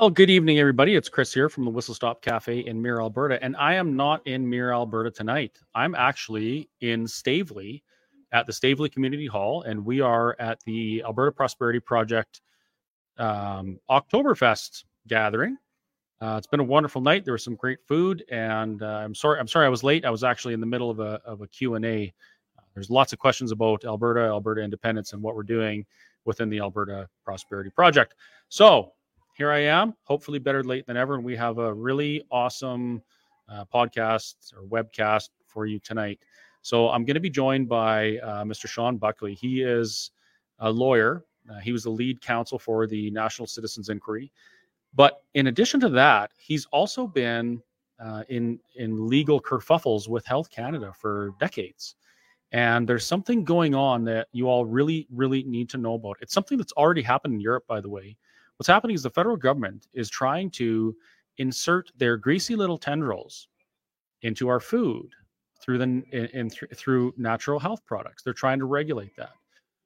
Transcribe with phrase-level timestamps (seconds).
[0.00, 0.94] Well, good evening, everybody.
[0.94, 4.26] It's Chris here from the Whistle Stop Cafe in Mirror, Alberta, and I am not
[4.26, 5.58] in Mirror, Alberta tonight.
[5.74, 7.82] I'm actually in Stavely
[8.32, 12.40] at the Stavely Community Hall, and we are at the Alberta Prosperity Project
[13.18, 15.58] um, Oktoberfest gathering.
[16.22, 17.26] Uh, it's been a wonderful night.
[17.26, 19.38] There was some great food, and uh, I'm sorry.
[19.38, 20.06] I'm sorry I was late.
[20.06, 22.10] I was actually in the middle of a of a Q and A.
[22.58, 25.84] Uh, there's lots of questions about Alberta, Alberta independence, and what we're doing
[26.24, 28.14] within the Alberta Prosperity Project.
[28.48, 28.94] So
[29.42, 31.16] here I am, hopefully better late than ever.
[31.16, 33.02] And we have a really awesome
[33.48, 36.20] uh, podcast or webcast for you tonight.
[36.60, 38.68] So I'm going to be joined by uh, Mr.
[38.68, 39.34] Shawn Buckley.
[39.34, 40.12] He is
[40.60, 41.24] a lawyer.
[41.50, 44.30] Uh, he was the lead counsel for the National Citizens Inquiry.
[44.94, 47.60] But in addition to that, he's also been
[47.98, 51.96] uh, in in legal kerfuffles with Health Canada for decades.
[52.52, 56.18] And there's something going on that you all really, really need to know about.
[56.20, 58.16] It's something that's already happened in Europe, by the way.
[58.62, 60.94] What's happening is the federal government is trying to
[61.38, 63.48] insert their greasy little tendrils
[64.22, 65.10] into our food
[65.60, 66.04] through the
[66.38, 68.22] in th- through natural health products.
[68.22, 69.32] They're trying to regulate that.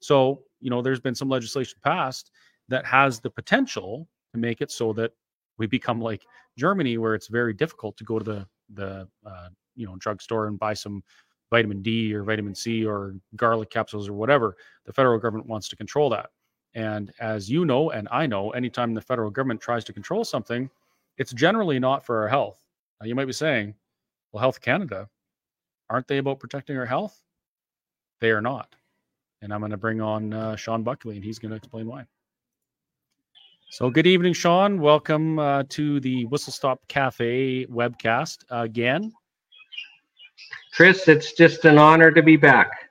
[0.01, 2.33] So, you know, there's been some legislation passed
[2.69, 5.13] that has the potential to make it so that
[5.57, 6.27] we become like
[6.59, 10.59] Germany, where it's very difficult to go to the the uh, you know drugstore and
[10.59, 11.03] buy some
[11.49, 14.55] vitamin D or vitamin C or garlic capsules or whatever.
[14.85, 16.29] The federal government wants to control that.
[16.77, 20.69] And as you know, and I know, anytime the federal government tries to control something,
[21.17, 22.63] it's generally not for our health.
[23.01, 23.75] Now, you might be saying,
[24.31, 25.09] well, Health Canada,
[25.89, 27.23] aren't they about protecting our health?
[28.21, 28.77] They are not.
[29.41, 32.05] And I'm going to bring on uh, Shawn Buckley, and he's going to explain why.
[33.71, 34.79] So, good evening, Shawn.
[34.79, 39.15] Welcome uh, to the Whistle Stop Cafe webcast again.
[40.75, 42.86] Chris, it's just an honor to be back.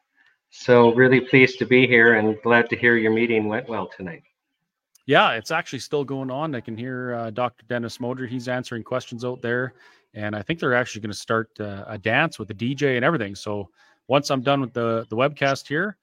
[0.58, 4.24] So really pleased to be here and glad to hear your meeting went well tonight.
[5.06, 6.56] Yeah, it's actually still going on.
[6.56, 7.66] I can hear uh, Dr.
[7.68, 8.28] Dennis Modry.
[8.28, 9.74] He's answering questions out there.
[10.16, 13.06] And I think they're actually going to start uh, a dance with the DJ and
[13.06, 13.36] everything.
[13.36, 13.70] So
[14.08, 15.98] once I'm done with the, the webcast here,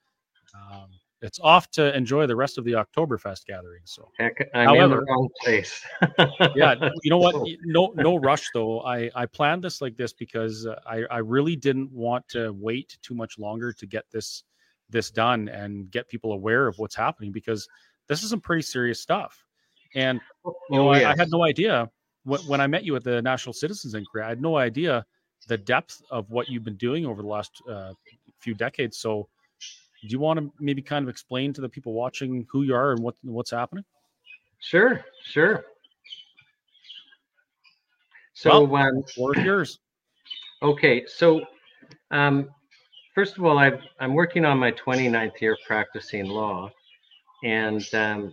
[0.55, 0.91] um,
[1.23, 3.83] it's off to enjoy the rest of the Oktoberfest gathering.
[3.85, 5.85] So Heck, I'm However, in the wrong place.
[6.57, 7.35] yeah, you know what?
[7.65, 8.81] No, no rush though.
[8.81, 12.99] I I planned this like this because uh, I I really didn't want to wait
[13.03, 14.45] too much longer to get this
[14.91, 17.69] this done and get people aware of what's happening because
[18.09, 19.43] this is some pretty serious stuff.
[19.95, 21.05] And you know, oh, yes.
[21.05, 21.89] I, I, had no idea
[22.25, 24.25] when, when I met you at the National Citizens Inquiry.
[24.25, 25.05] I had no idea
[25.49, 27.93] the depth of what you've been doing over the last uh,
[28.39, 28.99] few decades.
[28.99, 29.29] So
[30.03, 32.93] do you want to maybe kind of explain to the people watching who you are
[32.93, 33.85] and what what's happening?
[34.59, 35.65] Sure, sure.
[38.35, 39.05] So, well, um,
[39.45, 39.79] yours.
[40.63, 41.41] Okay, so
[42.13, 42.49] um,
[43.17, 46.71] first of all, i am working on my 29th year practicing law,
[47.43, 48.33] and um,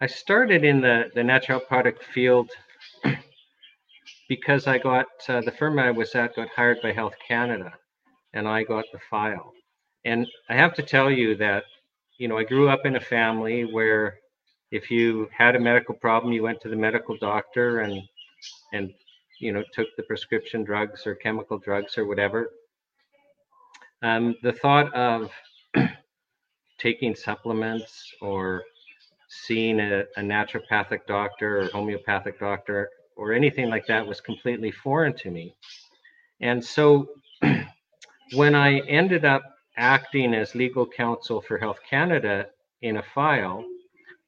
[0.00, 2.50] I started in the the natural product field
[4.28, 7.72] because I got uh, the firm I was at got hired by Health Canada
[8.32, 9.52] and I got the file.
[10.04, 11.64] And I have to tell you that,
[12.18, 14.18] you know, I grew up in a family where
[14.70, 18.00] if you had a medical problem, you went to the medical doctor and
[18.72, 18.92] and
[19.40, 22.50] you know took the prescription drugs or chemical drugs or whatever.
[24.02, 25.30] Um, the thought of
[26.78, 28.62] taking supplements or
[29.28, 35.14] seeing a, a naturopathic doctor or homeopathic doctor or anything like that was completely foreign
[35.14, 35.54] to me.
[36.40, 37.10] And so
[38.34, 39.42] when I ended up
[39.76, 42.46] acting as legal counsel for Health Canada
[42.82, 43.64] in a file,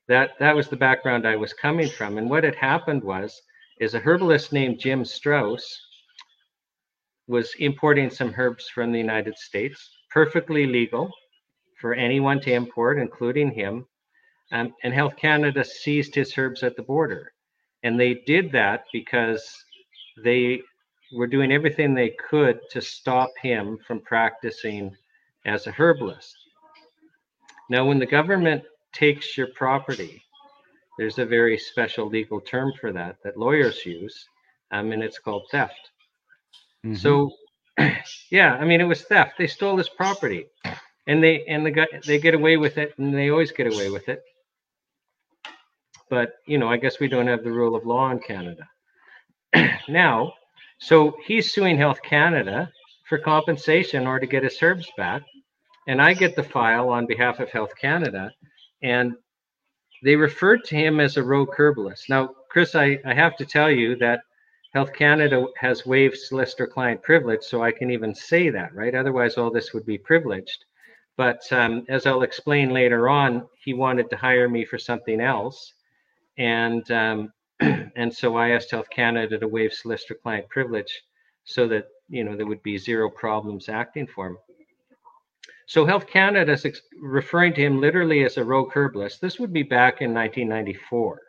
[0.09, 2.19] that that was the background I was coming from.
[2.19, 3.41] And what had happened was,
[3.81, 5.65] is a herbalist named Jim Strauss
[7.29, 11.11] was importing some herbs from the United States, perfectly legal
[11.81, 13.87] for anyone to import, including him.
[14.53, 17.32] Um, and Health Canada seized his herbs at the border.
[17.82, 19.43] And they did that because
[20.23, 20.61] they
[21.12, 24.97] were doing everything they could to stop him from practicing
[25.47, 26.37] as a herbalist.
[27.69, 28.62] Now, when the government
[28.93, 30.23] takes your property,
[30.99, 34.26] there's a very special legal term for that that lawyers use,
[34.70, 35.91] um, and it's called theft.
[36.85, 36.97] Mm-hmm.
[36.97, 37.32] So,
[38.31, 39.32] yeah, I mean, it was theft.
[39.38, 40.47] They stole his property,
[41.06, 43.91] and they and the guy they get away with it, and they always get away
[43.91, 44.23] with it.
[46.11, 48.69] But you know, I guess we don't have the rule of law in Canada.
[49.88, 50.35] now,
[50.82, 52.70] so he's suing Health Canada
[53.08, 55.23] for compensation or to get his herbs back.
[55.87, 58.32] And I get the file on behalf of Health Canada.
[58.82, 59.14] And
[60.02, 62.08] they referred to him as a rogue herbalist.
[62.08, 64.23] Now, Chris, I, I have to tell you that
[64.75, 68.94] Health Canada has waived solicitor client privilege, so I can even say that, right?
[68.94, 70.64] Otherwise, all this would be privileged.
[71.17, 75.75] But um, as I'll explain later on, he wanted to hire me for something else.
[76.38, 77.32] and um,
[77.97, 81.03] and so I asked Health Canada to waive solicitor client privilege
[81.44, 84.38] so that you know there would be zero problems acting for him.
[85.67, 89.20] So Health Canada is ex- referring to him literally as a rogue herbalist.
[89.20, 91.20] This would be back in 1994.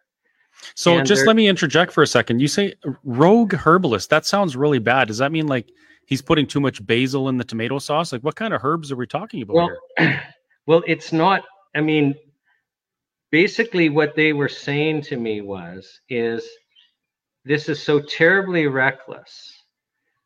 [0.75, 2.39] So and just let me interject for a second.
[2.39, 4.09] You say rogue herbalist.
[4.09, 5.07] That sounds really bad.
[5.07, 5.71] Does that mean like
[6.05, 8.11] he's putting too much basil in the tomato sauce?
[8.11, 10.23] Like what kind of herbs are we talking about well, here?
[10.65, 11.43] Well, it's not.
[11.75, 12.15] I mean,
[13.33, 16.47] basically, what they were saying to me was, is
[17.43, 19.63] this is so terribly reckless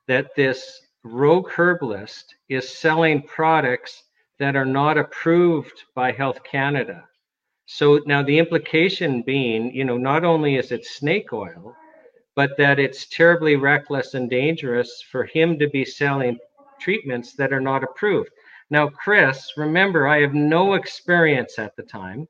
[0.10, 4.04] that this rogue herbalist is selling products
[4.40, 7.06] that are not approved by Health Canada.
[7.66, 11.74] So now the implication being, you know, not only is it snake oil,
[12.36, 16.38] but that it's terribly reckless and dangerous for him to be selling
[16.78, 18.32] treatments that are not approved.
[18.70, 22.28] Now, Chris, remember, I have no experience at the time,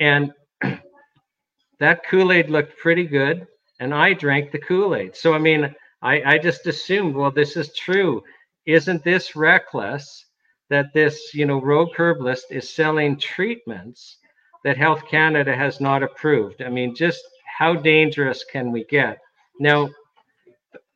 [0.00, 0.32] and
[1.80, 3.46] that Kool Aid looked pretty good,
[3.80, 5.16] and I drank the Kool Aid.
[5.16, 8.22] So, I mean, I, I just assumed, well, this is true.
[8.66, 10.26] Isn't this reckless
[10.70, 14.18] that this, you know, rogue herbalist is selling treatments
[14.64, 16.62] that Health Canada has not approved?
[16.62, 17.22] I mean, just
[17.58, 19.18] how dangerous can we get?
[19.60, 19.88] Now,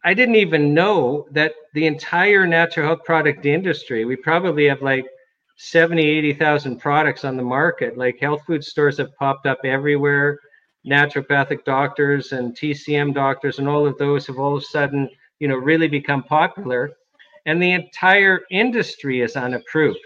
[0.04, 5.04] I didn't even know that the entire natural health product industry, we probably have like
[5.58, 7.98] 70, 80,000 products on the market.
[7.98, 10.38] Like health food stores have popped up everywhere.
[10.86, 15.10] Naturopathic doctors and TCM doctors and all of those have all of a sudden,
[15.40, 16.92] you know, really become popular.
[17.44, 19.98] And the entire industry is unapproved,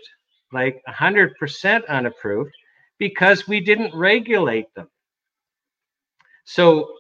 [0.53, 2.53] like 100% unapproved,
[2.99, 4.89] because we didn't regulate them.
[6.45, 6.95] So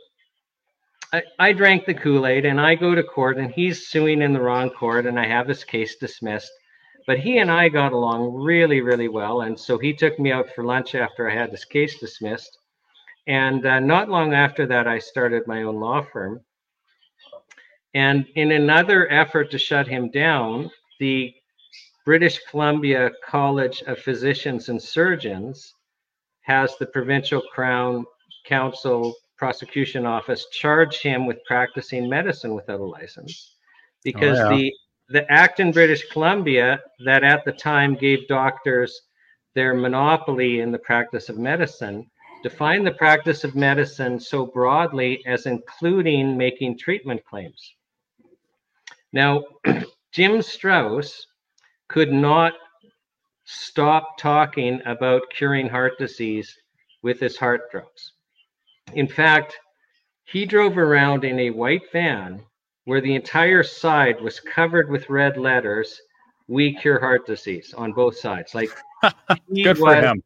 [1.14, 4.34] I, I drank the Kool Aid and I go to court and he's suing in
[4.34, 6.52] the wrong court and I have his case dismissed.
[7.06, 9.42] But he and I got along really, really well.
[9.42, 12.58] And so he took me out for lunch after I had this case dismissed.
[13.26, 16.40] And uh, not long after that, I started my own law firm.
[17.94, 21.34] And in another effort to shut him down, the
[22.04, 25.74] British Columbia College of Physicians and Surgeons
[26.42, 28.04] has the provincial crown
[28.46, 33.56] counsel prosecution office charge him with practicing medicine without a license
[34.04, 34.56] because oh, yeah.
[34.56, 34.72] the
[35.12, 39.02] the act in British Columbia that at the time gave doctors
[39.54, 42.10] their monopoly in the practice of medicine
[42.42, 47.74] defined the practice of medicine so broadly as including making treatment claims.
[49.12, 49.44] Now,
[50.12, 51.26] Jim Strauss
[51.88, 52.54] could not
[53.44, 56.56] stop talking about curing heart disease
[57.02, 58.12] with his heart drugs.
[58.94, 59.58] In fact,
[60.24, 62.42] he drove around in a white van
[62.84, 66.00] where the entire side was covered with red letters
[66.48, 68.54] we cure heart disease on both sides.
[68.54, 68.70] Like
[69.54, 70.22] good for him.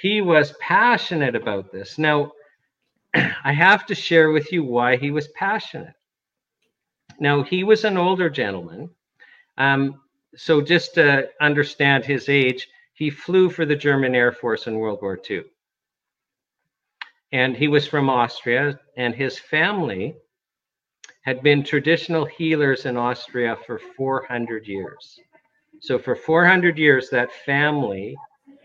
[0.00, 1.98] he was passionate about this.
[1.98, 2.32] Now
[3.44, 5.94] i have to share with you why he was passionate.
[7.20, 8.90] Now he was an older gentleman
[9.58, 10.00] um,
[10.34, 15.00] so just to understand his age he flew for the german air force in world
[15.02, 15.42] war ii
[17.32, 20.14] and he was from Austria, and his family
[21.22, 25.18] had been traditional healers in Austria for 400 years.
[25.80, 28.16] So, for 400 years, that family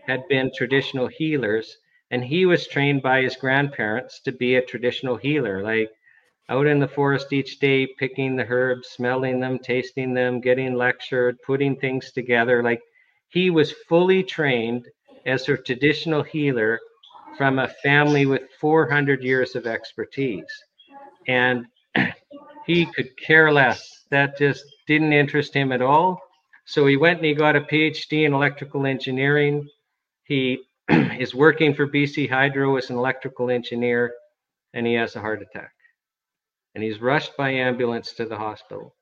[0.06, 1.76] had been traditional healers,
[2.10, 5.90] and he was trained by his grandparents to be a traditional healer, like
[6.48, 11.36] out in the forest each day, picking the herbs, smelling them, tasting them, getting lectured,
[11.46, 12.62] putting things together.
[12.62, 12.82] Like
[13.28, 14.86] he was fully trained
[15.26, 16.80] as a traditional healer
[17.36, 20.46] from a family with 400 years of expertise.
[21.28, 21.66] And
[22.68, 24.04] he could care less.
[24.10, 26.20] That just didn't interest him at all.
[26.64, 29.68] So he went and he got a PhD in electrical engineering.
[30.22, 34.14] He is working for BC Hydro as an electrical engineer,
[34.72, 35.72] and he has a heart attack.
[36.76, 38.94] And he's rushed by ambulance to the hospital.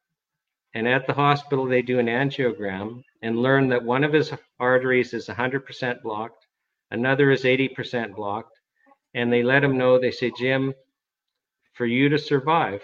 [0.72, 5.12] And at the hospital, they do an angiogram and learn that one of his arteries
[5.12, 6.46] is 100% blocked
[6.90, 8.58] Another is 80% blocked.
[9.14, 10.74] And they let him know, they say, Jim,
[11.72, 12.82] for you to survive,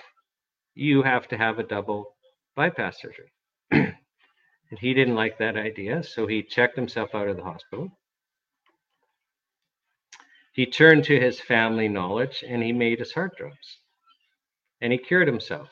[0.75, 2.15] you have to have a double
[2.57, 3.33] bypass surgery.
[3.71, 3.95] and
[4.79, 7.91] he didn't like that idea, so he checked himself out of the hospital.
[10.53, 13.79] He turned to his family knowledge and he made his heart drugs.
[14.83, 15.69] And he cured himself.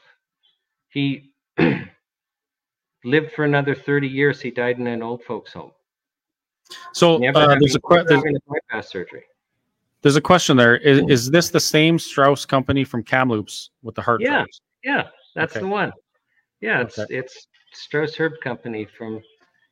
[0.88, 1.32] He
[3.04, 4.40] lived for another 30 years.
[4.40, 5.72] He died in an old folks' home.
[6.94, 8.38] So uh, there's a question.
[8.46, 9.24] bypass surgery.
[10.02, 10.76] There's a question there.
[10.76, 14.22] Is, is this the same Strauss company from Kamloops with the heart?
[14.22, 14.60] Yeah, drugs?
[14.84, 15.64] Yeah, that's okay.
[15.64, 15.92] the one.
[16.60, 17.14] Yeah, it's okay.
[17.14, 19.20] it's Strauss Herb Company from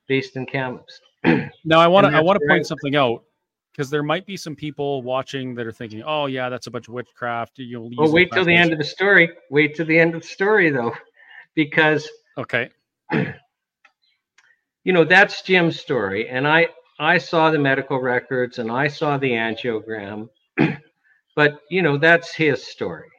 [0.06, 1.00] based in Kamloops.
[1.64, 3.24] now I want to I want to point something out.
[3.72, 6.88] because there might be some people watching that are thinking, "Oh yeah, that's a bunch
[6.88, 9.30] of witchcraft." You'll well, wait till the end of the story.
[9.50, 10.94] Wait till the end of the story, though,
[11.54, 12.70] because okay,
[13.12, 19.18] you know that's Jim's story, and I I saw the medical records and I saw
[19.18, 20.28] the angiogram,
[21.36, 23.10] but you know that's his story,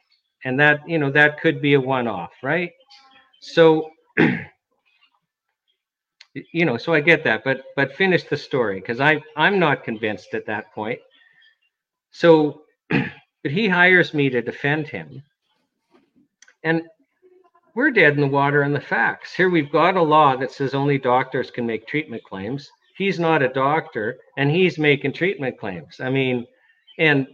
[0.44, 2.72] and that you know that could be a one-off, right?
[3.40, 3.90] So
[6.52, 9.84] you know, so I get that, but but finish the story because I I'm not
[9.84, 11.00] convinced at that point.
[12.12, 15.22] So, but he hires me to defend him,
[16.62, 16.82] and
[17.74, 19.34] we're dead in the water on the facts.
[19.34, 22.68] Here we've got a law that says only doctors can make treatment claims.
[22.96, 26.00] He's not a doctor, and he's making treatment claims.
[26.00, 26.46] I mean,
[26.98, 27.26] and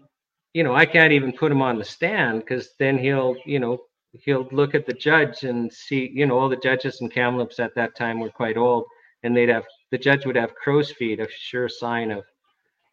[0.56, 3.82] you know, I can't even put him on the stand because then he'll, you know,
[4.12, 7.74] he'll look at the judge and see, you know, all the judges in Kamloops at
[7.74, 8.86] that time were quite old,
[9.22, 12.24] and they'd have the judge would have crow's feet, a sure sign of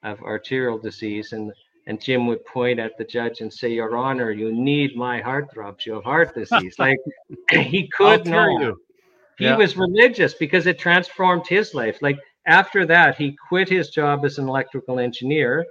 [0.04, 1.54] of arterial disease, and
[1.88, 5.48] and Jim would point at the judge and say, "Your Honor, you need my heart
[5.56, 5.86] heartthrobs.
[5.86, 7.00] You have heart disease." like
[7.50, 8.28] he could.
[8.28, 8.76] You.
[9.38, 9.56] He yeah.
[9.56, 12.02] was religious because it transformed his life.
[12.02, 15.66] Like after that, he quit his job as an electrical engineer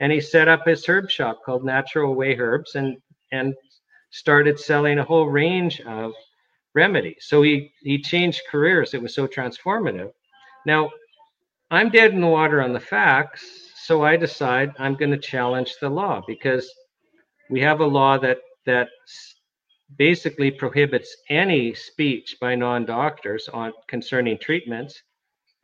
[0.00, 2.96] and he set up his herb shop called Natural Way Herbs and
[3.32, 3.54] and
[4.10, 6.12] started selling a whole range of
[6.74, 7.26] remedies.
[7.26, 8.94] So he he changed careers.
[8.94, 10.12] It was so transformative.
[10.66, 10.90] Now,
[11.70, 15.74] I'm dead in the water on the facts, so I decide I'm going to challenge
[15.80, 16.70] the law because
[17.50, 18.88] we have a law that that
[19.96, 25.02] basically prohibits any speech by non-doctors on concerning treatments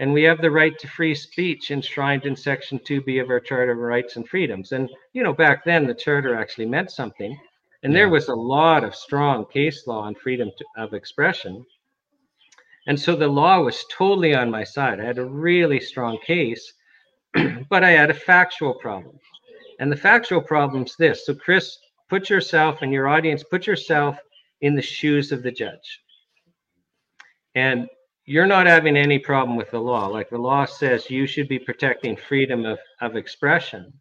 [0.05, 3.73] and we have the right to free speech enshrined in section 2b of our charter
[3.73, 7.35] of rights and freedoms and you know back then the charter actually meant something
[7.85, 8.01] and yeah.
[8.01, 11.65] there was a lot of strong case law on freedom to, of expression.
[12.87, 15.01] And so the law was totally on my side.
[15.01, 16.73] I had a really strong case,
[17.71, 19.19] but I had a factual problem.
[19.81, 21.27] And the factual problem is this.
[21.27, 24.19] So, Chris, put yourself and your audience, put yourself
[24.63, 26.01] in the shoes of the judge.
[27.55, 27.87] And
[28.27, 30.07] you're not having any problem with the law.
[30.07, 33.93] Like the law says, you should be protecting freedom of, of expression.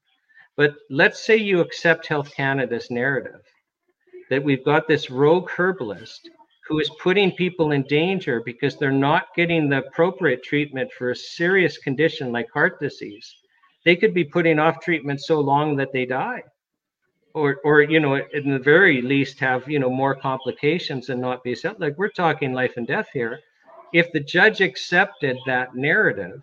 [0.56, 3.42] But let's say you accept Health Canada's narrative
[4.30, 6.30] that we've got this rogue herbalist
[6.68, 11.16] who is putting people in danger because they're not getting the appropriate treatment for a
[11.16, 13.36] serious condition like heart disease.
[13.84, 16.44] They could be putting off treatment so long that they die.
[17.34, 21.44] Or, or you know, in the very least, have you know more complications and not
[21.44, 21.80] be set.
[21.80, 23.40] Like we're talking life and death here.
[23.94, 26.42] If the judge accepted that narrative,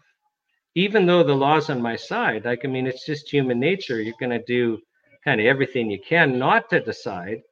[0.74, 4.00] even though the law's on my side, like I mean, it's just human nature.
[4.00, 4.80] You're going to do
[5.24, 7.42] kind of everything you can not to decide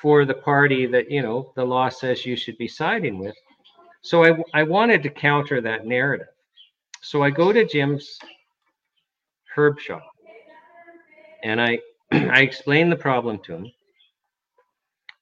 [0.00, 3.34] for the party that you know the law says you should be siding with.
[4.02, 6.28] So I, I wanted to counter that narrative.
[7.02, 8.18] So I go to Jim's
[9.56, 10.02] herb shop
[11.42, 11.78] and I
[12.12, 13.72] I explain the problem to him.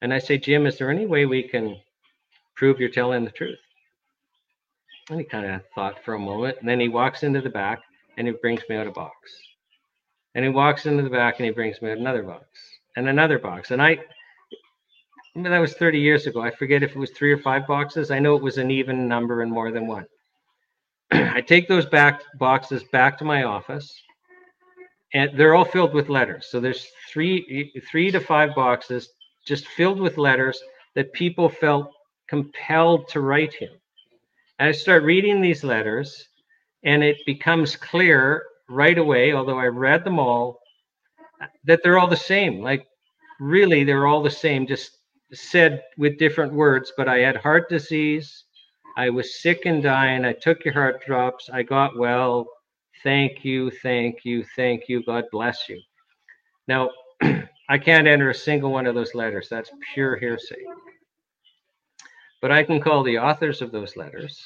[0.01, 1.77] And I say, Jim, is there any way we can
[2.55, 3.59] prove you're telling the truth?
[5.11, 6.59] And he kind of thought for a moment.
[6.61, 7.81] And then he walks into the back
[8.17, 9.15] and he brings me out a box.
[10.35, 12.47] And he walks into the back and he brings me out another box
[12.97, 13.71] and another box.
[13.71, 13.99] And I
[15.39, 16.41] I mean, that was 30 years ago.
[16.41, 18.11] I forget if it was three or five boxes.
[18.11, 20.05] I know it was an even number and more than one.
[21.13, 24.03] I take those back boxes back to my office,
[25.15, 26.49] and they're all filled with letters.
[26.51, 29.11] So there's three, three to five boxes
[29.47, 30.61] just filled with letters
[30.97, 31.93] that people felt
[32.29, 33.71] compelled to write him.
[34.59, 36.29] And I start reading these letters,
[36.85, 40.61] and it becomes clear right away, although I read them all,
[41.65, 42.61] that they're all the same.
[42.61, 42.87] Like,
[43.41, 44.99] really, they're all the same, just
[45.33, 48.45] said with different words, but I had heart disease.
[48.97, 50.25] I was sick and dying.
[50.25, 51.49] I took your heart drops.
[51.53, 52.47] I got well.
[53.05, 55.05] Thank you, thank you, thank you.
[55.05, 55.81] God bless you.
[56.67, 56.91] Now,
[57.69, 59.49] I can't enter a single one of those letters.
[59.49, 60.65] That's pure hearsay.
[62.41, 64.45] But I can call the authors of those letters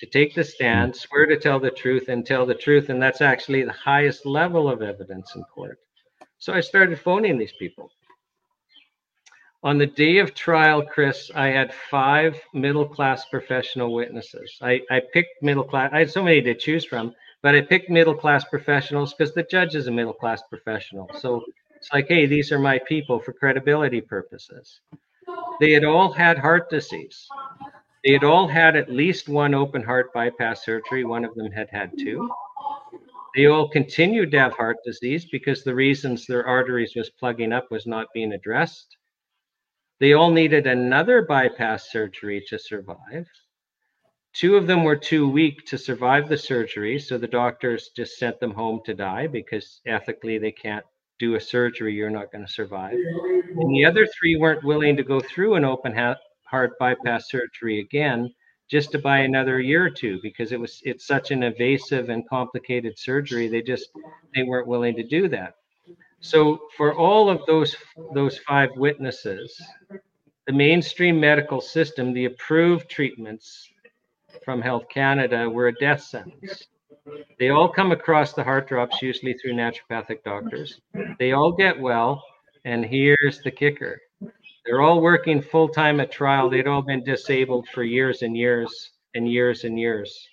[0.00, 2.88] to take the stand, swear to tell the truth, and tell the truth.
[2.88, 5.78] And that's actually the highest level of evidence in court.
[6.38, 7.90] So I started phoning these people.
[9.64, 14.58] On the day of trial, Chris, I had five middle class professional witnesses.
[14.60, 17.88] I, I picked middle class, I had so many to choose from, but I picked
[17.88, 21.08] middle class professionals because the judge is a middle class professional.
[21.20, 21.44] So
[21.76, 24.80] it's like, hey, these are my people for credibility purposes.
[25.62, 27.28] They had all had heart disease.
[28.04, 31.04] They had all had at least one open heart bypass surgery.
[31.04, 32.28] One of them had had two.
[33.36, 37.70] They all continued to have heart disease because the reasons their arteries was plugging up
[37.70, 38.96] was not being addressed.
[40.00, 43.28] They all needed another bypass surgery to survive.
[44.32, 48.40] Two of them were too weak to survive the surgery, so the doctors just sent
[48.40, 50.84] them home to die because ethically they can't
[51.22, 52.94] do a surgery you're not going to survive.
[52.94, 58.28] And the other three weren't willing to go through an open heart bypass surgery again
[58.68, 62.28] just to buy another year or two because it was it's such an invasive and
[62.28, 63.90] complicated surgery they just
[64.34, 65.54] they weren't willing to do that
[66.20, 67.76] so for all of those
[68.14, 69.60] those five witnesses
[70.46, 73.68] the mainstream medical system the approved treatments
[74.44, 76.66] from health canada were a death sentence
[77.38, 80.80] they all come across the heart drops usually through naturopathic doctors
[81.18, 82.22] they all get well
[82.64, 84.00] and here's the kicker
[84.64, 86.48] they're all working full time at trial.
[86.48, 90.28] They'd all been disabled for years and years and years and years,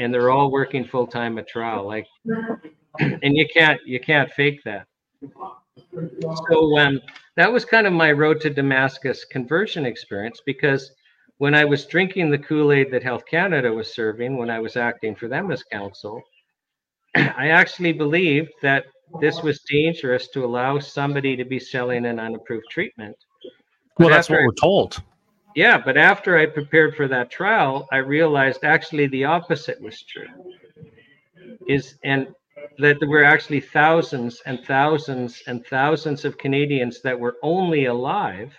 [0.00, 1.86] and they're all working full time at trial.
[1.86, 2.06] Like,
[2.98, 4.86] and you can't you can't fake that.
[6.48, 7.00] So um,
[7.36, 10.92] that was kind of my road to Damascus conversion experience because
[11.42, 14.76] when I was drinking the Kool Aid that Health Canada was serving, when I was
[14.76, 16.22] acting for them as counsel,
[17.16, 18.84] I actually believed that
[19.20, 23.16] this was dangerous to allow somebody to be selling an unapproved treatment
[23.98, 25.02] well, that's what I, we're told.
[25.56, 30.28] Yeah, but after I prepared for that trial, I realized actually the opposite was true.
[31.66, 32.28] Is and
[32.78, 38.54] that there were actually thousands and thousands and thousands of Canadians that were only alive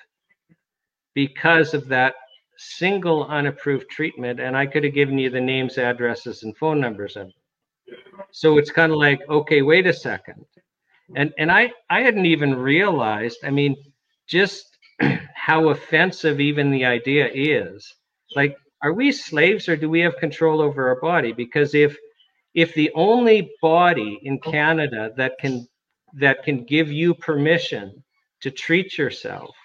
[1.13, 2.15] because of that
[2.57, 4.39] single unapproved treatment.
[4.39, 7.31] And I could have given you the names, addresses, and phone numbers of
[8.31, 10.45] So it's kind of like, okay, wait a second.
[11.15, 13.75] And and I I hadn't even realized, I mean,
[14.27, 14.77] just
[15.35, 17.93] how offensive even the idea is.
[18.35, 21.33] Like, are we slaves or do we have control over our body?
[21.33, 21.97] Because if
[22.53, 25.67] if the only body in Canada that can
[26.13, 28.03] that can give you permission
[28.41, 29.55] to treat yourself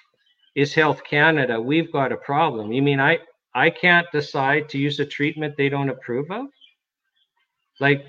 [0.58, 2.72] is Health Canada, we've got a problem.
[2.72, 3.20] You mean I
[3.54, 6.46] I can't decide to use a treatment they don't approve of?
[7.78, 8.06] Like,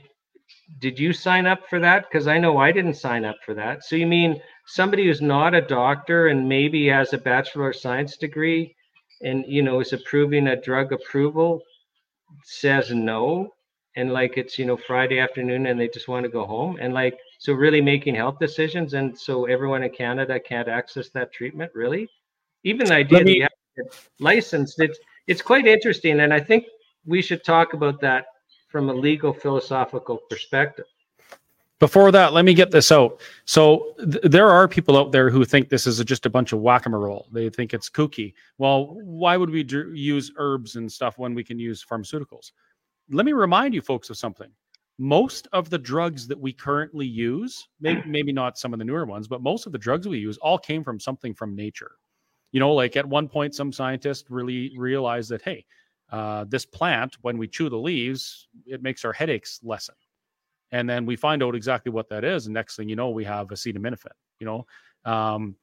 [0.79, 2.05] did you sign up for that?
[2.09, 3.83] Because I know I didn't sign up for that.
[3.83, 8.17] So you mean somebody who's not a doctor and maybe has a bachelor of science
[8.17, 8.75] degree
[9.21, 11.61] and you know is approving a drug approval
[12.43, 13.49] says no
[13.95, 16.93] and like it's you know friday afternoon and they just want to go home and
[16.93, 21.69] like so really making health decisions and so everyone in canada can't access that treatment
[21.75, 22.07] really
[22.63, 26.65] even the idea me, that you have licensed it's it's quite interesting and i think
[27.05, 28.25] we should talk about that
[28.67, 30.85] from a legal philosophical perspective
[31.79, 33.21] before that, let me get this out.
[33.45, 36.59] So th- there are people out there who think this is just a bunch of
[36.59, 37.27] whack-a-mole.
[37.31, 38.33] They think it's kooky.
[38.57, 42.51] Well, why would we use herbs and stuff when we can use pharmaceuticals?
[43.09, 44.51] Let me remind you folks of something.
[44.97, 49.05] Most of the drugs that we currently use, maybe, maybe not some of the newer
[49.05, 51.91] ones, but most of the drugs we use all came from something from nature.
[52.51, 55.65] You know, like at one point, some scientists really realized that, hey,
[56.11, 59.95] uh, this plant, when we chew the leaves, it makes our headaches lessen.
[60.71, 63.23] And then we find out exactly what that is and next thing you know we
[63.23, 64.65] have acetaminophen you know?
[65.11, 65.55] Um,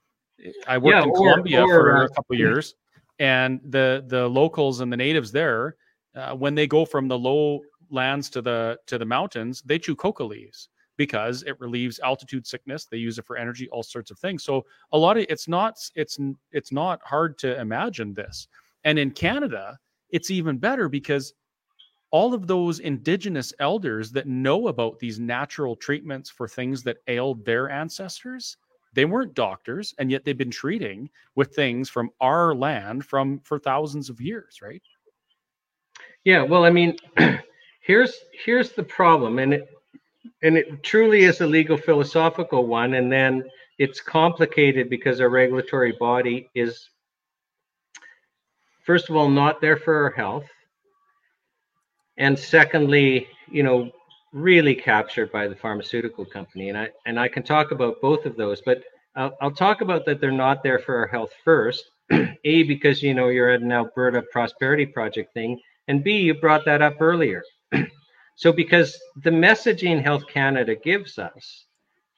[0.69, 2.75] i worked yeah, in or, colombia or, for uh, a couple years
[3.19, 5.77] and the the locals and the natives there
[6.15, 9.97] uh, when they go from the low lands to the to the mountains they chew
[9.97, 14.19] coca leaves because it relieves altitude sickness they use it for energy all sorts of
[14.19, 14.45] things.
[14.45, 16.19] So a lot of it's not it's
[16.53, 18.49] it's not hard to imagine this.
[18.85, 19.79] And in canada
[20.11, 21.35] it's even better because
[22.11, 27.45] all of those indigenous elders that know about these natural treatments for things that ailed
[27.45, 28.57] their ancestors
[28.95, 33.59] they weren't doctors and yet they've been treating with things from our land from for
[33.59, 34.83] thousands of years right?
[36.25, 36.97] Yeah well i mean
[37.81, 39.69] here's here's the problem and it
[40.43, 43.45] and it truly is a legal philosophical one and then
[43.79, 46.91] it's complicated because our regulatory body is
[48.85, 50.47] first of all not there for our health
[52.19, 53.91] and secondly, you know,
[54.33, 56.69] really captured by the pharmaceutical company.
[56.69, 58.83] And I and I can talk about both of those, but
[59.15, 61.85] I'll, I'll talk about that they're not there for our health first.
[62.45, 66.65] A because you know you're at an Alberta Prosperity Project thing, and B you brought
[66.65, 67.43] that up earlier.
[68.37, 71.67] so because the messaging Health Canada gives us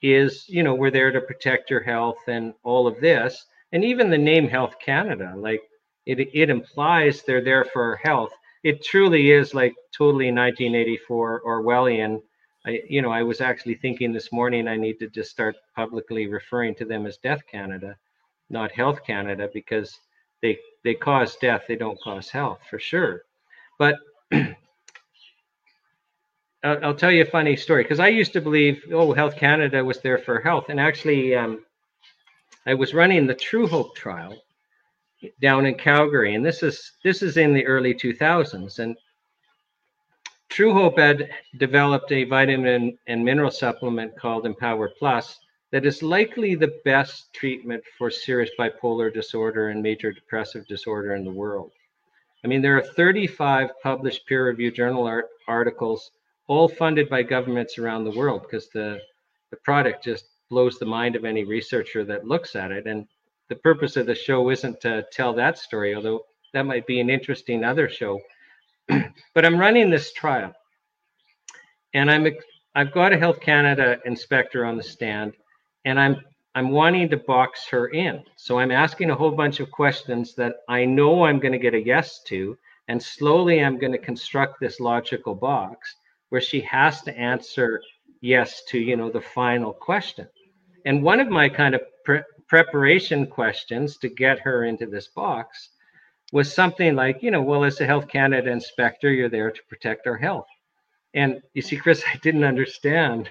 [0.01, 4.09] is you know we're there to protect your health and all of this, and even
[4.09, 5.61] the name Health Canada, like
[6.05, 8.31] it it implies they're there for our health
[8.63, 12.21] it truly is like totally 1984 Orwellian.
[12.65, 16.27] I, you know, I was actually thinking this morning I need to just start publicly
[16.27, 17.97] referring to them as Death Canada,
[18.49, 19.97] not Health Canada, because
[20.41, 23.23] they they cause death, they don't cause health for sure.
[23.77, 23.95] But
[26.63, 29.83] I'll, I'll, tell you a funny story because I used to believe, oh, Health Canada
[29.83, 31.65] was there for health, and actually, um,
[32.65, 34.35] I was running the True Hope trial
[35.41, 38.95] down in Calgary, and this is this is in the early 2000s, and
[40.49, 45.39] True Hope had developed a vitamin and mineral supplement called Empower Plus
[45.71, 51.23] that is likely the best treatment for serious bipolar disorder and major depressive disorder in
[51.23, 51.71] the world.
[52.43, 56.11] I mean, there are 35 published peer reviewed journal art articles,
[56.49, 58.99] all funded by governments around the world, because the,
[59.51, 62.87] the product just blows the mind of any researcher that looks at it.
[62.87, 63.07] And
[63.49, 67.09] the purpose of the show isn't to tell that story, although that might be an
[67.09, 68.19] interesting other show.
[68.87, 70.51] but I'm running this trial,
[71.93, 72.27] and I'm
[72.73, 75.33] I've got a Health Canada inspector on the stand,
[75.85, 76.17] and I'm
[76.55, 78.23] I'm wanting to box her in.
[78.37, 81.75] So I'm asking a whole bunch of questions that I know I'm going to get
[81.75, 82.57] a yes to,
[82.87, 85.95] and slowly I'm going to construct this logical box
[86.29, 87.81] where she has to answer
[88.21, 90.27] yes to you know the final question.
[90.85, 95.69] And one of my kind of pre- preparation questions to get her into this box
[96.31, 100.07] was something like, you know, well, as a Health Canada inspector, you're there to protect
[100.07, 100.47] our health.
[101.13, 103.29] And you see, Chris, I didn't understand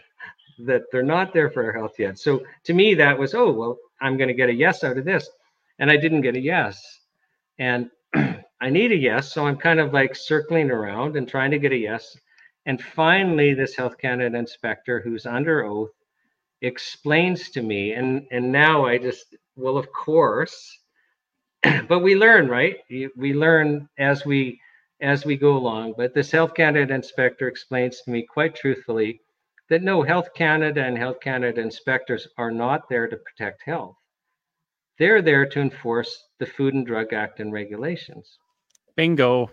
[0.67, 2.19] that they're not there for our health yet.
[2.19, 5.05] So to me, that was, oh, well, I'm going to get a yes out of
[5.05, 5.29] this.
[5.79, 6.81] And I didn't get a yes.
[7.59, 7.91] And
[8.61, 9.33] I need a yes.
[9.33, 12.17] So I'm kind of like circling around and trying to get a yes.
[12.67, 15.91] And finally, this Health Canada inspector who's under oath
[16.61, 20.79] explains to me, and, and now I just, well, of course,
[21.89, 22.77] but we learn, right?
[23.17, 24.61] We learn as we
[25.01, 25.95] as we go along.
[25.97, 29.21] But this Health Canada inspector explains to me quite truthfully
[29.69, 33.97] that no, Health Canada and Health Canada inspectors are not there to protect health.
[34.99, 38.39] They're there to enforce the Food and Drug Act and regulations.
[38.97, 39.51] Bingo.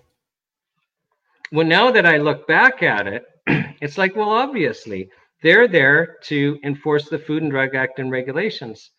[1.52, 3.24] Well, now that I look back at it,
[3.82, 5.10] it's like, well, obviously,
[5.44, 8.92] they're there to enforce the Food and Drug Act and regulations.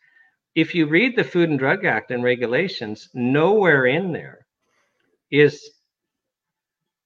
[0.55, 4.47] If you read the Food and Drug Act and regulations, nowhere in there
[5.31, 5.71] is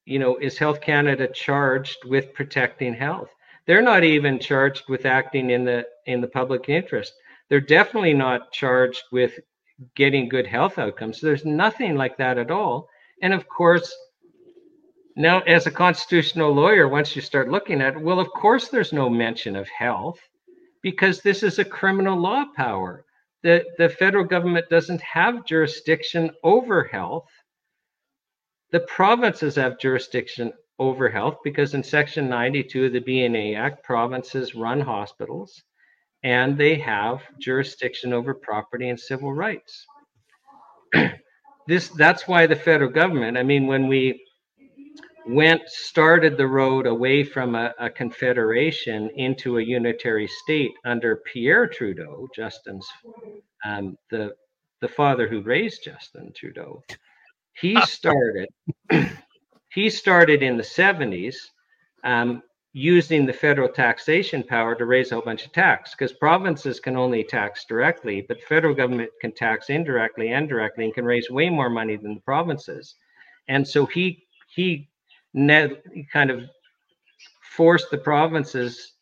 [0.05, 3.29] you know, is Health Canada charged with protecting health?
[3.65, 7.13] They're not even charged with acting in the in the public interest.
[7.49, 9.39] They're definitely not charged with
[9.95, 11.21] getting good health outcomes.
[11.21, 12.89] There's nothing like that at all.
[13.21, 13.93] And of course,
[15.15, 18.93] now as a constitutional lawyer, once you start looking at it, well, of course there's
[18.93, 20.19] no mention of health
[20.81, 23.05] because this is a criminal law power.
[23.43, 27.29] The, the federal government doesn't have jurisdiction over health.
[28.71, 34.55] The provinces have jurisdiction over health because in Section 92 of the BNA Act, provinces
[34.55, 35.61] run hospitals
[36.23, 39.85] and they have jurisdiction over property and civil rights.
[41.67, 44.23] this that's why the federal government, I mean, when we
[45.27, 51.67] went started the road away from a, a confederation into a unitary state under Pierre
[51.67, 52.87] Trudeau, Justin's
[53.65, 54.33] um, the
[54.81, 56.81] the father who raised Justin Trudeau.
[57.53, 58.49] He started
[59.73, 61.35] he started in the 70s
[62.03, 62.41] um,
[62.73, 66.95] using the federal taxation power to raise a whole bunch of tax because provinces can
[66.95, 71.29] only tax directly, but the federal government can tax indirectly and directly and can raise
[71.29, 72.95] way more money than the provinces.
[73.47, 74.89] And so he he
[75.33, 76.43] net, kind of
[77.55, 78.93] forced the provinces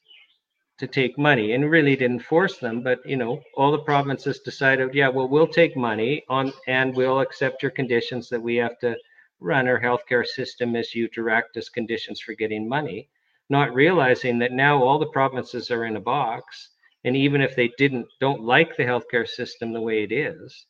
[0.80, 4.94] to take money and really didn't force them but you know all the provinces decided
[4.94, 8.96] yeah well we'll take money on and we'll accept your conditions that we have to
[9.42, 9.68] run.
[9.68, 13.10] Our healthcare system as you direct as conditions for getting money
[13.50, 16.70] not realizing that now all the provinces are in a box
[17.04, 20.65] and even if they didn't don't like the healthcare system the way it is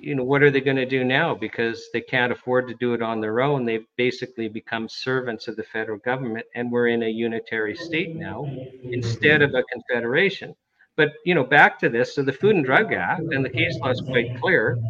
[0.00, 1.34] you know what are they going to do now?
[1.34, 3.64] Because they can't afford to do it on their own.
[3.64, 8.44] They've basically become servants of the federal government and we're in a unitary state now
[8.84, 10.54] instead of a confederation.
[10.96, 13.78] But you know back to this so the food and drug act and the case
[13.82, 14.78] law is quite clear.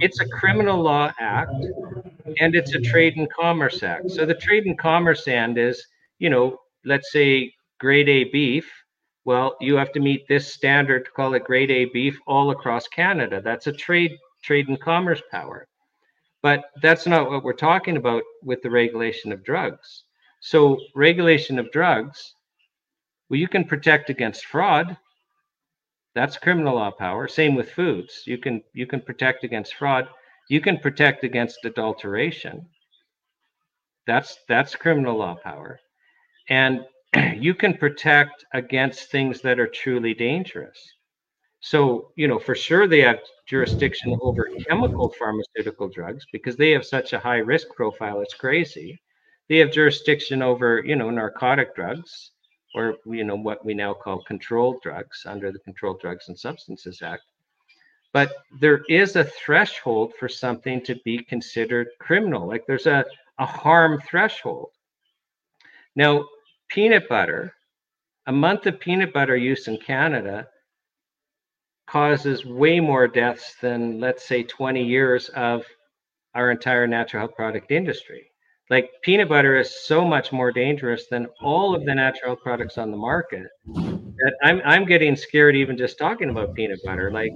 [0.00, 1.52] It's a criminal law act
[2.40, 4.10] and it's a trade and commerce act.
[4.10, 5.84] So the trade and commerce end is
[6.18, 8.70] you know let's say grade a beef
[9.28, 12.88] well, you have to meet this standard to call it grade A beef all across
[12.88, 13.42] Canada.
[13.44, 15.68] That's a trade trade and commerce power.
[16.42, 20.04] But that's not what we're talking about with the regulation of drugs.
[20.40, 22.32] So regulation of drugs,
[23.28, 24.96] well, you can protect against fraud.
[26.14, 27.28] That's criminal law power.
[27.28, 28.22] Same with foods.
[28.24, 30.08] You can you can protect against fraud.
[30.48, 32.66] You can protect against adulteration.
[34.06, 35.80] That's that's criminal law power.
[36.48, 40.78] And you can protect against things that are truly dangerous.
[41.60, 46.84] So, you know, for sure they have jurisdiction over chemical pharmaceutical drugs because they have
[46.84, 49.00] such a high risk profile, it's crazy.
[49.48, 52.32] They have jurisdiction over, you know, narcotic drugs
[52.74, 57.02] or, you know, what we now call controlled drugs under the Controlled Drugs and Substances
[57.02, 57.22] Act.
[58.12, 62.46] But there is a threshold for something to be considered criminal.
[62.46, 63.04] Like there's a,
[63.38, 64.70] a harm threshold.
[65.96, 66.26] Now,
[66.68, 67.54] peanut butter,
[68.26, 70.46] a month of peanut butter use in Canada
[71.88, 75.64] causes way more deaths than, let's say, 20 years of
[76.34, 78.30] our entire natural health product industry.
[78.70, 82.76] Like peanut butter is so much more dangerous than all of the natural health products
[82.76, 87.10] on the market that I'm I'm getting scared even just talking about peanut butter.
[87.10, 87.32] Like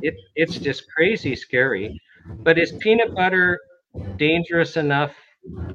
[0.00, 2.00] it it's just crazy scary.
[2.38, 3.58] But is peanut butter
[4.16, 5.12] dangerous enough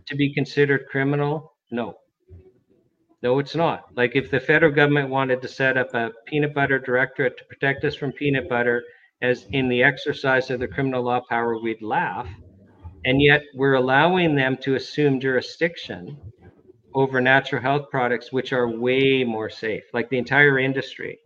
[0.05, 1.53] to be considered criminal?
[1.71, 1.97] No.
[3.23, 3.85] No, it's not.
[3.95, 7.83] Like if the federal government wanted to set up a peanut butter directorate to protect
[7.85, 8.83] us from peanut butter
[9.21, 12.27] as in the exercise of the criminal law power, we'd laugh.
[13.05, 16.17] And yet we're allowing them to assume jurisdiction
[16.93, 21.19] over natural health products, which are way more safe, like the entire industry.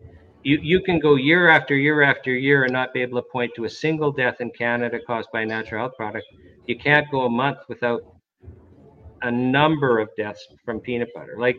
[0.44, 3.52] You, you can go year after year after year and not be able to point
[3.56, 6.26] to a single death in Canada caused by a natural health product.
[6.68, 8.02] You can't go a month without
[9.22, 11.36] a number of deaths from peanut butter.
[11.40, 11.58] Like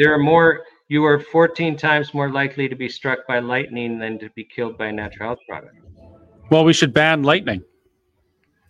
[0.00, 4.18] there are more, you are 14 times more likely to be struck by lightning than
[4.18, 5.76] to be killed by a natural health product.
[6.50, 7.62] Well, we should ban lightning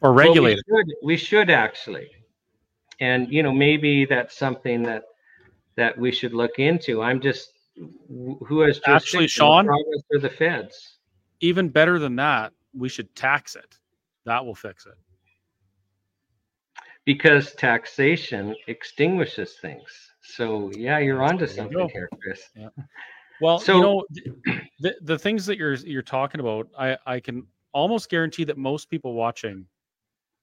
[0.00, 2.08] or regulate well, we should, we should actually.
[2.98, 5.04] And you know maybe that's something that
[5.76, 7.00] that we should look into.
[7.00, 7.48] I'm just
[8.08, 9.68] who has actually shawn?
[10.10, 10.98] For the feds?
[11.40, 13.78] Even better than that we should tax it.
[14.26, 14.94] That will fix it.
[17.06, 22.68] Because taxation extinguishes things so yeah you're onto something you here chris yeah.
[23.40, 24.04] well so you know
[24.80, 28.90] the, the things that you're you're talking about i i can almost guarantee that most
[28.90, 29.66] people watching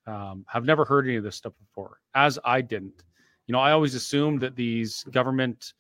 [0.08, 3.04] um, have never heard any of this stuff before, as I didn't.
[3.45, 5.73] You know, I always assumed that these government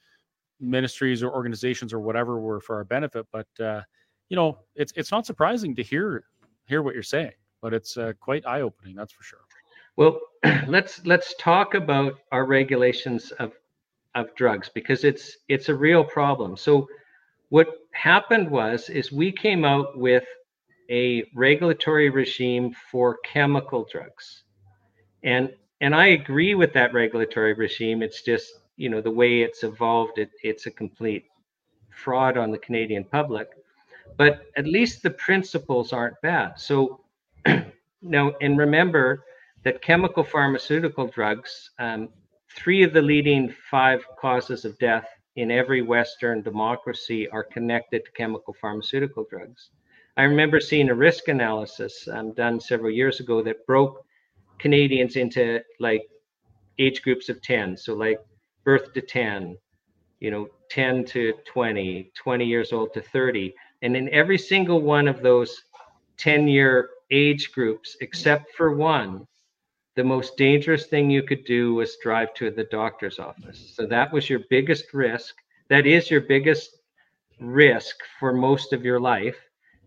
[0.59, 3.81] ministries or organizations or whatever were for our benefit, but uh,
[4.29, 6.25] you know, it's it's not surprising to hear
[6.65, 9.39] hear what you're saying, but it's uh, quite eye opening, that's for sure.
[9.95, 10.19] Well,
[10.67, 13.53] let's let's talk about our regulations of
[14.17, 16.57] of drugs because it's it's a real problem.
[16.57, 16.87] So
[17.49, 20.25] what happened was is we came out with
[20.89, 24.43] a regulatory regime for chemical drugs.
[25.23, 28.01] And and I agree with that regulatory regime.
[28.01, 31.25] It's just, you know, the way it's evolved, it, it's a complete
[31.91, 33.49] fraud on the Canadian public.
[34.17, 36.59] But at least the principles aren't bad.
[36.59, 37.01] So
[38.01, 39.23] now, and remember
[39.63, 42.09] that chemical pharmaceutical drugs, um,
[42.57, 48.11] three of the leading five causes of death in every Western democracy are connected to
[48.11, 49.69] chemical pharmaceutical drugs.
[50.17, 54.03] I remember seeing a risk analysis um, done several years ago that broke
[54.57, 56.09] Canadians into like
[56.79, 57.77] age groups of 10.
[57.77, 58.19] So, like
[58.63, 59.55] birth to 10,
[60.19, 63.53] you know, 10 to 20, 20 years old to 30.
[63.83, 65.61] And in every single one of those
[66.17, 69.27] 10 year age groups, except for one,
[69.97, 73.73] the most dangerous thing you could do was drive to the doctor's office.
[73.75, 75.35] So, that was your biggest risk.
[75.69, 76.77] That is your biggest
[77.41, 79.35] risk for most of your life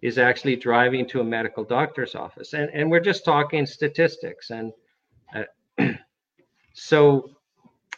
[0.03, 2.55] is actually driving to a medical doctor's office.
[2.55, 4.51] And, and we're just talking statistics.
[4.51, 4.73] And
[5.35, 5.45] uh,
[6.75, 7.31] so,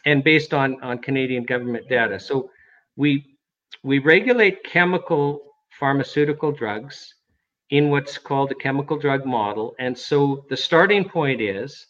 [0.05, 2.19] and based on, on Canadian government data.
[2.19, 2.51] So
[2.95, 3.37] we,
[3.83, 5.41] we regulate chemical
[5.79, 7.15] pharmaceutical drugs
[7.69, 9.73] in what's called a chemical drug model.
[9.79, 11.87] And so the starting point is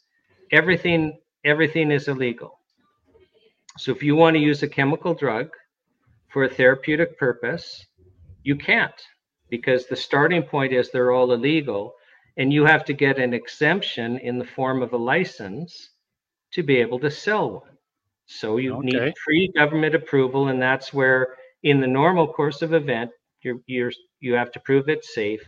[0.53, 2.59] everything, everything is illegal.
[3.77, 5.49] So if you want to use a chemical drug
[6.29, 7.85] for a therapeutic purpose,
[8.43, 9.01] you can't
[9.49, 11.93] because the starting point is they're all illegal
[12.37, 15.89] and you have to get an exemption in the form of a license
[16.51, 17.77] to be able to sell one.
[18.25, 18.87] So you okay.
[18.87, 23.11] need pre-government approval, and that's where, in the normal course of event,
[23.41, 25.41] you're, you're you have to prove it's safe.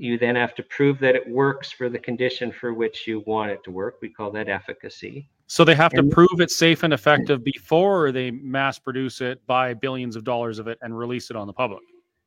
[0.00, 3.50] You then have to prove that it works for the condition for which you want
[3.50, 3.98] it to work.
[4.00, 5.28] We call that efficacy.
[5.46, 9.46] So they have and, to prove it's safe and effective before they mass produce it,
[9.46, 11.82] buy billions of dollars of it, and release it on the public.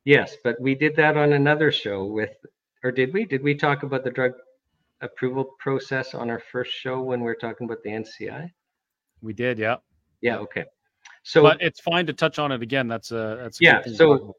[0.05, 2.29] Yes, but we did that on another show with,
[2.83, 3.25] or did we?
[3.25, 4.33] Did we talk about the drug
[5.01, 8.51] approval process on our first show when we were talking about the NCI?
[9.23, 9.77] We did, yeah.
[10.21, 10.65] Yeah, okay.
[11.23, 12.87] So, but it's fine to touch on it again.
[12.87, 13.81] That's a that's a yeah.
[13.95, 14.35] So,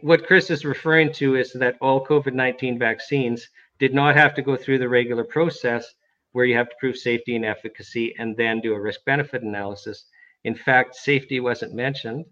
[0.00, 4.42] what Chris is referring to is that all COVID nineteen vaccines did not have to
[4.42, 5.86] go through the regular process
[6.32, 10.04] where you have to prove safety and efficacy and then do a risk benefit analysis.
[10.44, 12.24] In fact, safety wasn't mentioned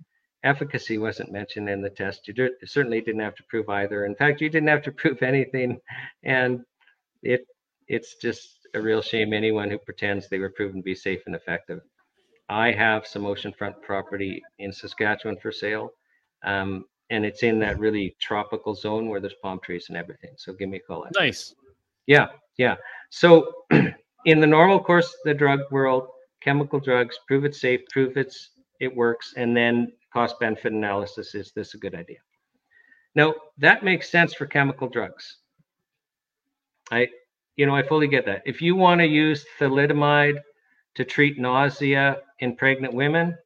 [0.47, 2.29] efficacy wasn't mentioned in the test.
[2.29, 4.05] You certainly didn't have to prove either.
[4.05, 5.79] In fact, you didn't have to prove anything,
[6.23, 6.65] and
[7.23, 7.47] it
[7.89, 11.35] it's just a real shame anyone who pretends they were proven to be safe and
[11.35, 11.81] effective.
[12.49, 15.91] I have some oceanfront property in Saskatchewan for sale,
[16.45, 20.31] um, and it's in that really tropical zone where there's palm trees and everything.
[20.37, 21.07] So give me a call.
[21.15, 21.55] Nice.
[22.07, 22.77] Yeah, yeah.
[23.11, 23.53] So
[24.25, 26.09] in the normal course, the drug world,
[26.41, 31.53] chemical drugs, prove it's safe, prove it's it works, and then cost benefit analysis is
[31.55, 32.19] this a good idea?
[33.15, 35.39] Now that makes sense for chemical drugs.
[36.91, 37.09] I,
[37.57, 38.43] you know, I fully get that.
[38.47, 40.39] If you want to use thalidomide
[40.95, 43.37] to treat nausea in pregnant women,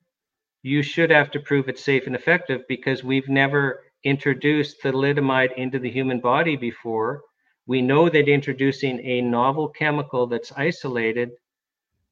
[0.62, 5.78] you should have to prove it's safe and effective because we've never introduced thalidomide into
[5.78, 7.22] the human body before.
[7.66, 11.30] We know that introducing a novel chemical that's isolated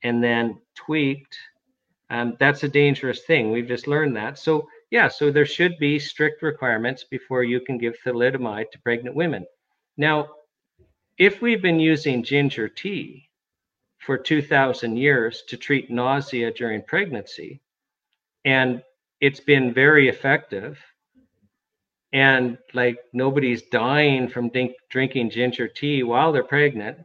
[0.03, 1.37] and then tweaked,
[2.11, 3.51] um, that's a dangerous thing.
[3.51, 4.39] We've just learned that.
[4.39, 9.15] So, yeah, so there should be strict requirements before you can give thalidomide to pregnant
[9.15, 9.45] women.
[9.97, 10.29] Now,
[11.19, 13.29] if we've been using ginger tea
[13.99, 17.61] for 2,000 years to treat nausea during pregnancy,
[18.45, 18.83] and
[19.21, 20.79] it's been very effective,
[22.13, 26.99] and like nobody's dying from drink, drinking ginger tea while they're pregnant.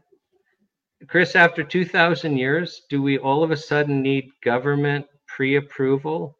[1.07, 6.37] Chris, after 2,000 years, do we all of a sudden need government pre approval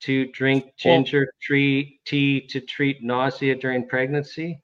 [0.00, 4.62] to drink ginger well, tree tea to treat nausea during pregnancy?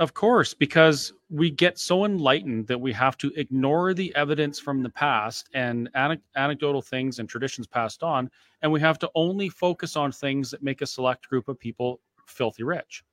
[0.00, 4.82] Of course, because we get so enlightened that we have to ignore the evidence from
[4.82, 8.30] the past and anecdotal things and traditions passed on,
[8.62, 12.00] and we have to only focus on things that make a select group of people
[12.26, 13.04] filthy rich.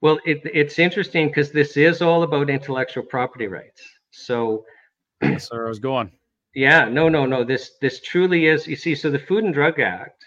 [0.00, 3.80] Well, it, it's interesting because this is all about intellectual property rights.
[4.10, 4.64] So,
[5.20, 6.10] that's where I was going.
[6.56, 7.44] Yeah, no, no, no.
[7.44, 8.66] This this truly is.
[8.66, 10.24] You see, so the Food and Drug Act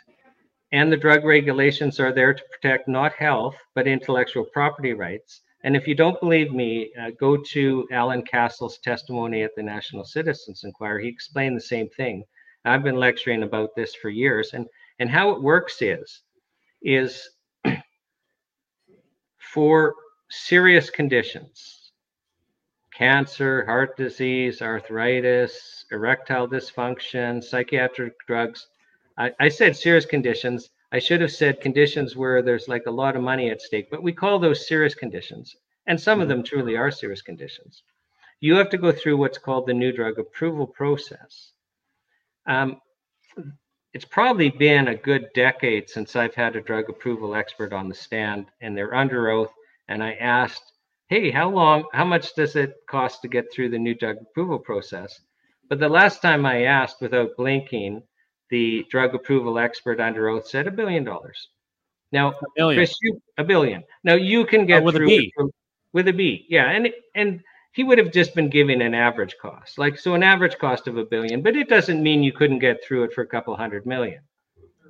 [0.72, 5.76] and the drug regulations are there to protect not health but intellectual property rights and
[5.76, 10.64] if you don't believe me, uh, go to Alan Cassels' testimony at the National Citizens
[10.64, 11.04] Inquiry.
[11.04, 12.24] He explained the same thing.
[12.66, 14.68] I've been lecturing about this for years, and
[15.00, 16.22] and how it works is
[16.82, 17.30] is
[19.54, 19.96] for
[20.30, 21.92] serious conditions,
[22.94, 28.68] cancer, heart disease, arthritis, erectile dysfunction, psychiatric drugs.
[29.18, 33.16] I, I said serious conditions I should have said conditions where there's like a lot
[33.16, 35.56] of money at stake, but we call those serious conditions.
[35.86, 36.38] And some of mm-hmm.
[36.38, 37.84] them truly are serious conditions.
[38.40, 41.52] You have to go through what's called the new drug approval process.
[42.46, 42.80] Um,
[43.94, 47.96] it's probably been a good decade since I've had a drug approval expert on the
[47.96, 49.52] stand and they're under oath.
[49.88, 50.74] And I asked,
[51.08, 54.60] hey, how long, how much does it cost to get through the new drug approval
[54.60, 55.20] process?
[55.70, 58.04] But the last time I asked without blinking,
[58.50, 61.50] the drug approval expert under oath said a billion dollars.
[62.12, 63.84] Now, a Chris, you, a billion.
[64.04, 65.34] Now you can get oh, with through a B.
[65.38, 65.52] With,
[65.94, 67.42] with a B, yeah, and and
[67.74, 70.98] he would have just been giving an average cost, like so, an average cost of
[70.98, 71.42] a billion.
[71.42, 74.22] But it doesn't mean you couldn't get through it for a couple hundred million.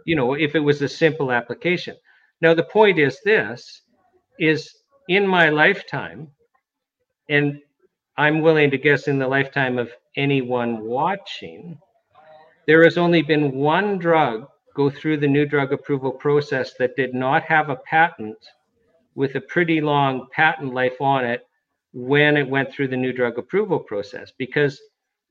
[0.05, 1.95] You know, if it was a simple application.
[2.39, 3.81] Now the point is this:
[4.39, 4.71] is
[5.07, 6.29] in my lifetime,
[7.29, 7.59] and
[8.17, 11.79] I'm willing to guess in the lifetime of anyone watching,
[12.67, 17.13] there has only been one drug go through the new drug approval process that did
[17.13, 18.37] not have a patent
[19.15, 21.47] with a pretty long patent life on it
[21.93, 24.31] when it went through the new drug approval process.
[24.37, 24.79] Because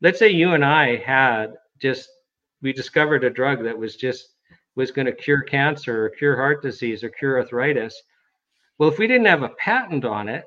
[0.00, 2.08] let's say you and I had just,
[2.62, 4.30] we discovered a drug that was just,
[4.74, 8.02] was going to cure cancer or cure heart disease or cure arthritis.
[8.78, 10.44] Well, if we didn't have a patent on it,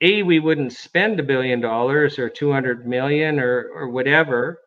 [0.00, 4.58] A, we wouldn't spend a billion dollars or 200 million or, or whatever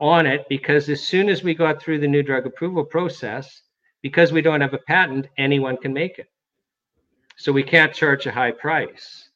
[0.00, 3.62] on it because as soon as we got through the new drug approval process,
[4.02, 6.28] because we don't have a patent, anyone can make it.
[7.36, 9.30] So we can't charge a high price.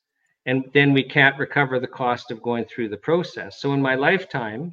[0.47, 3.61] And then we can't recover the cost of going through the process.
[3.61, 4.72] So in my lifetime,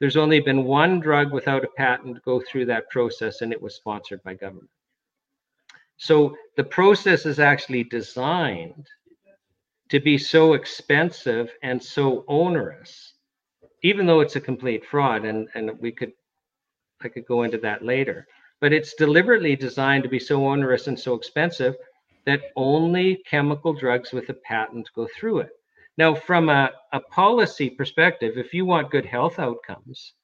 [0.00, 3.76] there's only been one drug without a patent go through that process, and it was
[3.76, 4.70] sponsored by government.
[5.96, 8.88] So the process is actually designed
[9.90, 13.11] to be so expensive and so onerous
[13.82, 16.12] even though it's a complete fraud, and and we could,
[17.02, 18.26] I could go into that later,
[18.60, 21.74] but it's deliberately designed to be so onerous and so expensive
[22.24, 25.50] that only chemical drugs with a patent go through it.
[25.98, 30.14] Now, from a, a policy perspective, if you want good health outcomes,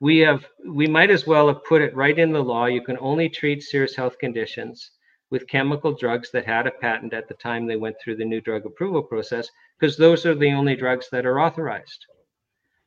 [0.00, 2.66] we have we might as well have put it right in the law.
[2.66, 4.90] You can only treat serious health conditions
[5.30, 8.40] with chemical drugs that had a patent at the time they went through the new
[8.40, 9.48] drug approval process,
[9.78, 12.06] because those are the only drugs that are authorized.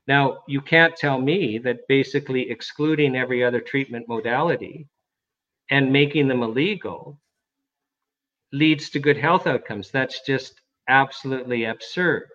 [0.07, 4.87] Now, you can't tell me that basically excluding every other treatment modality
[5.69, 7.19] and making them illegal
[8.53, 9.91] leads to good health outcomes.
[9.91, 12.29] That's just absolutely absurd.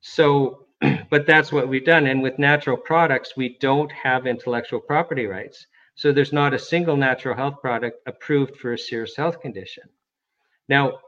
[0.00, 0.66] So,
[1.10, 2.06] but that's what we've done.
[2.06, 5.66] And with natural products, we don't have intellectual property rights.
[5.94, 9.84] So there's not a single natural health product approved for a serious health condition.
[10.68, 10.98] Now,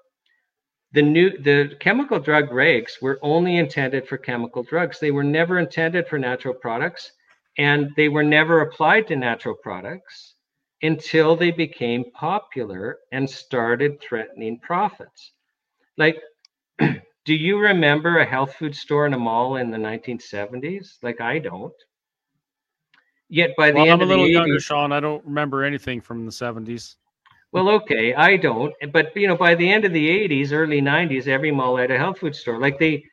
[0.93, 4.99] the new the chemical drug regs were only intended for chemical drugs.
[4.99, 7.13] They were never intended for natural products,
[7.59, 10.35] and they were never applied to natural products
[10.83, 15.33] until they became popular and started threatening profits.
[15.97, 16.21] Like,
[16.79, 20.99] do you remember a health food store in a mall in the 1970s?
[21.03, 21.75] Like, I don't.
[23.29, 24.93] Yet by the well, end I'm a of the little 80s, younger, Shawn.
[24.93, 26.97] I don't remember anything from the 70s.
[27.53, 28.75] Well, okay, I don't.
[28.93, 31.99] But you know, by the end of the 80s, early 90s, every mall had a
[31.99, 32.61] health food store.
[32.61, 33.05] Like they,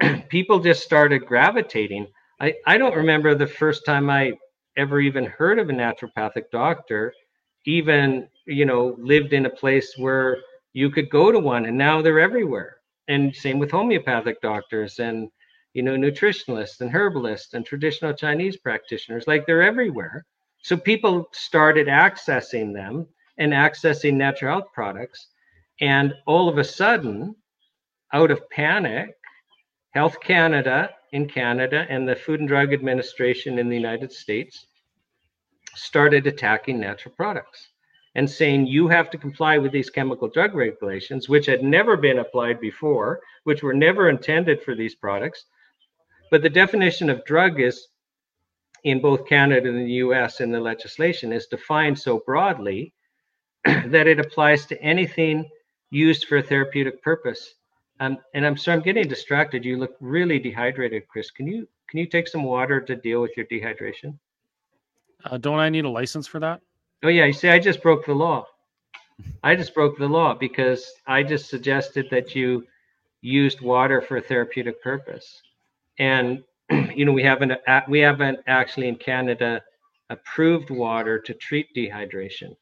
[0.28, 2.06] people just started gravitating.
[2.40, 4.32] I I don't remember the first time I
[4.76, 7.12] ever even heard of a naturopathic doctor,
[7.66, 10.38] even you know lived in a place where
[10.72, 12.76] you could go to one, and now they're everywhere.
[13.08, 15.28] And same with homeopathic doctors and
[15.74, 19.26] you know nutritionists and herbalists and traditional Chinese practitioners.
[19.28, 20.24] Like they're everywhere.
[20.62, 23.06] So people started accessing them
[23.38, 25.28] and accessing natural health products,
[25.80, 27.36] and all of a sudden,
[28.12, 29.10] out of panic,
[29.90, 34.66] Health Canada in Canada and the Food and Drug Administration in the United States
[35.74, 37.68] started attacking natural products
[38.14, 42.18] and saying you have to comply with these chemical drug regulations, which had never been
[42.18, 45.44] applied before, which were never intended for these products.
[46.30, 47.88] But the definition of drug is
[48.84, 52.92] in both Canada and the US in the legislation is defined so broadly
[53.64, 55.48] that it applies to anything
[55.90, 57.54] used for a therapeutic purpose.
[58.00, 59.64] Um, and I'm sorry, I'm getting distracted.
[59.64, 61.30] You look really dehydrated, Chris.
[61.30, 64.18] Can you can you take some water to deal with your dehydration?
[65.24, 66.60] Uh, don't I need a license for that?
[67.02, 68.46] Oh yeah, you see, I just broke the law.
[69.42, 72.66] I just broke the law because I just suggested that you
[73.20, 75.42] used water for a therapeutic purpose,
[75.98, 77.52] and you know we haven't
[77.88, 79.62] we haven't actually in Canada
[80.10, 82.56] approved water to treat dehydration,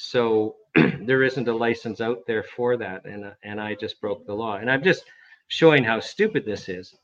[0.00, 0.54] so
[1.02, 4.56] there isn't a license out there for that, and and I just broke the law,
[4.56, 5.04] and I'm just
[5.48, 6.94] showing how stupid this is.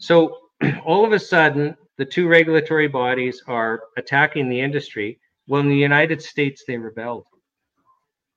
[0.00, 0.38] So
[0.84, 5.20] all of a sudden, the two regulatory bodies are attacking the industry.
[5.46, 7.26] Well, in the United States, they rebelled.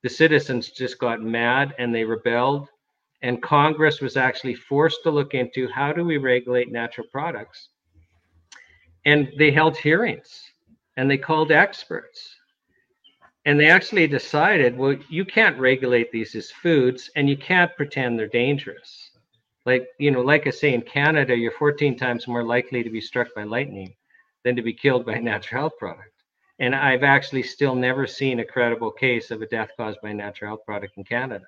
[0.04, 2.70] The citizens just got mad and they rebelled.
[3.24, 7.70] And Congress was actually forced to look into how do we regulate natural products.
[9.06, 10.44] And they held hearings
[10.96, 12.36] and they called experts.
[13.46, 18.18] And they actually decided, well, you can't regulate these as foods and you can't pretend
[18.18, 19.12] they're dangerous.
[19.66, 23.02] Like you know like i say in canada you're 14 times more likely to be
[23.02, 23.96] struck by lightning
[24.44, 26.12] than to be killed by a natural health product.
[26.60, 30.14] And i've actually still never seen a credible case of a death caused by a
[30.14, 31.46] natural health product in canada.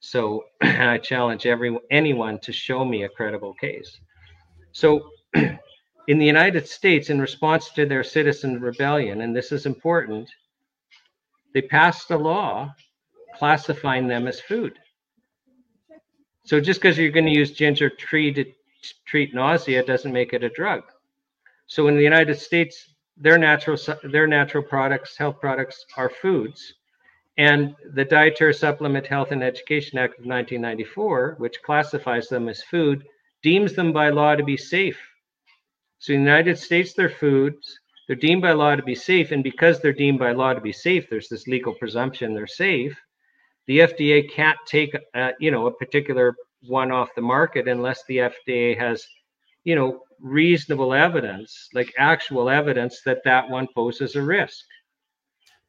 [0.00, 4.00] So i challenge every anyone to show me a credible case.
[4.72, 10.28] So in the united states in response to their citizen rebellion and this is important
[11.54, 12.74] they passed a law
[13.36, 14.78] classifying them as food
[16.44, 18.44] so just because you're going to use ginger tree to
[19.06, 20.82] treat nausea doesn't make it a drug.
[21.66, 26.74] So in the United States, their natural their natural products, health products, are foods,
[27.36, 33.04] and the Dietary Supplement Health and Education Act of 1994, which classifies them as food,
[33.42, 35.00] deems them by law to be safe.
[35.98, 37.78] So in the United States, they're foods.
[38.10, 40.72] They're deemed by law to be safe, and because they're deemed by law to be
[40.72, 42.98] safe, there's this legal presumption they're safe.
[43.68, 48.16] The FDA can't take a, you know a particular one off the market unless the
[48.16, 49.06] FDA has
[49.62, 54.64] you know reasonable evidence like actual evidence that that one poses a risk.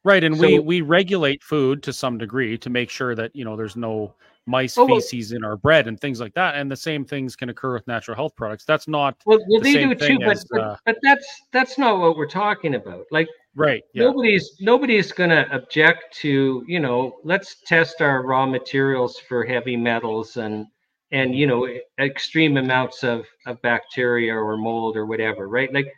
[0.02, 3.44] Right and so, we we regulate food to some degree to make sure that you
[3.44, 4.14] know there's no
[4.46, 7.48] mice oh, feces in our bread and things like that and the same things can
[7.48, 8.64] occur with natural health products.
[8.64, 11.78] That's not well, well the they do too but, as, but, uh, but that's that's
[11.78, 13.06] not what we're talking about.
[13.10, 14.04] Like right yeah.
[14.04, 19.76] nobody's nobody's going to object to you know let's test our raw materials for heavy
[19.76, 20.66] metals and
[21.12, 21.68] and you know
[22.00, 25.72] extreme amounts of of bacteria or mold or whatever right?
[25.72, 25.92] Like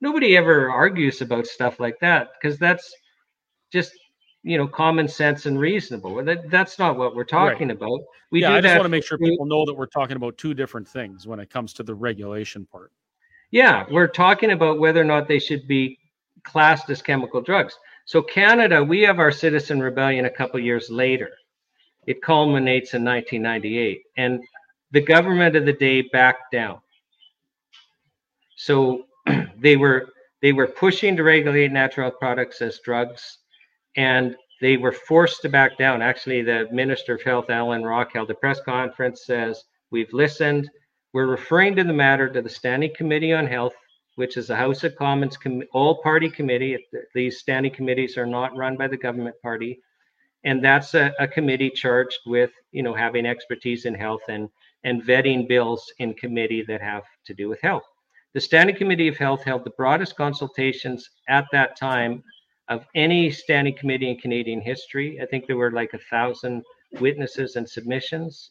[0.00, 2.94] nobody ever argues about stuff like that because that's
[3.72, 3.92] just
[4.44, 7.76] you know common sense and reasonable that, that's not what we're talking right.
[7.76, 10.38] about we yeah, i just want to make sure people know that we're talking about
[10.38, 12.92] two different things when it comes to the regulation part
[13.50, 15.98] yeah we're talking about whether or not they should be
[16.44, 17.76] classed as chemical drugs.
[18.04, 21.30] So Canada, we have our citizen rebellion a couple years later.
[22.06, 24.40] It culminates in 1998, and
[24.90, 26.80] the government of the day backed down.
[28.56, 29.06] So
[29.58, 30.10] they were
[30.42, 33.38] they were pushing to regulate natural products as drugs,
[33.96, 36.02] and they were forced to back down.
[36.02, 39.26] Actually, the Minister of Health, Allan Rock, held a press conference.
[39.26, 40.70] Says we've listened.
[41.12, 43.74] We're referring to the matter to the Standing Committee on Health
[44.16, 46.78] which is a House of Commons com- all party committee.
[47.14, 49.80] These standing committees are not run by the government party.
[50.44, 54.48] and that's a, a committee charged with you know having expertise in health and
[54.84, 57.84] and vetting bills in committee that have to do with health.
[58.34, 62.22] The Standing Committee of Health held the broadest consultations at that time
[62.68, 65.20] of any standing committee in Canadian history.
[65.20, 66.62] I think there were like a thousand
[67.00, 68.50] witnesses and submissions.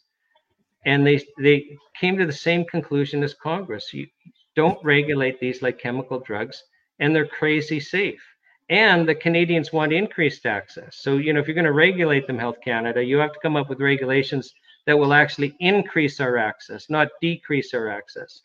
[0.86, 3.94] And they they came to the same conclusion as Congress.
[3.94, 4.08] You
[4.56, 6.64] don't regulate these like chemical drugs,
[7.00, 8.22] and they're crazy safe.
[8.70, 10.98] And the Canadians want increased access.
[10.98, 13.56] So, you know, if you're going to regulate them, Health Canada, you have to come
[13.56, 14.54] up with regulations
[14.86, 18.42] that will actually increase our access, not decrease our access.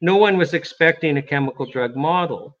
[0.00, 2.56] No one was expecting a chemical drug model.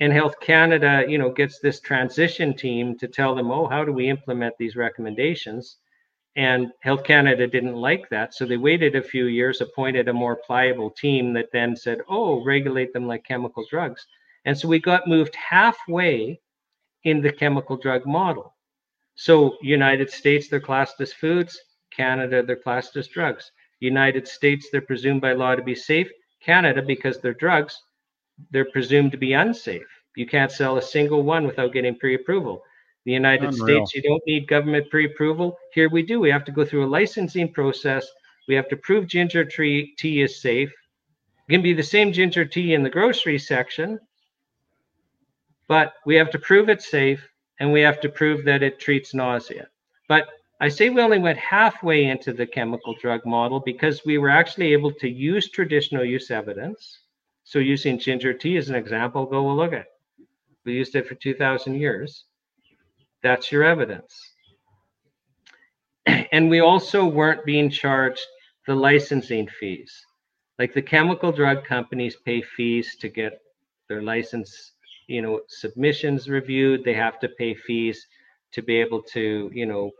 [0.00, 3.92] And Health Canada, you know, gets this transition team to tell them, oh, how do
[3.92, 5.78] we implement these recommendations?
[6.36, 8.32] And Health Canada didn't like that.
[8.32, 12.44] So they waited a few years, appointed a more pliable team that then said, oh,
[12.44, 14.06] regulate them like chemical drugs.
[14.44, 16.40] And so we got moved halfway
[17.02, 18.54] in the chemical drug model.
[19.16, 21.58] So United States, they're classed as foods.
[21.90, 23.50] Canada, they're classed as drugs.
[23.80, 26.08] United States, they're presumed by law to be safe.
[26.40, 27.82] Canada, because they're drugs,
[28.50, 29.86] they're presumed to be unsafe.
[30.16, 32.62] You can't sell a single one without getting pre-approval.
[33.04, 33.86] The United Unreal.
[33.86, 35.56] States, you don't need government pre-approval.
[35.72, 36.20] Here we do.
[36.20, 38.06] We have to go through a licensing process.
[38.48, 40.72] We have to prove ginger tree tea is safe.
[41.48, 43.98] It can be the same ginger tea in the grocery section,
[45.68, 47.26] but we have to prove it's safe
[47.60, 49.68] and we have to prove that it treats nausea.
[50.08, 50.28] But
[50.60, 54.72] I say we only went halfway into the chemical drug model because we were actually
[54.72, 56.98] able to use traditional use evidence.
[57.48, 59.86] So using ginger tea as an example, go well look at.
[60.66, 62.26] We used it for 2,000 years.
[63.22, 64.14] That's your evidence.
[66.30, 68.26] And we also weren't being charged
[68.66, 69.90] the licensing fees.
[70.58, 73.40] Like the chemical drug companies pay fees to get
[73.88, 74.72] their license,
[75.06, 76.84] you know, submissions reviewed.
[76.84, 78.06] They have to pay fees
[78.52, 79.90] to be able to, you know,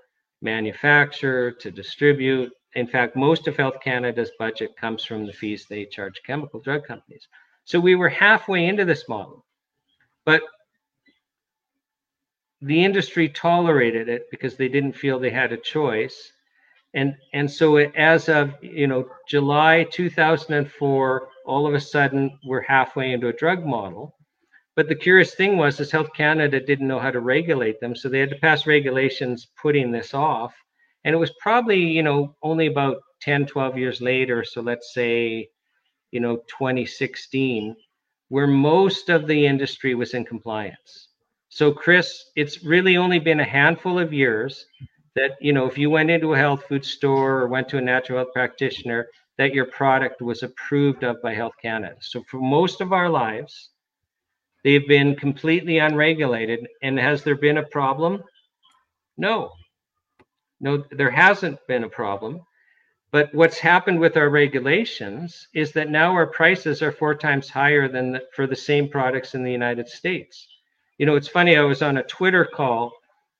[0.43, 2.53] manufacture, to distribute.
[2.79, 6.85] In fact, most of Health Canada's budget comes from the fees they charge chemical drug
[6.85, 7.27] companies.
[7.65, 9.45] So we were halfway into this model.
[10.25, 10.43] But
[12.61, 16.33] the industry tolerated it because they didn't feel they had a choice.
[16.95, 23.11] And, and so as of you know July 2004, all of a sudden we're halfway
[23.11, 24.15] into a drug model.
[24.77, 28.09] But the curious thing was, is Health Canada didn't know how to regulate them, so
[28.09, 30.55] they had to pass regulations putting this off.
[31.05, 35.49] And it was probably, you know, only about 10, 12 years later, so let's say,
[36.11, 37.77] you know, 2016,
[38.29, 41.09] where most of the industry was in compliance.
[41.49, 44.67] So, Chris, it's really only been a handful of years
[45.17, 47.81] that, you know, if you went into a health food store or went to a
[47.81, 51.97] natural health practitioner, that your product was approved of by Health Canada.
[52.01, 53.71] So, for most of our lives,
[54.65, 56.67] They've been completely unregulated.
[56.83, 58.23] And has there been a problem?
[59.17, 59.53] No.
[60.61, 62.43] No, there hasn't been a problem.
[63.11, 67.89] But what's happened with our regulations is that now our prices are four times higher
[67.89, 70.47] than the, for the same products in the United States.
[70.99, 72.93] You know, it's funny, I was on a Twitter call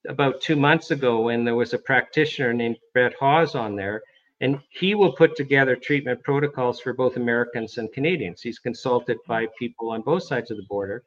[0.09, 4.03] about two months ago when there was a practitioner named Brett Hawes on there,
[4.41, 8.41] and he will put together treatment protocols for both Americans and Canadians.
[8.41, 11.03] He's consulted by people on both sides of the border.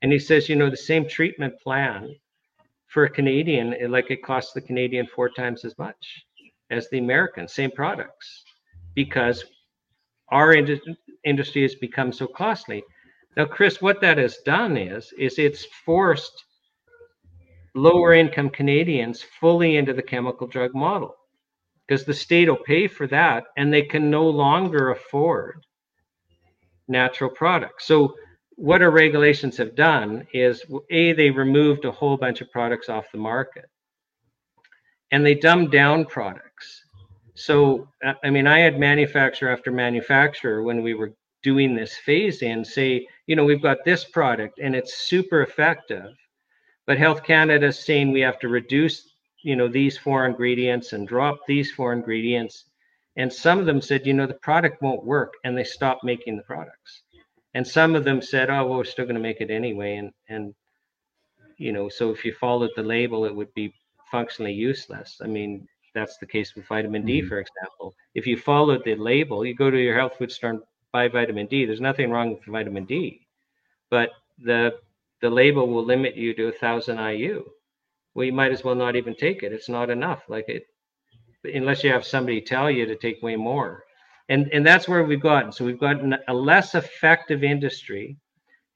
[0.00, 2.14] And he says, you know, the same treatment plan
[2.88, 6.24] for a Canadian, like it costs the Canadian four times as much
[6.70, 8.44] as the American, same products,
[8.94, 9.44] because
[10.30, 10.80] our ind-
[11.24, 12.82] industry has become so costly.
[13.36, 16.44] Now, Chris, what that has done is, is it's forced
[17.74, 21.14] lower income Canadians fully into the chemical drug model
[21.86, 25.64] because the state will pay for that and they can no longer afford
[26.88, 27.86] natural products.
[27.86, 28.14] So
[28.58, 33.12] what our regulations have done is a they removed a whole bunch of products off
[33.12, 33.70] the market
[35.12, 36.82] and they dumbed down products.
[37.34, 37.88] So
[38.24, 43.06] I mean I had manufacturer after manufacturer when we were doing this phase in say,
[43.28, 46.12] you know, we've got this product and it's super effective,
[46.84, 49.08] but Health Canada is saying we have to reduce
[49.42, 52.64] you know these four ingredients and drop these four ingredients
[53.14, 56.36] and some of them said you know the product won't work and they stopped making
[56.36, 57.02] the products
[57.58, 60.12] and some of them said oh well we're still going to make it anyway and
[60.28, 60.54] and
[61.56, 63.74] you know so if you followed the label it would be
[64.10, 67.28] functionally useless i mean that's the case with vitamin d mm-hmm.
[67.28, 70.60] for example if you followed the label you go to your health food store and
[70.92, 73.20] buy vitamin d there's nothing wrong with vitamin d
[73.90, 74.10] but
[74.44, 74.72] the
[75.20, 77.44] the label will limit you to a thousand iu
[78.14, 79.52] well, you might as well not even take it.
[79.52, 80.22] It's not enough.
[80.28, 80.66] Like it,
[81.44, 83.84] unless you have somebody tell you to take way more.
[84.28, 85.52] And, and that's where we've gotten.
[85.52, 88.16] So we've gotten a less effective industry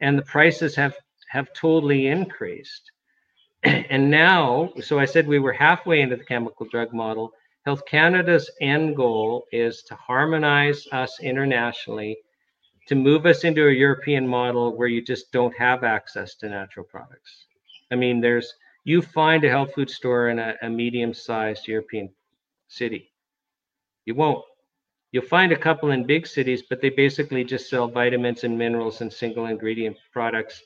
[0.00, 0.96] and the prices have,
[1.28, 2.90] have totally increased.
[3.62, 7.32] and now, so I said we were halfway into the chemical drug model.
[7.64, 12.18] Health Canada's end goal is to harmonize us internationally,
[12.88, 16.84] to move us into a European model where you just don't have access to natural
[16.84, 17.46] products.
[17.92, 22.10] I mean, there's you find a health food store in a, a medium-sized European
[22.66, 23.12] city.
[24.06, 24.44] You won't.
[25.12, 29.02] You'll find a couple in big cities, but they basically just sell vitamins and minerals
[29.02, 30.62] and single ingredient products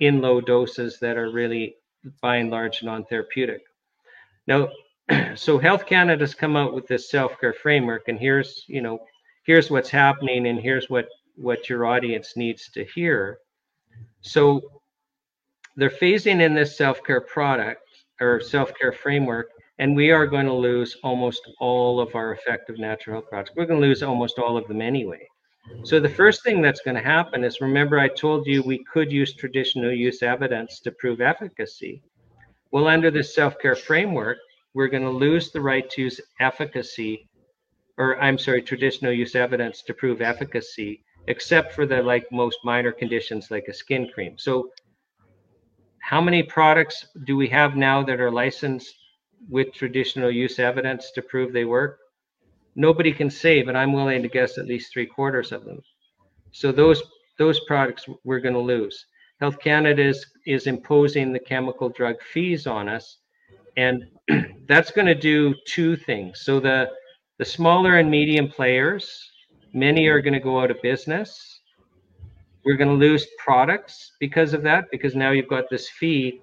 [0.00, 1.76] in low doses that are really
[2.22, 3.62] by and large non-therapeutic.
[4.46, 4.68] Now,
[5.34, 9.00] so Health Canada's come out with this self-care framework, and here's you know
[9.44, 13.38] here's what's happening, and here's what what your audience needs to hear.
[14.22, 14.62] So
[15.76, 17.82] they're phasing in this self-care product
[18.20, 23.16] or self-care framework, and we are going to lose almost all of our effective natural
[23.16, 23.52] health products.
[23.56, 25.26] We're going to lose almost all of them anyway.
[25.84, 29.10] So the first thing that's going to happen is remember I told you we could
[29.10, 32.02] use traditional use evidence to prove efficacy.
[32.72, 34.36] Well, under this self-care framework,
[34.74, 37.26] we're going to lose the right to use efficacy,
[37.96, 42.92] or I'm sorry, traditional use evidence to prove efficacy, except for the like most minor
[42.92, 44.36] conditions like a skin cream.
[44.36, 44.68] So
[46.00, 48.94] how many products do we have now that are licensed
[49.48, 52.00] with traditional use evidence to prove they work?
[52.76, 55.80] nobody can say, but I'm willing to guess at least three quarters of them.
[56.52, 57.02] So those
[57.38, 59.06] those products we're going to lose.
[59.40, 63.18] Health Canada is, is imposing the chemical drug fees on us,
[63.76, 64.04] and
[64.66, 66.42] that's going to do two things.
[66.42, 66.90] So the
[67.38, 69.30] the smaller and medium players,
[69.72, 71.60] many are going to go out of business.
[72.64, 76.42] We're going to lose products because of that, because now you've got this fee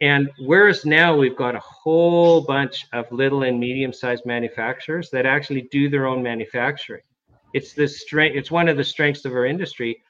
[0.00, 5.24] and whereas now we've got a whole bunch of little and medium sized manufacturers that
[5.24, 7.02] actually do their own manufacturing.
[7.54, 10.02] It's the strength, it's one of the strengths of our industry.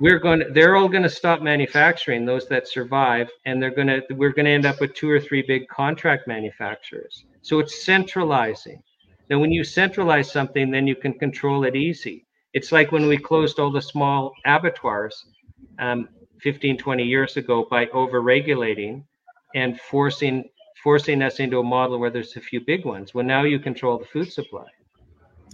[0.00, 3.86] We're going to, they're all going to stop manufacturing those that survive, and they're going
[3.88, 7.26] to, we're going to end up with two or three big contract manufacturers.
[7.42, 8.82] So it's centralizing.
[9.30, 12.26] Now, when you centralize something, then you can control it easy.
[12.54, 15.26] It's like when we closed all the small abattoirs.
[15.78, 16.08] Um,
[16.44, 19.02] 15, 20 years ago by over-regulating
[19.54, 20.44] and forcing
[20.82, 23.14] forcing us into a model where there's a few big ones.
[23.14, 24.66] Well, now you control the food supply.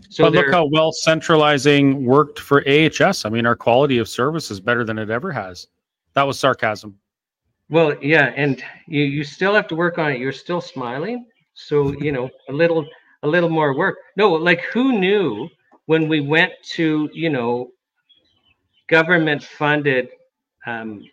[0.09, 3.25] So but look how well centralizing worked for AHS.
[3.25, 5.69] I mean, our quality of service is better than it ever has.
[6.15, 6.99] That was sarcasm.
[7.69, 10.19] Well, yeah, and you you still have to work on it.
[10.19, 12.85] You're still smiling, so you know a little
[13.23, 13.99] a little more work.
[14.17, 15.49] No, like who knew
[15.87, 17.71] when we went to you know
[18.89, 20.09] government funded
[20.67, 21.05] um,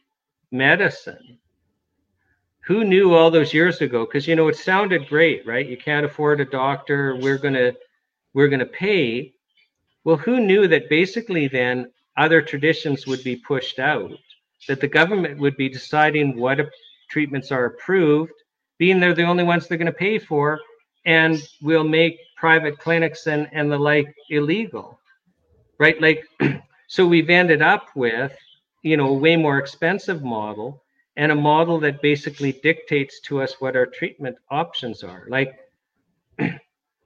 [0.51, 1.37] medicine.
[2.65, 4.05] Who knew all those years ago?
[4.05, 5.65] Because you know it sounded great, right?
[5.65, 7.15] You can't afford a doctor.
[7.15, 7.73] We're gonna
[8.33, 9.33] we're gonna pay.
[10.03, 14.11] Well, who knew that basically then other traditions would be pushed out,
[14.67, 16.59] that the government would be deciding what
[17.09, 18.33] treatments are approved,
[18.77, 20.59] being they're the only ones they're going to pay for,
[21.05, 24.99] and we'll make private clinics and, and the like illegal,
[25.79, 25.99] right?
[26.01, 26.25] Like,
[26.87, 28.33] so we've ended up with
[28.87, 30.83] you know, a way more expensive model
[31.17, 35.25] and a model that basically dictates to us what our treatment options are.
[35.29, 35.53] Like
[36.39, 36.59] it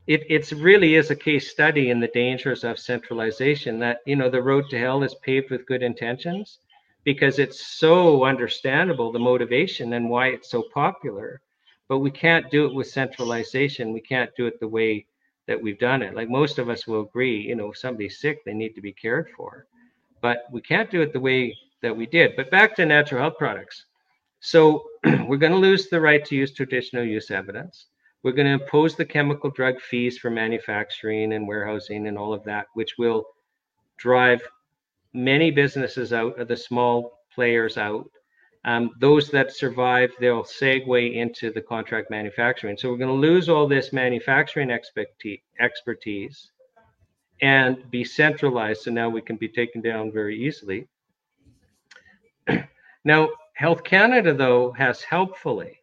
[0.07, 4.41] it's really is a case study in the dangers of centralization that, you know, the
[4.41, 6.59] road to hell is paved with good intentions
[7.03, 11.41] because it's so understandable, the motivation and why it's so popular.
[11.87, 13.93] But we can't do it with centralization.
[13.93, 15.05] We can't do it the way
[15.47, 16.15] that we've done it.
[16.15, 18.93] Like most of us will agree, you know, if somebody's sick, they need to be
[18.93, 19.65] cared for.
[20.21, 22.35] But we can't do it the way that we did.
[22.35, 23.85] But back to natural health products.
[24.39, 27.87] So we're going to lose the right to use traditional use evidence.
[28.23, 32.43] We're going to impose the chemical drug fees for manufacturing and warehousing and all of
[32.43, 33.25] that, which will
[33.97, 34.41] drive
[35.13, 38.09] many businesses out, or the small players out.
[38.63, 42.77] Um, those that survive, they'll segue into the contract manufacturing.
[42.77, 46.51] So we're going to lose all this manufacturing expertise
[47.41, 48.83] and be centralized.
[48.83, 50.87] So now we can be taken down very easily.
[53.03, 55.79] Now, Health Canada, though, has helpfully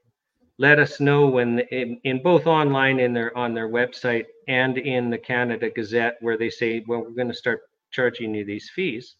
[0.59, 5.11] let us know when in, in, both online in their on their website and in
[5.11, 9.15] the Canada Gazette where they say, well, we're going to start charging you these fees.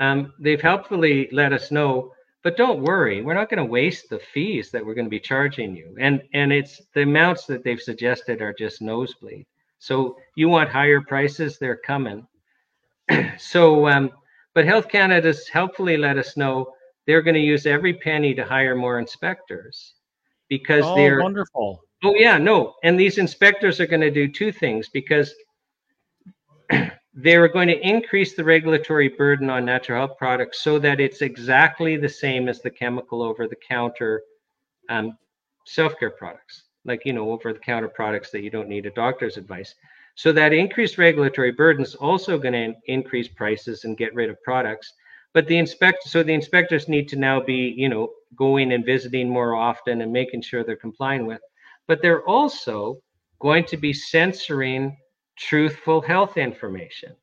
[0.00, 2.12] Um, they've helpfully let us know,
[2.42, 5.20] but don't worry, we're not going to waste the fees that we're going to be
[5.20, 5.94] charging you.
[6.00, 9.46] And and it's the amounts that they've suggested are just nosebleed.
[9.78, 12.26] So you want higher prices, they're coming.
[13.38, 14.10] so um,
[14.54, 16.72] but Health Canada's helpfully let us know
[17.06, 19.94] they're going to use every penny to hire more inspectors
[20.48, 21.82] because oh, they're wonderful.
[22.04, 25.34] Oh yeah, no, and these inspectors are going to do two things because
[27.14, 31.96] they're going to increase the regulatory burden on natural health products so that it's exactly
[31.96, 34.22] the same as the chemical over the counter
[34.88, 35.16] um,
[35.64, 39.74] self-care products, like you know, over-the-counter products that you don't need a doctor's advice.
[40.14, 44.42] So that increased regulatory burden is also going to increase prices and get rid of
[44.42, 44.92] products.
[45.34, 49.28] But the inspect so the inspectors need to now be, you know, going and visiting
[49.28, 51.40] more often and making sure they're complying with.
[51.88, 52.98] But they're also
[53.40, 54.96] going to be censoring
[55.36, 57.16] truthful health information.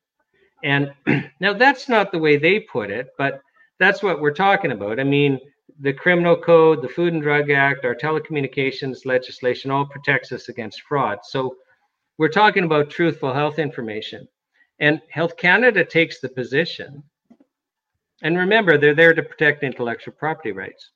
[0.64, 0.92] And
[1.40, 3.40] now that's not the way they put it, but
[3.78, 5.00] that's what we're talking about.
[5.00, 5.38] I mean,
[5.80, 10.82] the criminal code, the Food and Drug Act, our telecommunications legislation all protects us against
[10.82, 11.20] fraud.
[11.22, 11.56] So
[12.20, 14.28] we're talking about truthful health information.
[14.78, 17.02] And Health Canada takes the position,
[18.22, 20.90] and remember, they're there to protect intellectual property rights.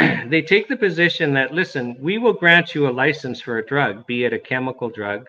[0.00, 4.04] they take the position that, listen, we will grant you a license for a drug,
[4.08, 5.28] be it a chemical drug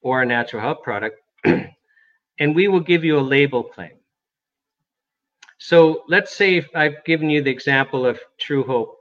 [0.00, 3.98] or a natural health product, and we will give you a label claim.
[5.58, 8.94] So let's say I've given you the example of Truehope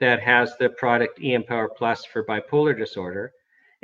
[0.00, 3.30] that has the product EMPowerplus for bipolar disorder.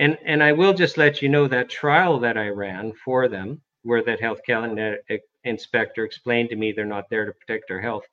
[0.01, 3.61] And, and I will just let you know that trial that I ran for them,
[3.83, 4.97] where that Health Canada
[5.45, 8.05] inspector explained to me they're not there to protect our health.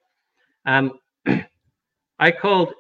[0.65, 0.99] Um,
[2.19, 2.73] I called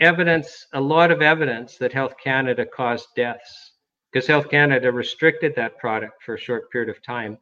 [0.00, 3.72] evidence, a lot of evidence that Health Canada caused deaths
[4.10, 7.36] because Health Canada restricted that product for a short period of time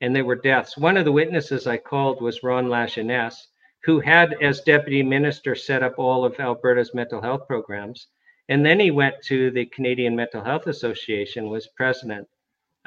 [0.00, 0.76] and there were deaths.
[0.76, 3.48] One of the witnesses I called was Ron Lajeunesse,
[3.84, 8.08] who had, as deputy minister, set up all of Alberta's mental health programs.
[8.48, 12.26] And then he went to the Canadian Mental Health Association, was president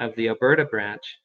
[0.00, 1.18] of the Alberta branch.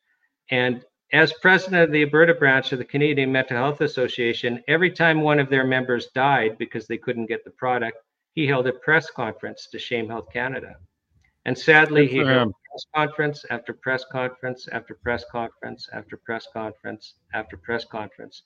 [0.51, 0.83] And
[1.13, 5.39] as president of the Alberta branch of the Canadian Mental Health Association, every time one
[5.39, 7.97] of their members died because they couldn't get the product,
[8.35, 10.75] he held a press conference to shame Health Canada.
[11.45, 17.15] And sadly, he held press conference after press conference after press conference after press conference
[17.33, 18.43] after press conference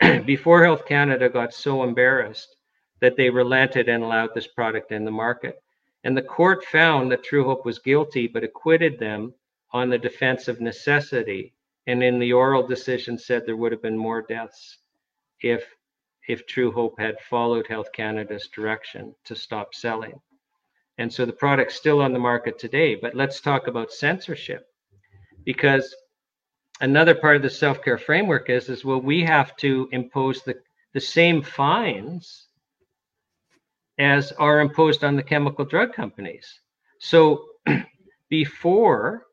[0.24, 2.56] before Health Canada got so embarrassed
[3.00, 5.62] that they relented and allowed this product in the market.
[6.04, 9.34] And the court found that Truehope was guilty, but acquitted them
[9.72, 11.54] on the defense of necessity
[11.86, 14.78] and in the oral decision said there would have been more deaths
[15.40, 15.64] if
[16.28, 20.20] if Truehope had followed Health Canada's direction to stop selling.
[20.98, 22.94] And so the product's still on the market today.
[22.94, 24.66] But let's talk about censorship.
[25.44, 25.92] Because
[26.80, 30.56] another part of the self-care framework is is well, we have to impose the,
[30.92, 32.46] the same fines
[34.00, 36.60] as are imposed on the chemical drug companies.
[36.98, 37.44] So
[38.30, 39.26] before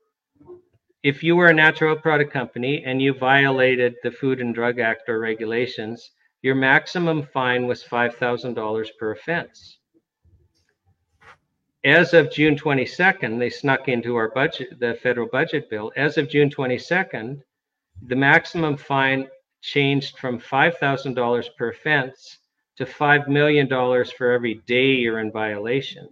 [1.03, 5.07] if you were a natural product company and you violated the Food and Drug Act
[5.07, 6.11] or regulations,
[6.41, 9.77] your maximum fine was $5,000 per offense.
[11.85, 15.93] As of June 22nd, they snuck into our budget, the federal budget bill.
[15.95, 17.39] As of June 22nd,
[18.01, 19.29] the maximum fine
[19.61, 22.39] changed from $5,000 per offense
[22.77, 26.09] to $5 million for every day you're in violation.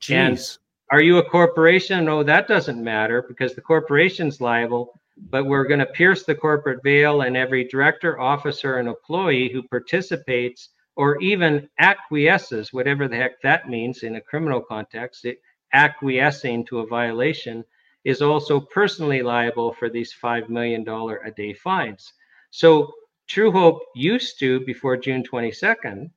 [0.00, 0.14] Jeez.
[0.14, 0.58] And
[0.90, 2.04] are you a corporation?
[2.04, 6.82] No, that doesn't matter because the corporation's liable, but we're going to pierce the corporate
[6.82, 13.40] veil and every director, officer, and employee who participates or even acquiesces, whatever the heck
[13.42, 15.38] that means in a criminal context, it,
[15.72, 17.64] acquiescing to a violation
[18.04, 22.12] is also personally liable for these $5 million a day fines.
[22.50, 22.92] So
[23.30, 26.10] Truehope used to, before June 22nd,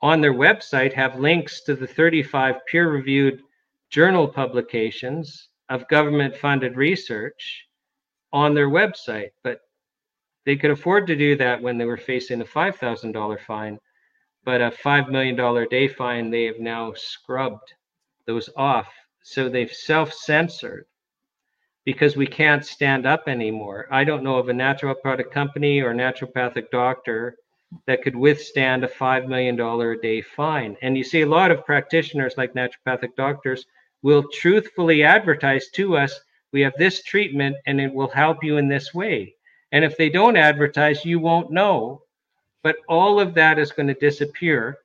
[0.00, 3.42] on their website have links to the 35 peer reviewed
[3.90, 7.66] journal publications of government funded research
[8.32, 9.60] on their website, but
[10.46, 13.78] they could afford to do that when they were facing a $5,000 fine.
[14.44, 17.74] But a $5 million day fine, they have now scrubbed
[18.26, 18.90] those off.
[19.22, 20.86] So they've self censored
[21.88, 23.88] because we can't stand up anymore.
[23.90, 27.36] I don't know of a natural product company or naturopathic doctor
[27.86, 30.76] that could withstand a $5 million a day fine.
[30.82, 33.64] And you see a lot of practitioners like naturopathic doctors
[34.02, 36.20] will truthfully advertise to us
[36.52, 39.34] we have this treatment and it will help you in this way.
[39.72, 42.02] And if they don't advertise, you won't know.
[42.62, 44.76] But all of that is going to disappear.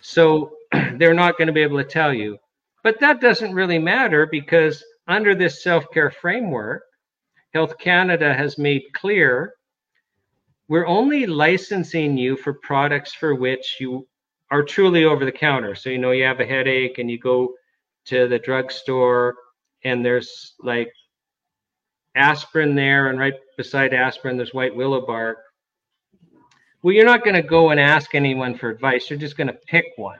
[0.00, 0.52] So
[0.94, 2.38] they're not going to be able to tell you.
[2.82, 6.82] But that doesn't really matter because under this self care framework,
[7.54, 9.54] Health Canada has made clear
[10.68, 14.06] we're only licensing you for products for which you
[14.50, 15.74] are truly over the counter.
[15.74, 17.54] So, you know, you have a headache and you go
[18.06, 19.36] to the drugstore
[19.84, 20.92] and there's like
[22.16, 25.38] aspirin there and right beside aspirin there's white willow bark.
[26.82, 29.10] Well you're not going to go and ask anyone for advice.
[29.10, 30.18] You're just going to pick one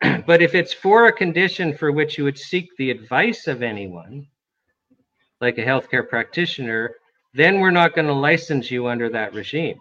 [0.26, 4.26] but if it's for a condition for which you would seek the advice of anyone
[5.40, 6.94] like a healthcare practitioner
[7.34, 9.78] then we're not going to license you under that regime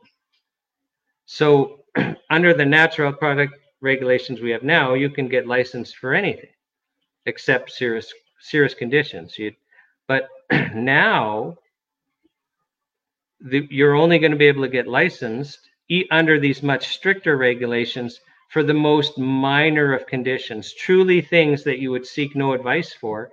[1.26, 1.82] so
[2.30, 6.50] under the natural product regulations we have now, you can get licensed for anything
[7.26, 9.38] except serious serious conditions.
[9.38, 9.54] You,
[10.08, 10.30] but
[10.74, 11.58] now
[13.42, 15.60] the, you're only going to be able to get licensed
[16.12, 21.92] under these much stricter regulations for the most minor of conditions, truly things that you
[21.92, 23.30] would seek no advice for.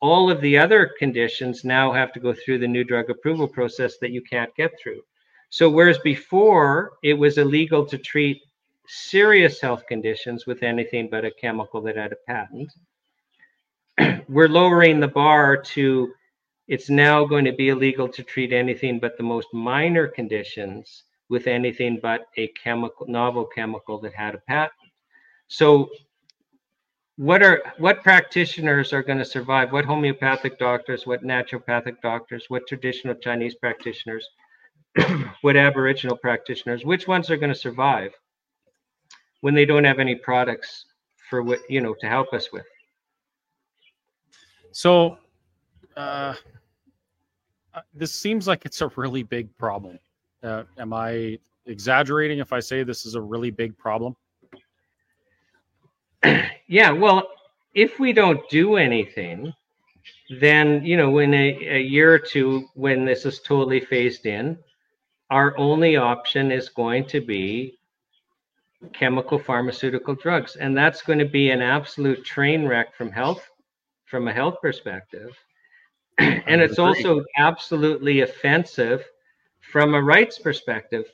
[0.00, 3.98] All of the other conditions now have to go through the new drug approval process
[3.98, 5.02] that you can't get through.
[5.50, 8.42] So, whereas before it was illegal to treat
[8.86, 12.72] serious health conditions with anything but a chemical that had a patent,
[14.28, 16.12] we're lowering the bar to
[16.68, 21.46] it's now going to be illegal to treat anything but the most minor conditions with
[21.46, 24.72] anything but a chemical novel chemical that had a patent.
[25.48, 25.90] So
[27.16, 29.72] what are what practitioners are going to survive?
[29.72, 34.26] What homeopathic doctors, what naturopathic doctors, what traditional Chinese practitioners,
[35.42, 38.12] what aboriginal practitioners, which ones are going to survive
[39.40, 40.86] when they don't have any products
[41.28, 42.66] for what you know to help us with?
[44.72, 45.18] So
[45.96, 46.34] uh,
[47.74, 49.98] uh, this seems like it's a really big problem.
[50.42, 54.16] Uh, am I exaggerating if I say this is a really big problem?
[56.68, 57.28] Yeah, well,
[57.74, 59.52] if we don't do anything,
[60.40, 64.56] then you know, in a, a year or two, when this is totally phased in,
[65.28, 67.78] our only option is going to be
[68.92, 73.46] chemical pharmaceutical drugs, and that's going to be an absolute train wreck from health,
[74.06, 75.36] from a health perspective.
[76.18, 79.04] And it's also absolutely offensive
[79.72, 81.06] from a rights perspective.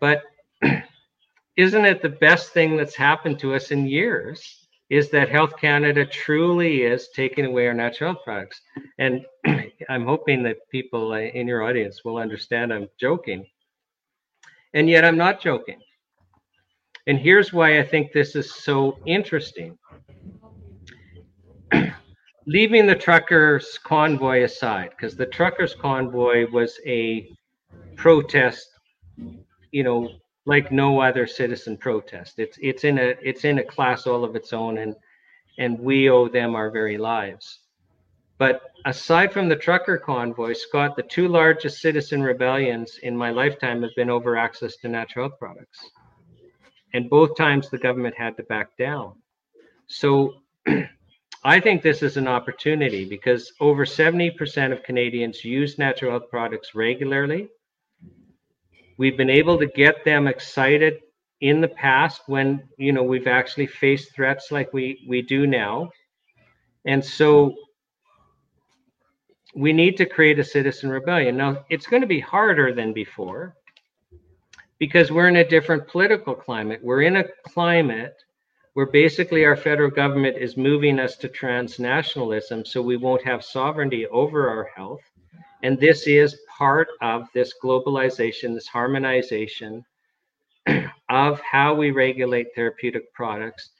[0.00, 0.22] But
[1.56, 4.66] isn't it the best thing that's happened to us in years?
[4.88, 8.62] Is that Health Canada truly is taking away our natural health products?
[8.98, 9.26] And
[9.90, 13.44] I'm hoping that people uh, in your audience will understand I'm joking.
[14.72, 15.80] And yet I'm not joking.
[17.06, 19.76] And here's why I think this is so interesting
[22.46, 27.36] leaving the truckers convoy aside, because the truckers convoy was a
[27.96, 28.68] protest,
[29.72, 30.08] you know,
[30.44, 32.38] like no other citizen protest.
[32.38, 34.94] It's it's in a it's in a class all of its own, and
[35.58, 37.60] and we owe them our very lives.
[38.38, 43.82] But aside from the trucker convoy, Scott, the two largest citizen rebellions in my lifetime
[43.82, 45.90] have been over access to natural health products.
[46.92, 49.14] And both times the government had to back down.
[49.86, 50.34] So
[51.44, 56.74] I think this is an opportunity because over 70% of Canadians use natural health products
[56.74, 57.48] regularly.
[58.98, 61.00] We've been able to get them excited
[61.40, 65.90] in the past when you know we've actually faced threats like we we do now.
[66.84, 67.54] And so
[69.54, 71.36] we need to create a citizen rebellion.
[71.36, 73.56] Now it's going to be harder than before
[74.78, 76.80] because we're in a different political climate.
[76.82, 78.16] We're in a climate
[78.74, 84.06] where basically our federal government is moving us to transnationalism so we won't have sovereignty
[84.08, 85.00] over our health.
[85.62, 89.84] And this is part of this globalization, this harmonization
[91.08, 93.70] of how we regulate therapeutic products,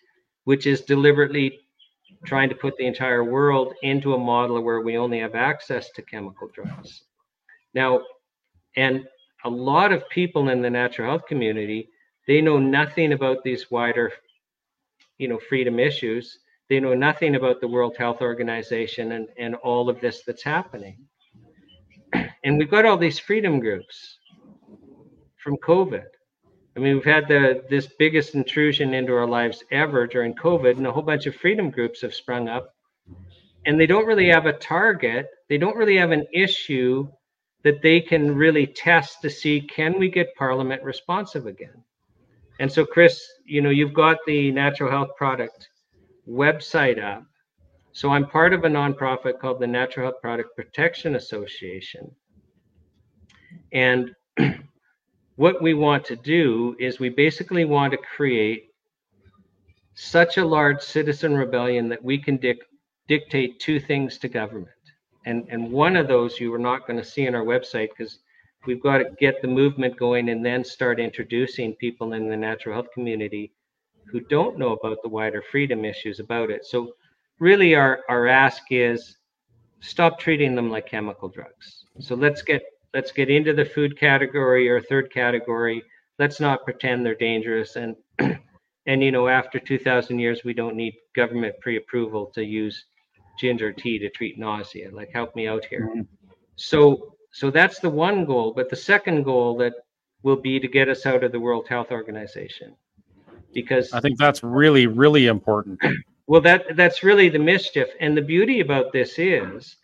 [0.45, 1.61] which is deliberately
[2.25, 6.03] trying to put the entire world into a model where we only have access to
[6.03, 7.03] chemical drugs.
[7.75, 8.01] Now,
[8.77, 9.07] and
[9.45, 11.91] a lot of people in the natural health community,
[12.27, 14.13] they know nothing about these wider
[15.19, 19.89] you know freedom issues they know nothing about the world health organization and, and all
[19.89, 20.99] of this that's happening
[22.13, 24.19] and we've got all these freedom groups
[25.37, 26.07] from covid.
[26.77, 30.87] I mean we've had the this biggest intrusion into our lives ever during covid and
[30.87, 32.75] a whole bunch of freedom groups have sprung up.
[33.65, 35.27] And they don't really have a target.
[35.49, 37.09] They don't really have an issue
[37.65, 41.83] that they can really test to see can we get parliament responsive again?
[42.61, 45.69] And so, Chris, you know, you've got the natural health product
[46.29, 47.25] website up.
[47.97, 52.15] So I'm part of a nonprofit called the Natural Health Product Protection Association.
[53.73, 54.15] And
[55.37, 58.67] what we want to do is we basically want to create
[59.95, 62.69] such a large citizen rebellion that we can dic-
[63.09, 64.69] dictate two things to government.
[65.25, 68.19] And, and one of those you are not going to see on our website because
[68.67, 72.75] we've got to get the movement going and then start introducing people in the natural
[72.75, 73.55] health community
[74.05, 76.67] who don't know about the wider freedom issues about it.
[76.67, 76.93] So
[77.39, 79.17] really our, our ask is
[79.81, 81.85] stop treating them like chemical drugs.
[82.01, 82.63] So let's get
[82.95, 85.83] let's get into the food category or third category.
[86.19, 87.97] Let's not pretend they're dangerous and
[88.87, 92.85] and you know after 2000 years we don't need government pre-approval to use
[93.39, 94.91] ginger tea to treat nausea.
[94.91, 95.89] Like help me out here.
[95.91, 96.03] Mm-hmm.
[96.57, 98.53] So so that's the one goal.
[98.55, 99.75] But the second goal that
[100.23, 102.75] will be to get us out of the World Health Organization.
[103.53, 105.81] because I think that's really, really important.
[106.27, 107.89] Well, that that's really the mischief.
[108.01, 109.77] And the beauty about this is,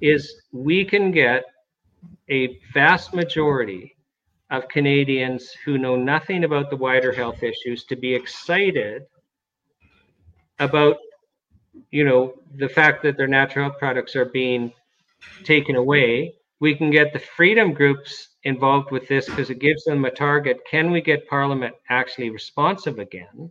[0.00, 1.44] is we can get
[2.30, 3.96] a vast majority
[4.50, 9.02] of Canadians who know nothing about the wider health issues to be excited
[10.58, 10.96] about,
[11.90, 14.72] you know, the fact that their natural health products are being
[15.44, 16.34] taken away.
[16.60, 20.60] We can get the freedom groups involved with this because it gives them a target.
[20.68, 23.50] Can we get Parliament actually responsive again?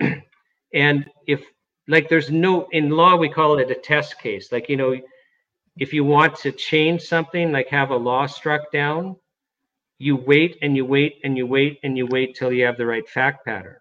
[0.74, 1.44] and if
[1.88, 4.50] like there's no in law we call it a test case.
[4.52, 4.96] Like you know
[5.76, 9.16] if you want to change something like have a law struck down
[9.98, 12.86] you wait and you wait and you wait and you wait till you have the
[12.86, 13.76] right fact pattern.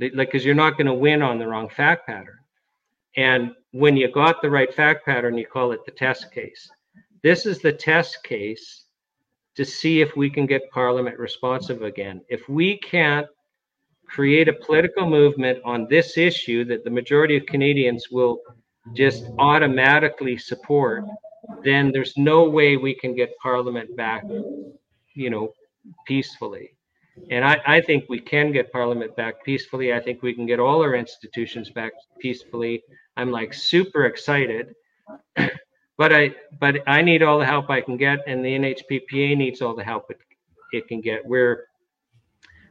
[0.00, 2.38] Like because you're not going to win on the wrong fact pattern.
[3.16, 6.70] And when you got the right fact pattern you call it the test case.
[7.22, 8.84] This is the test case
[9.56, 12.22] to see if we can get parliament responsive again.
[12.28, 13.26] If we can't
[14.10, 18.40] create a political movement on this issue that the majority of Canadians will
[18.92, 21.04] just automatically support,
[21.62, 24.24] then there's no way we can get Parliament back,
[25.14, 25.52] you know,
[26.06, 26.74] peacefully.
[27.30, 29.92] And I, I think we can get Parliament back peacefully.
[29.92, 32.82] I think we can get all our institutions back peacefully.
[33.16, 34.74] I'm like super excited.
[35.98, 39.60] but I but I need all the help I can get, and the NHPPA needs
[39.60, 40.18] all the help it,
[40.72, 41.26] it can get.
[41.26, 41.66] We're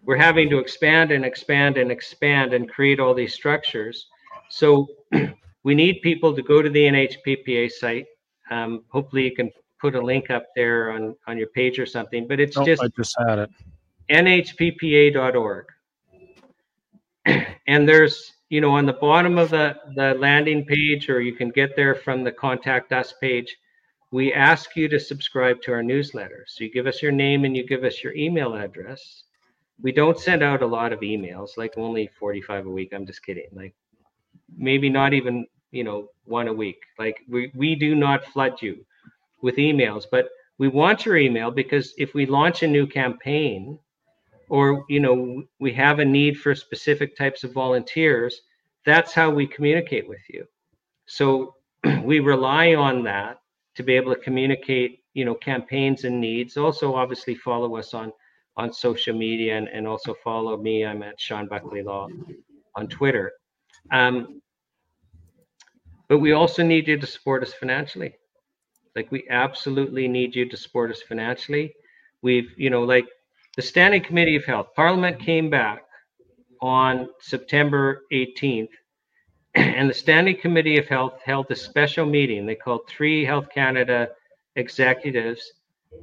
[0.09, 4.07] we're having to expand and expand and expand and create all these structures.
[4.49, 4.87] So
[5.63, 8.07] we need people to go to the NHPPA site.
[8.49, 12.27] Um, hopefully, you can put a link up there on, on your page or something.
[12.27, 13.51] But it's just I just had it.
[14.09, 15.65] NHPPA.org.
[17.67, 21.51] and there's, you know, on the bottom of the, the landing page, or you can
[21.51, 23.55] get there from the contact us page,
[24.09, 26.45] we ask you to subscribe to our newsletter.
[26.47, 29.25] So you give us your name and you give us your email address
[29.81, 32.93] we don't send out a lot of emails, like only 45 a week.
[32.93, 33.47] I'm just kidding.
[33.53, 33.73] Like
[34.55, 36.81] maybe not even, you know, one a week.
[36.97, 38.85] Like we, we do not flood you
[39.41, 43.79] with emails, but we want your email because if we launch a new campaign
[44.49, 48.41] or, you know, we have a need for specific types of volunteers,
[48.85, 50.45] that's how we communicate with you.
[51.05, 51.55] So
[52.03, 53.39] we rely on that
[53.75, 56.57] to be able to communicate, you know, campaigns and needs.
[56.57, 58.11] Also, obviously follow us on
[58.59, 60.85] on social media and, and also follow me.
[60.85, 62.09] I'm at Shawn Buckley Law
[62.75, 63.31] on Twitter.
[63.89, 64.41] Um,
[66.09, 68.13] but we also need you to support us financially.
[68.97, 71.73] Like we absolutely need you to support us financially.
[72.21, 73.05] We've, you know, like
[73.55, 75.83] the Standing Committee of Health, Parliament came back
[76.61, 78.67] on September 18th,
[79.55, 82.45] and the Standing Committee of Health held a special meeting.
[82.45, 84.09] They called three Health Canada
[84.57, 85.49] executives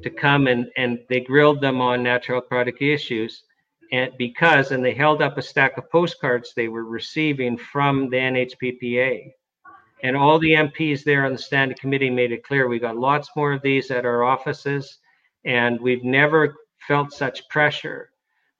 [0.02, 3.44] to come and, and they grilled them on natural product issues
[3.92, 8.16] and because and they held up a stack of postcards they were receiving from the
[8.16, 9.30] NHPPA.
[10.02, 13.30] And all the MPs there on the standing committee made it clear we got lots
[13.36, 14.98] more of these at our offices
[15.44, 16.54] and we've never
[16.86, 18.10] felt such pressure.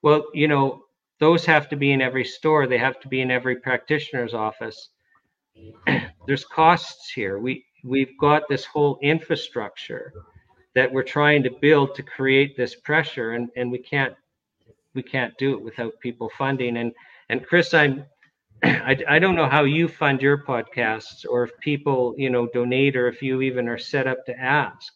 [0.03, 0.83] Well, you know,
[1.19, 4.91] those have to be in every store, they have to be in every practitioner's office.
[6.27, 7.39] There's costs here.
[7.39, 10.13] We we've got this whole infrastructure
[10.77, 14.15] that we're trying to build to create this pressure and, and we can't
[14.95, 16.77] we can't do it without people funding.
[16.77, 16.93] And
[17.29, 18.05] and chris i'm
[18.65, 22.97] I, I don't know how you fund your podcasts or if people you know donate
[22.97, 24.93] or if you even are set up to ask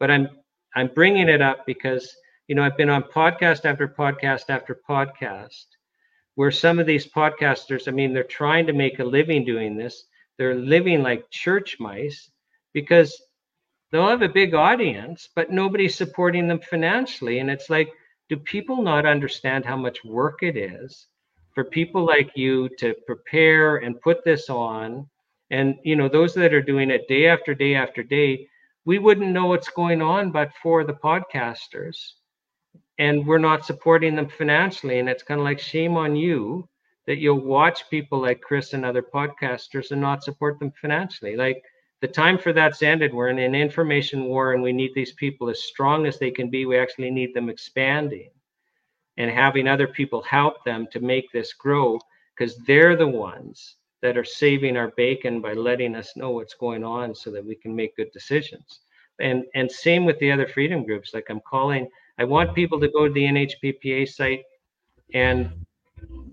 [0.00, 0.28] but i'm
[0.74, 2.14] i'm bringing it up because
[2.48, 5.66] you know i've been on podcast after podcast after podcast
[6.36, 10.04] where some of these podcasters i mean they're trying to make a living doing this.
[10.36, 12.30] They're living like church mice
[12.72, 13.16] because
[13.94, 17.38] they'll have a big audience, but nobody's supporting them financially.
[17.38, 17.92] And it's like,
[18.28, 21.06] do people not understand how much work it is
[21.54, 25.08] for people like you to prepare and put this on?
[25.52, 28.48] And you know, those that are doing it day after day after day,
[28.84, 32.14] we wouldn't know what's going on but for the podcasters.
[32.98, 34.98] And we're not supporting them financially.
[34.98, 36.68] And it's kind of like shame on you
[37.06, 41.36] that you'll watch people like Chris and other podcasters and not support them financially.
[41.36, 41.62] Like
[42.04, 43.14] the time for that's ended.
[43.14, 46.50] We're in an information war and we need these people as strong as they can
[46.50, 46.66] be.
[46.66, 48.28] We actually need them expanding
[49.16, 51.98] and having other people help them to make this grow
[52.36, 56.84] because they're the ones that are saving our bacon by letting us know what's going
[56.84, 58.80] on so that we can make good decisions.
[59.18, 61.14] And and same with the other freedom groups.
[61.14, 61.88] Like I'm calling,
[62.18, 64.42] I want people to go to the NHPPA site
[65.14, 65.50] and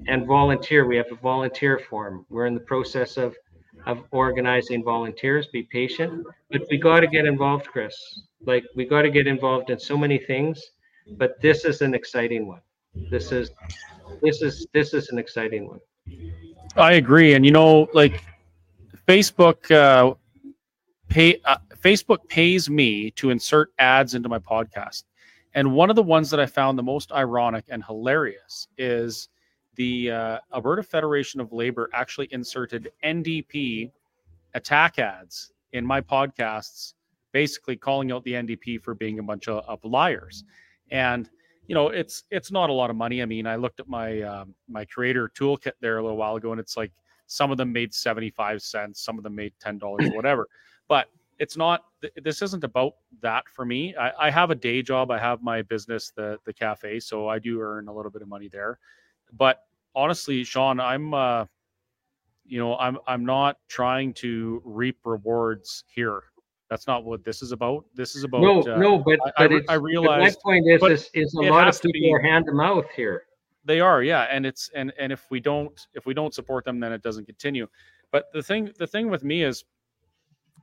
[0.08, 0.86] and volunteer.
[0.86, 2.26] We have a volunteer form.
[2.30, 3.38] We're in the process of
[3.86, 5.48] of organizing volunteers.
[5.48, 7.96] Be patient, but we got to get involved, Chris.
[8.46, 10.62] Like we got to get involved in so many things,
[11.18, 12.62] but this is an exciting one.
[13.10, 13.52] This is
[14.22, 15.80] this is this is an exciting one.
[16.76, 18.24] I agree, and you know, like
[19.08, 20.14] Facebook, uh,
[21.10, 25.04] pay uh, Facebook pays me to insert ads into my podcast,
[25.54, 29.30] and one of the ones that I found the most ironic and hilarious is
[29.76, 33.92] the uh, Alberta Federation of Labor actually inserted NDP
[34.54, 36.94] attack ads in my podcasts,
[37.32, 40.44] basically calling out the NDP for being a bunch of, of liars,
[40.92, 41.30] and
[41.68, 43.22] you know it's it's not a lot of money.
[43.22, 46.52] I mean, I looked at my um, my creator toolkit there a little while ago,
[46.52, 46.92] and it's like
[47.28, 50.48] some of them made seventy five cents, some of them made ten dollars, whatever.
[50.88, 51.08] But
[51.40, 51.86] it's not.
[52.22, 53.96] This isn't about that for me.
[53.96, 55.10] I, I have a day job.
[55.10, 58.28] I have my business, the the cafe, so I do earn a little bit of
[58.28, 58.78] money there.
[59.38, 59.64] But
[59.96, 61.14] honestly, Shawn, I'm.
[61.14, 61.46] Uh,
[62.44, 66.24] you know, I'm I'm not trying to reap rewards here
[66.72, 67.84] that's not what this is about.
[67.94, 68.98] This is about no, uh, no.
[68.98, 70.22] But I, but I, I realize.
[70.22, 73.24] My point is, is, is a lot of people be, are hand to mouth here.
[73.66, 76.80] They are, yeah, and it's and and if we don't if we don't support them,
[76.80, 77.68] then it doesn't continue.
[78.10, 79.66] But the thing the thing with me is,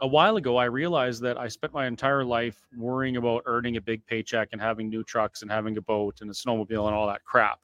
[0.01, 3.81] a while ago, I realized that I spent my entire life worrying about earning a
[3.83, 7.07] big paycheck and having new trucks and having a boat and a snowmobile and all
[7.07, 7.61] that crap.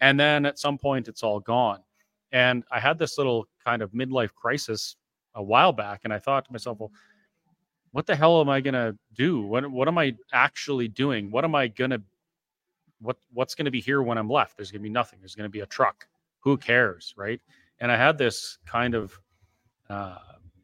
[0.00, 1.80] And then at some point, it's all gone.
[2.32, 4.96] And I had this little kind of midlife crisis
[5.34, 6.90] a while back, and I thought to myself, well
[7.96, 9.40] what the hell am I gonna do?
[9.40, 11.30] What what am I actually doing?
[11.30, 11.98] What am I gonna
[13.00, 14.58] what what's gonna be here when I'm left?
[14.58, 15.18] There's gonna be nothing.
[15.18, 16.06] There's gonna be a truck.
[16.40, 17.40] Who cares, right?
[17.80, 19.18] And I had this kind of
[19.88, 20.18] uh,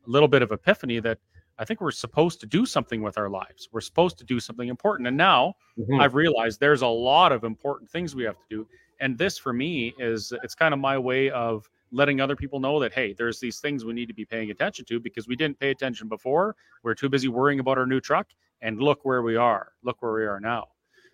[0.05, 1.20] little bit of epiphany that
[1.59, 3.66] I think we're supposed to do something with our lives.
[3.72, 5.09] We're supposed to do something important.
[5.09, 6.03] And now mm-hmm.
[6.03, 8.66] I've realized there's a lot of important things we have to do.
[9.03, 12.80] And this for me is it's kind of my way of letting other people know
[12.80, 15.59] that hey there's these things we need to be paying attention to because we didn't
[15.59, 16.57] pay attention before.
[16.84, 18.28] We're too busy worrying about our new truck
[18.62, 19.72] and look where we are.
[19.82, 20.68] Look where we are now.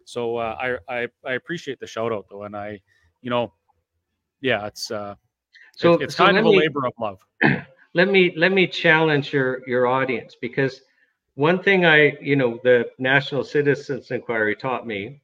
[0.04, 2.80] So uh, I, I i appreciate the shout out though and i
[3.22, 3.52] you know
[4.40, 5.14] yeah it's uh
[5.74, 7.24] so it, it's so kind of a me, labor of love.
[7.94, 10.82] Let me let me challenge your your audience because
[11.34, 15.20] one thing i you know the national citizens inquiry taught me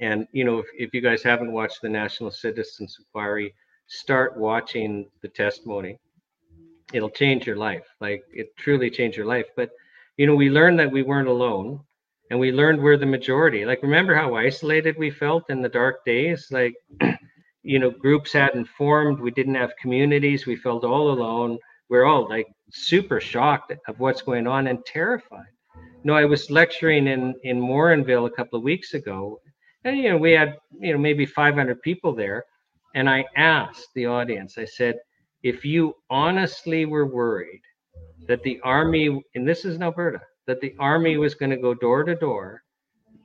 [0.00, 3.54] and you know if, if you guys haven't watched the national citizens inquiry
[3.88, 5.98] start watching the testimony.
[6.92, 7.84] It'll change your life.
[8.00, 9.46] Like it truly changed your life.
[9.56, 9.70] But
[10.16, 11.80] you know we learned that we weren't alone
[12.30, 13.64] and we learned we're the majority.
[13.64, 16.48] Like remember how isolated we felt in the dark days?
[16.50, 16.74] Like
[17.62, 19.20] you know groups hadn't formed.
[19.20, 20.46] We didn't have communities.
[20.46, 21.58] We felt all alone.
[21.88, 25.52] We're all like super shocked of what's going on and terrified.
[26.04, 29.40] No i was lecturing in in morinville a couple of weeks ago
[29.88, 32.44] and you know we had you know maybe 500 people there
[32.94, 34.96] and I asked the audience, I said,
[35.42, 37.62] if you honestly were worried
[38.26, 41.74] that the army, and this is in Alberta, that the army was going to go
[41.74, 42.62] door to door,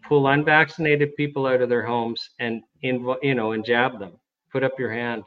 [0.07, 4.14] pull unvaccinated people out of their homes and, in, you know, and jab them,
[4.52, 5.23] put up your hand.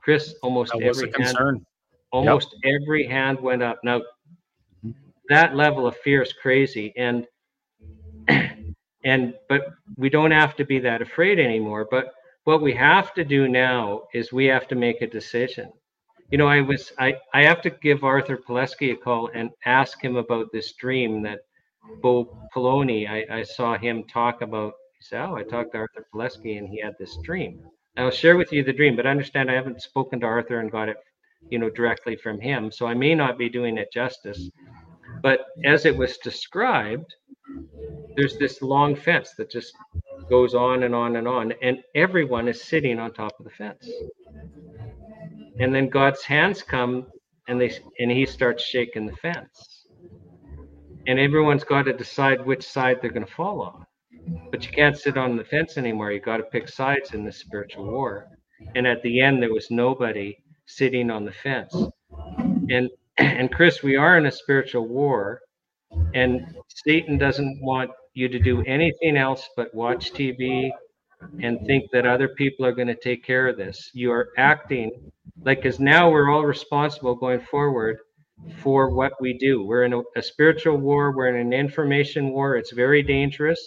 [0.00, 1.66] Chris, almost every hand,
[2.12, 2.74] almost yep.
[2.80, 3.80] every hand went up.
[3.82, 4.00] Now,
[5.28, 7.26] that level of fear is crazy, and
[9.04, 9.62] and but
[9.96, 11.86] we don't have to be that afraid anymore.
[11.90, 12.12] But
[12.44, 15.72] what we have to do now is we have to make a decision.
[16.30, 20.02] You know, I was I, I have to give Arthur Pileski a call and ask
[20.02, 21.40] him about this dream that
[22.02, 24.74] Bo Poloni, I, I saw him talk about.
[24.98, 27.62] He said, Oh, I talked to Arthur Pileski and he had this dream.
[27.96, 30.88] I'll share with you the dream, but understand I haven't spoken to Arthur and got
[30.88, 30.96] it,
[31.50, 32.70] you know, directly from him.
[32.70, 34.50] So I may not be doing it justice.
[35.22, 37.14] But as it was described,
[38.16, 39.74] there's this long fence that just
[40.28, 43.88] goes on and on and on, and everyone is sitting on top of the fence.
[45.58, 47.06] And then God's hands come
[47.48, 49.86] and they and he starts shaking the fence.
[51.06, 53.86] And everyone's got to decide which side they're going to fall on.
[54.50, 56.12] But you can't sit on the fence anymore.
[56.12, 58.28] You got to pick sides in the spiritual war.
[58.74, 60.36] And at the end there was nobody
[60.66, 61.74] sitting on the fence.
[62.68, 65.40] And and Chris, we are in a spiritual war
[66.14, 66.54] and
[66.84, 70.70] Satan doesn't want you to do anything else but watch TV
[71.42, 73.90] and think that other people are going to take care of this.
[73.92, 74.90] You are acting
[75.42, 77.98] like, because now we're all responsible going forward
[78.58, 79.64] for what we do.
[79.64, 82.56] We're in a, a, spiritual war, we're in an information war.
[82.56, 83.60] It's very dangerous.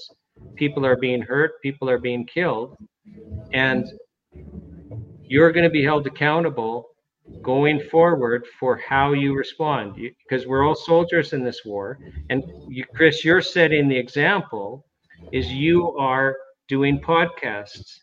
[0.55, 2.75] People are being hurt, people are being killed.
[3.53, 3.85] And
[5.21, 6.92] you're going to be held accountable
[7.41, 9.95] going forward for how you respond.
[9.95, 11.99] Because we're all soldiers in this war
[12.29, 14.85] and you, chris you're setting the example
[15.31, 16.35] is you are
[16.67, 17.99] doing podcasts.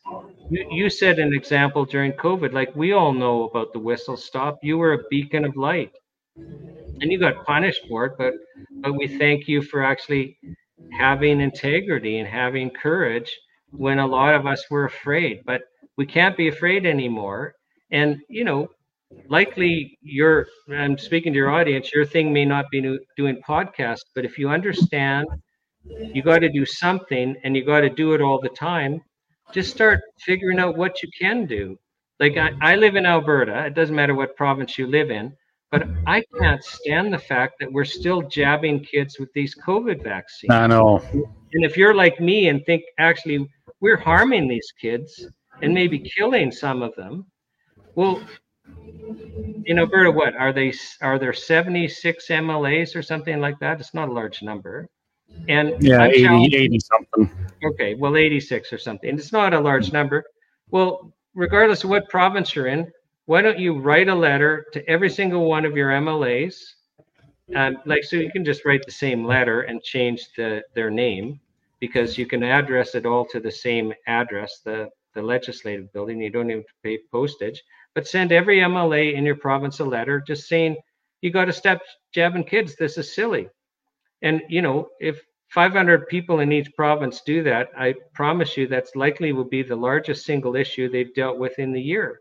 [0.50, 4.58] You, you set an example during covid like we all know about the whistle stop.
[4.62, 5.92] You were a beacon of light.
[7.00, 8.34] And you got punished for it but
[8.82, 10.36] but we thank you for actually
[10.92, 13.30] having integrity and having courage
[13.70, 15.42] when a lot of us were afraid.
[15.46, 15.62] But
[15.96, 17.54] We can't be afraid anymore.
[17.90, 18.68] And, you know,
[19.28, 24.24] likely you're I'm speaking to your audience, your thing may not be doing podcasts, but
[24.24, 25.26] if you understand
[25.84, 29.00] you got to do something and you got to do it all the time,
[29.52, 31.78] just start figuring out what you can do.
[32.18, 35.32] Like I, I live in Alberta, it doesn't matter what province you live in,
[35.70, 40.52] but I can't stand the fact that we're still jabbing kids with these COVID vaccines.
[40.52, 40.98] I know.
[41.52, 43.48] And if you're like me and think actually
[43.80, 45.26] we're harming these kids
[45.62, 47.26] and maybe killing some of them,
[47.94, 48.22] well,
[49.66, 50.72] in Alberta, what are they?
[51.00, 53.80] Are there 76 MLAs or something like that?
[53.80, 54.88] It's not a large number.
[55.48, 57.30] And yeah, 80, 80 something.
[57.64, 59.18] Okay, well, 86 or something.
[59.18, 60.24] It's not a large number.
[60.70, 62.90] Well, regardless of what province you're in,
[63.26, 66.56] why don't you write a letter to every single one of your MLAs?
[67.54, 71.40] Um, like, so you can just write the same letter and change the, their name
[71.80, 76.20] because you can address it all to the same address, the, the legislative building.
[76.20, 77.62] You don't even pay postage,
[77.94, 80.76] but send every MLA in your province a letter just saying,
[81.20, 81.80] you got to stop
[82.14, 82.76] jabbing kids.
[82.76, 83.48] This is silly.
[84.22, 88.94] And, you know, if 500 people in each province do that, I promise you that's
[88.94, 92.20] likely will be the largest single issue they've dealt with in the year.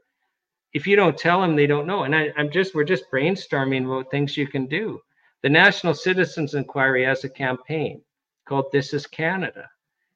[0.74, 2.04] If you don't tell them, they don't know.
[2.04, 5.00] And I, am just, we're just brainstorming about things you can do.
[5.41, 8.02] The National Citizens Inquiry has a campaign
[8.48, 9.70] called This is Canada.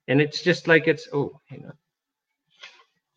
[0.08, 1.78] And it's just like it's, oh, hang on.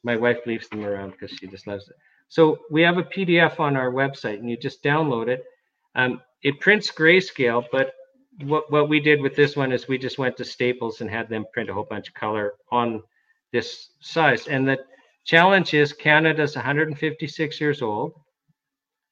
[0.05, 1.97] My wife leaves them around because she just loves it.
[2.29, 5.45] So we have a PDF on our website and you just download it.
[5.95, 7.95] Um, it prints grayscale, but
[8.43, 11.29] what what we did with this one is we just went to Staples and had
[11.29, 13.03] them print a whole bunch of color on
[13.53, 14.47] this size.
[14.47, 14.79] And the
[15.25, 18.13] challenge is Canada's 156 years old.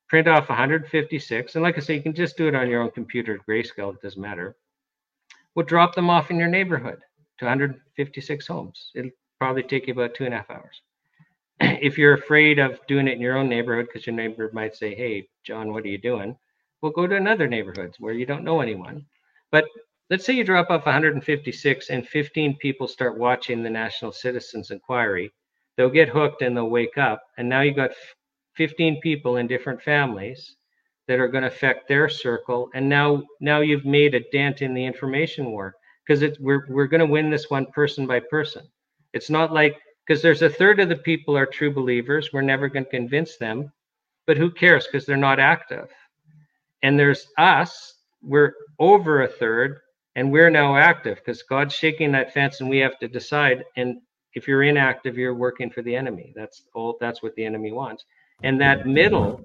[0.08, 2.90] Print off 156, and like I say, you can just do it on your own
[2.90, 3.94] computer, grayscale.
[3.94, 4.54] It doesn't matter.
[5.54, 7.00] We'll drop them off in your neighborhood
[7.38, 8.92] to 156 homes.
[8.94, 9.10] It'll
[9.40, 10.82] probably take you about two and a half hours.
[11.60, 14.94] if you're afraid of doing it in your own neighborhood, because your neighbor might say,
[14.94, 16.36] "Hey, John, what are you doing?"
[16.80, 19.06] We'll go to another neighborhood where you don't know anyone.
[19.50, 19.64] But
[20.10, 25.32] let's say you drop off 156 and 15 people start watching the National Citizens Inquiry.
[25.76, 27.22] They'll get hooked and they'll wake up.
[27.38, 27.92] And now you've got
[28.56, 30.56] 15 people in different families
[31.08, 32.68] that are going to affect their circle.
[32.74, 35.74] And now, now you've made a dent in the information war
[36.06, 38.66] because we're, we're going to win this one person by person.
[39.12, 39.76] It's not like,
[40.06, 42.32] because there's a third of the people are true believers.
[42.32, 43.72] We're never going to convince them,
[44.26, 45.88] but who cares because they're not active.
[46.82, 47.94] And there's us
[48.24, 49.80] we're over a third
[50.16, 53.64] and we're now active because God's shaking that fence and we have to decide.
[53.76, 53.98] And
[54.34, 56.32] if you're inactive, you're working for the enemy.
[56.34, 58.04] That's all that's what the enemy wants.
[58.42, 59.44] And that middle,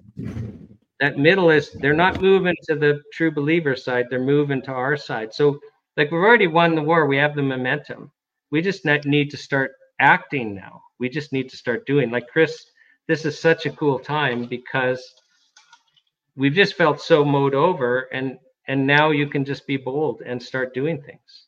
[1.00, 4.98] that middle is they're not moving to the true believer side, they're moving to our
[4.98, 5.34] side.
[5.34, 5.60] So
[5.98, 8.12] like we've already won the war, we have the momentum.
[8.52, 10.82] We just need to start acting now.
[11.00, 12.12] We just need to start doing.
[12.12, 12.66] Like Chris,
[13.08, 15.14] this is such a cool time because
[16.36, 20.42] we've just felt so mowed over and and now you can just be bold and
[20.42, 21.48] start doing things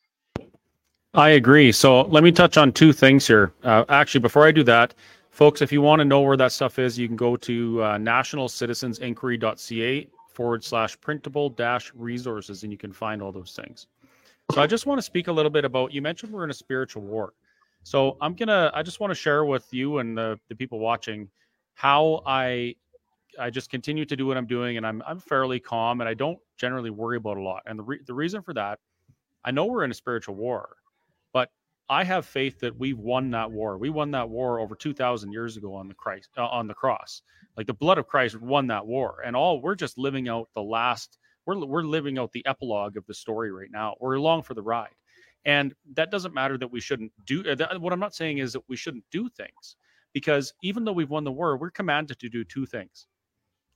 [1.13, 4.63] i agree so let me touch on two things here uh, actually before i do
[4.63, 4.93] that
[5.29, 7.97] folks if you want to know where that stuff is you can go to uh,
[7.97, 13.87] nationalcitizensinquiry.ca forward slash printable dash resources and you can find all those things
[14.51, 16.53] so i just want to speak a little bit about you mentioned we're in a
[16.53, 17.31] spiritual war
[17.83, 21.27] so i'm gonna i just want to share with you and the, the people watching
[21.73, 22.75] how i
[23.39, 26.13] I just continue to do what I'm doing, and I'm I'm fairly calm, and I
[26.13, 27.63] don't generally worry about a lot.
[27.65, 28.79] And the re- the reason for that,
[29.43, 30.77] I know we're in a spiritual war,
[31.33, 31.49] but
[31.89, 33.77] I have faith that we've won that war.
[33.77, 37.21] We won that war over 2,000 years ago on the Christ uh, on the cross.
[37.57, 40.63] Like the blood of Christ won that war, and all we're just living out the
[40.63, 41.17] last.
[41.45, 43.95] We're we're living out the epilogue of the story right now.
[43.99, 44.95] We're along for the ride,
[45.45, 47.43] and that doesn't matter that we shouldn't do.
[47.49, 49.75] Uh, that, what I'm not saying is that we shouldn't do things,
[50.13, 53.07] because even though we've won the war, we're commanded to do two things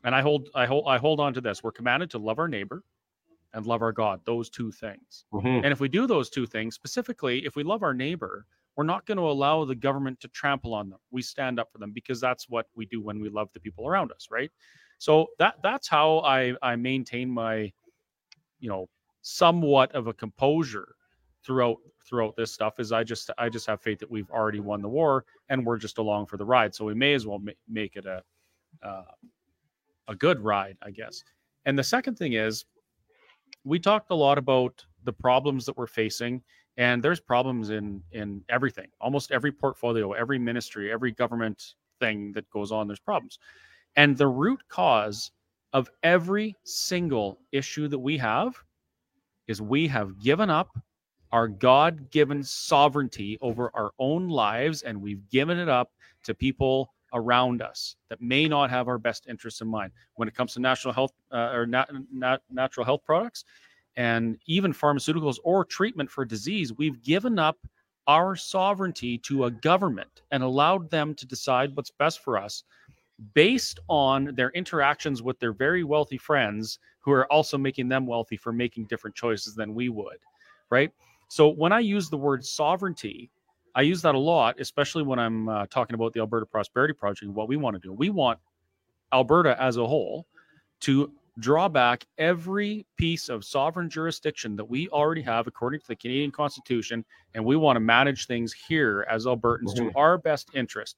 [0.06, 1.64] and I hold I hold I hold on to this.
[1.64, 2.84] We're commanded to love our neighbor
[3.54, 4.22] and love our God.
[4.26, 5.26] Those two things.
[5.34, 5.66] Mm-hmm.
[5.66, 8.46] And if we do those two things, specifically, if we love our neighbor,
[8.78, 11.00] we're not going to allow the government to trample on them.
[11.12, 13.88] We stand up for them because that's what we do when we love the people
[13.88, 14.52] around us, right?
[15.00, 17.72] So that that's how I I maintain my,
[18.60, 18.88] you know,
[19.22, 20.95] somewhat of a composure
[21.46, 21.78] throughout
[22.08, 22.80] throughout this stuff.
[22.80, 25.78] Is I just I just have faith that we've already won the war and we're
[25.78, 26.74] just along for the ride.
[26.74, 28.22] So we may as well ma- make it a
[28.84, 29.04] uh,
[30.08, 31.24] a good ride, I guess.
[31.66, 32.66] And the second thing is,
[33.64, 36.42] we talked a lot about the problems that we're facing,
[36.78, 38.88] and there's problems in in everything.
[39.02, 43.40] Almost every portfolio, every ministry, every government thing that goes on, there's problems.
[43.96, 45.32] And the root cause
[45.74, 48.56] of every single issue that we have
[49.48, 50.70] is we have given up
[51.36, 55.92] our God given sovereignty over our own lives, and we've given it up
[56.24, 60.34] to people around us that may not have our best interests in mind when it
[60.34, 63.44] comes to national health uh, or nat- nat- natural health products
[63.98, 66.72] and even pharmaceuticals or treatment for disease.
[66.72, 67.58] We've given up
[68.08, 72.64] our sovereignty to a government and allowed them to decide what's best for us
[73.34, 78.38] based on their interactions with their very wealthy friends who are also making them wealthy
[78.38, 80.18] for making different choices than we would
[80.70, 80.92] right
[81.28, 83.30] so when i use the word sovereignty
[83.76, 87.24] i use that a lot especially when i'm uh, talking about the alberta prosperity project
[87.24, 88.40] and what we want to do we want
[89.14, 90.26] alberta as a whole
[90.80, 95.96] to draw back every piece of sovereign jurisdiction that we already have according to the
[95.96, 97.04] Canadian Constitution,
[97.34, 99.90] and we want to manage things here as Albertans mm-hmm.
[99.90, 100.98] to our best interest,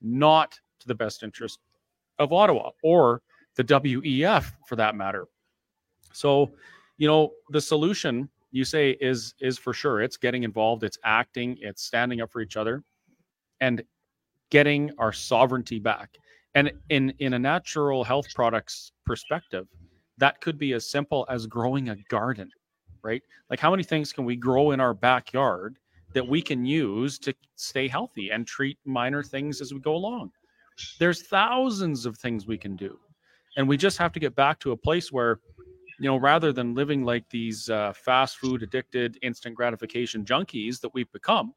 [0.00, 1.58] not to the best interest
[2.18, 3.22] of Ottawa or
[3.56, 5.26] the WEF for that matter.
[6.12, 6.52] So,
[6.98, 11.56] you know, the solution you say is is for sure it's getting involved, it's acting,
[11.60, 12.84] it's standing up for each other
[13.60, 13.82] and
[14.50, 16.10] getting our sovereignty back.
[16.54, 19.66] And in in a natural health products perspective,
[20.18, 22.50] that could be as simple as growing a garden,
[23.02, 23.22] right?
[23.48, 25.78] Like how many things can we grow in our backyard
[26.12, 30.30] that we can use to stay healthy and treat minor things as we go along?
[30.98, 32.98] There's thousands of things we can do.
[33.56, 35.40] And we just have to get back to a place where
[36.02, 40.92] you know, rather than living like these uh, fast food addicted, instant gratification junkies that
[40.92, 41.54] we've become,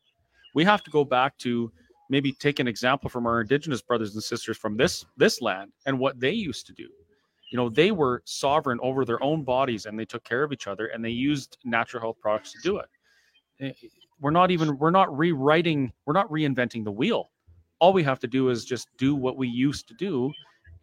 [0.54, 1.72] we have to go back to
[2.12, 5.98] maybe take an example from our indigenous brothers and sisters from this this land and
[5.98, 6.88] what they used to do.
[7.52, 10.68] You know they were sovereign over their own bodies and they took care of each
[10.68, 12.90] other and they used natural health products to do it.
[13.62, 13.72] Eh,
[14.20, 17.32] we're not even we're not rewriting we're not reinventing the wheel.
[17.80, 20.32] All we have to do is just do what we used to do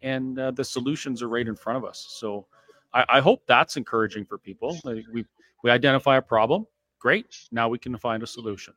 [0.01, 2.07] and uh, the solutions are right in front of us.
[2.09, 2.45] So
[2.93, 5.25] I, I hope that's encouraging for people we
[5.63, 6.65] we identify a problem
[6.99, 8.73] great now we can find a solution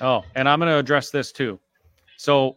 [0.00, 1.60] Oh, and I'm going to address this too.
[2.16, 2.56] So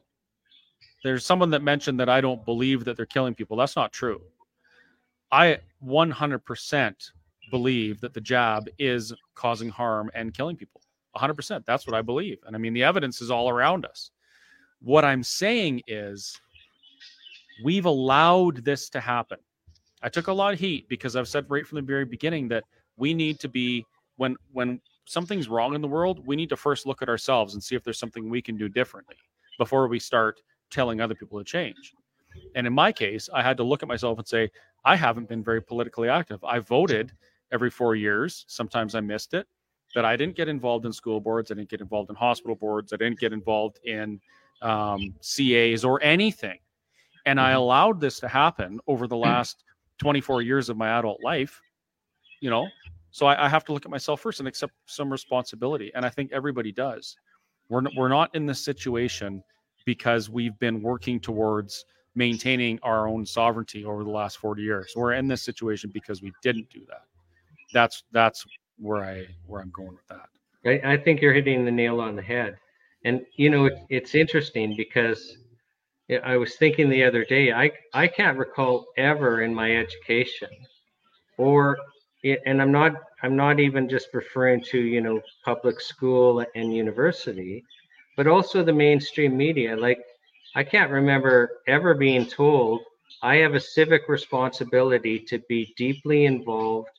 [1.03, 3.57] there's someone that mentioned that I don't believe that they're killing people.
[3.57, 4.21] That's not true.
[5.31, 7.11] I 100%
[7.51, 10.81] believe that the jab is causing harm and killing people.
[11.17, 11.65] 100%.
[11.65, 12.37] That's what I believe.
[12.47, 14.11] And I mean, the evidence is all around us.
[14.83, 16.39] What I'm saying is
[17.63, 19.37] we've allowed this to happen.
[20.01, 22.65] I took a lot of heat because I've said right from the very beginning that
[22.97, 23.85] we need to be
[24.17, 27.63] when when something's wrong in the world, we need to first look at ourselves and
[27.63, 29.15] see if there's something we can do differently
[29.57, 31.93] before we start telling other people to change.
[32.55, 34.49] And in my case, I had to look at myself and say,
[34.85, 36.43] I haven't been very politically active.
[36.43, 37.11] I voted
[37.51, 38.43] every four years.
[38.47, 39.47] Sometimes I missed it,
[39.93, 41.51] but I didn't get involved in school boards.
[41.51, 42.91] I didn't get involved in hospital boards.
[42.91, 44.19] I didn't get involved in
[44.63, 46.57] um, CAs or anything.
[47.25, 47.57] And I mm-hmm.
[47.57, 49.63] allowed this to happen over the last
[49.99, 51.61] 24 years of my adult life,
[52.41, 52.67] you know,
[53.11, 55.91] so I, I, have to look at myself first and accept some responsibility.
[55.93, 57.15] And I think everybody does.
[57.69, 59.43] We're, n- we're not in this situation
[59.85, 61.85] because we've been working towards
[62.15, 64.93] maintaining our own sovereignty over the last 40 years.
[64.95, 67.03] We're in this situation because we didn't do that.
[67.71, 68.45] That's that's
[68.77, 70.29] where I where I'm going with that.
[70.65, 72.57] I, I think you're hitting the nail on the head.
[73.05, 75.37] And you know, it, it's interesting because
[76.23, 80.49] I was thinking the other day, I I can't recall ever in my education
[81.37, 81.77] or
[82.45, 87.63] and I'm not I'm not even just referring to you know public school and university,
[88.17, 89.75] but also the mainstream media.
[89.75, 89.99] Like
[90.55, 92.81] I can't remember ever being told
[93.21, 96.89] I have a civic responsibility to be deeply involved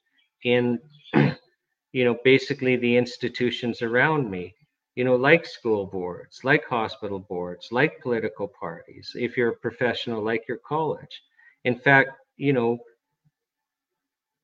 [0.44, 0.78] in
[1.93, 4.55] you know basically the institutions around me
[4.97, 10.23] you know like school boards like hospital boards like political parties if you're a professional
[10.23, 11.23] like your college.
[11.65, 12.79] In fact you know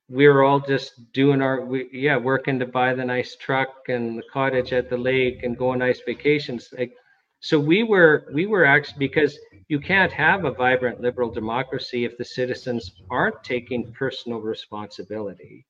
[0.08, 4.22] we're all just doing our we, yeah working to buy the nice truck and the
[4.32, 6.92] cottage at the lake and go on nice vacations like
[7.40, 12.18] so we were we were actually because you can't have a vibrant liberal democracy if
[12.18, 15.64] the citizens aren't taking personal responsibility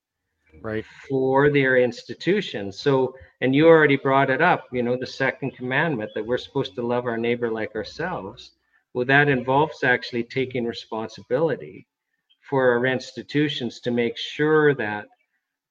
[0.62, 0.84] right?
[1.08, 6.10] for their institutions so and you already brought it up you know the second commandment
[6.14, 8.52] that we're supposed to love our neighbor like ourselves.
[8.94, 11.86] Well that involves actually taking responsibility
[12.48, 15.06] for our institutions to make sure that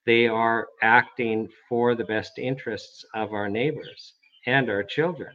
[0.06, 4.14] they are acting for the best interests of our neighbors
[4.46, 5.34] and our children.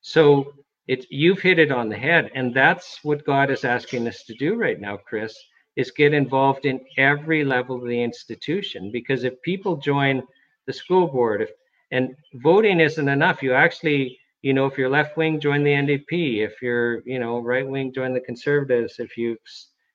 [0.00, 0.52] So
[0.86, 4.34] it you've hit it on the head, and that's what God is asking us to
[4.34, 5.36] do right now, Chris,
[5.76, 8.90] is get involved in every level of the institution.
[8.92, 10.22] Because if people join
[10.66, 11.50] the school board, if
[11.90, 16.44] and voting isn't enough, you actually you know, if you're left wing, join the NDP.
[16.44, 18.98] If you're, you know, right wing, join the Conservatives.
[18.98, 19.38] If you,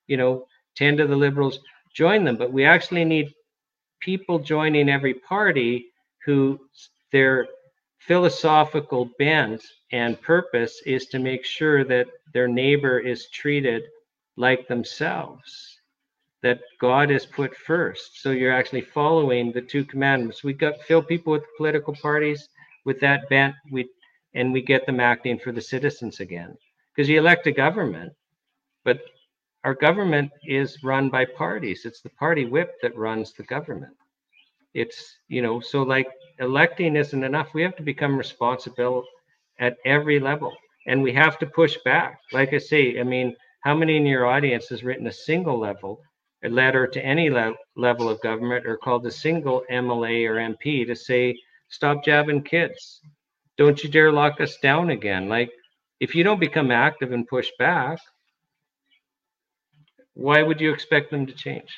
[0.08, 1.60] you know, tend to the liberals
[1.94, 3.32] join them, but we actually need
[4.00, 5.92] people joining every party
[6.26, 6.60] who
[7.12, 7.48] their
[8.00, 13.84] philosophical bent and purpose is to make sure that their neighbor is treated
[14.40, 15.82] like themselves,
[16.42, 18.22] that God is put first.
[18.22, 20.44] So you're actually following the two commandments.
[20.44, 22.48] We got fill people with political parties
[22.86, 23.90] with that bent, we
[24.34, 26.56] and we get them acting for the citizens again.
[26.96, 28.14] Because you elect a government,
[28.86, 29.00] but
[29.66, 31.86] our government is run by parties.
[31.86, 33.96] It's the party whip that runs the government.
[34.74, 36.08] It's, you know, so like
[36.40, 37.54] electing isn't enough.
[37.54, 39.04] We have to become responsible
[39.60, 40.54] at every level
[40.88, 42.20] and we have to push back.
[42.32, 46.02] Like I say, I mean, how many in your audience has written a single level,
[46.44, 50.86] a letter to any le- level of government or called a single MLA or MP
[50.88, 51.38] to say,
[51.70, 53.02] stop jabbing kids?
[53.58, 55.28] Don't you dare lock us down again.
[55.28, 55.52] Like,
[56.00, 58.00] if you don't become active and push back,
[60.14, 61.70] why would you expect them to change?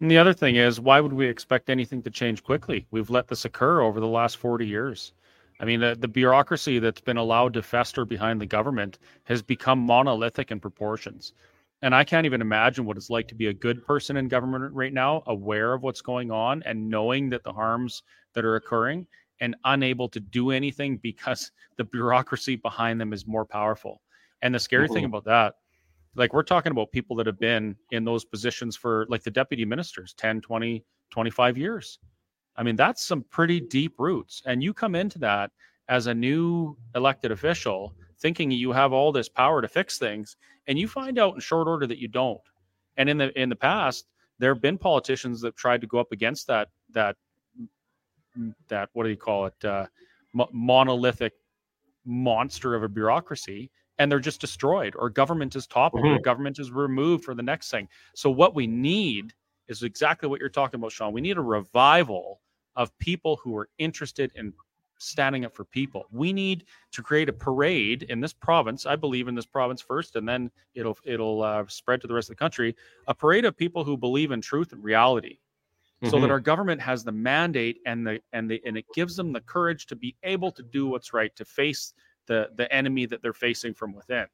[0.00, 2.86] And the other thing is, why would we expect anything to change quickly?
[2.90, 5.12] We've let this occur over the last 40 years.
[5.62, 9.78] I mean, the, the bureaucracy that's been allowed to fester behind the government has become
[9.78, 11.34] monolithic in proportions.
[11.82, 14.74] And I can't even imagine what it's like to be a good person in government
[14.74, 18.02] right now, aware of what's going on and knowing that the harms
[18.34, 19.06] that are occurring
[19.40, 24.02] and unable to do anything because the bureaucracy behind them is more powerful.
[24.42, 24.94] And the scary mm-hmm.
[24.94, 25.54] thing about that
[26.14, 29.64] like we're talking about people that have been in those positions for like the deputy
[29.64, 31.98] ministers 10 20 25 years
[32.56, 35.50] i mean that's some pretty deep roots and you come into that
[35.88, 40.78] as a new elected official thinking you have all this power to fix things and
[40.78, 42.40] you find out in short order that you don't
[42.96, 44.06] and in the in the past
[44.38, 47.16] there have been politicians that tried to go up against that that
[48.68, 49.86] that what do you call it uh,
[50.52, 51.32] monolithic
[52.04, 56.16] monster of a bureaucracy and they're just destroyed or government is toppled mm-hmm.
[56.16, 57.88] or government is removed for the next thing.
[58.14, 59.32] So what we need
[59.68, 61.12] is exactly what you're talking about, Shawn.
[61.12, 62.40] We need a revival
[62.76, 64.52] of people who are interested in
[65.02, 66.06] standing up for people.
[66.10, 68.86] We need to create a parade in this province.
[68.86, 72.30] I believe in this province first, and then it'll it'll uh, spread to the rest
[72.30, 72.76] of the country.
[73.08, 75.38] A parade of people who believe in truth and reality,
[76.02, 76.06] mm-hmm.
[76.06, 76.32] so that mm-hmm.
[76.32, 79.86] our government has the mandate and the and the and it gives them the courage
[79.86, 81.94] to be able to do what's right, to face
[82.26, 84.26] the the enemy that they're facing from within.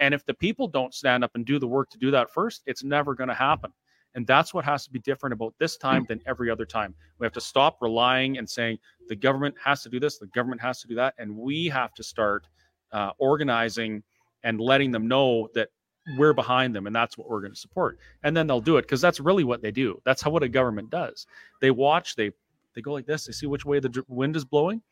[0.00, 2.62] And if the people don't stand up and do the work to do that first,
[2.66, 3.72] it's never going to happen.
[4.16, 6.94] And that's what has to be different about this time than every other time.
[7.18, 8.78] We have to stop relying and saying
[9.08, 11.92] the government has to do this, the government has to do that, and we have
[11.94, 12.48] to start
[12.92, 14.02] uh, organizing
[14.42, 15.68] and letting them know that
[16.16, 17.98] we're behind them and that's what we're going to support.
[18.22, 20.00] And then they'll do it because that's really what they do.
[20.04, 21.26] That's how what a government does.
[21.60, 22.30] They watch, they
[22.74, 24.82] they go like this, they see which way the wind is blowing,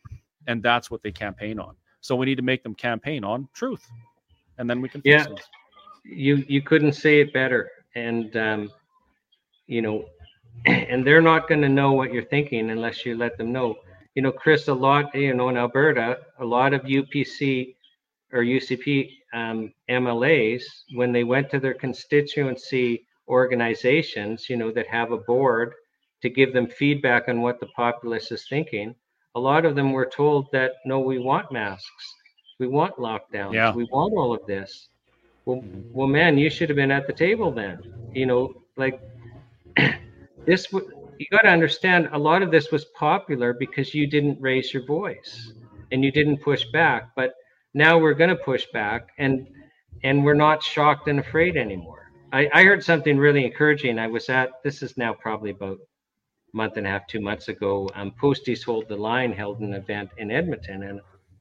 [0.47, 1.77] and that's what they campaign on.
[2.01, 3.87] So we need to make them campaign on truth,
[4.59, 5.03] and then we can.
[5.05, 5.27] yeah,
[6.03, 8.71] you you couldn't say it better, and um,
[9.67, 10.05] you know,
[10.67, 13.77] and they're not going to know what you're thinking unless you let them know.
[14.15, 17.75] You know, Chris, a lot, you know, in Alberta, a lot of UPC
[18.33, 20.63] or UCP um, MLAs,
[20.95, 25.75] when they went to their constituency organizations, you know, that have a board
[26.23, 28.95] to give them feedback on what the populace is thinking,
[29.35, 32.15] a lot of them were told that no, we want masks,
[32.59, 33.75] we want lockdowns, yeah.
[33.75, 34.89] we want all of this.
[35.45, 35.63] Well,
[35.93, 37.81] well, man, you should have been at the table then.
[38.15, 39.01] You know, like
[40.47, 40.73] this.
[41.17, 44.85] You got to understand, a lot of this was popular because you didn't raise your
[44.85, 45.53] voice
[45.93, 47.11] and you didn't push back.
[47.15, 47.35] But
[47.73, 49.47] now we're going to push back, and
[50.03, 52.11] and we're not shocked and afraid anymore.
[52.33, 53.99] I, I heard something really encouraging.
[53.99, 57.49] I was at this is now probably about a month and a half, two months
[57.49, 61.01] ago, um, Posties Hold the Line held an event in Edmonton, and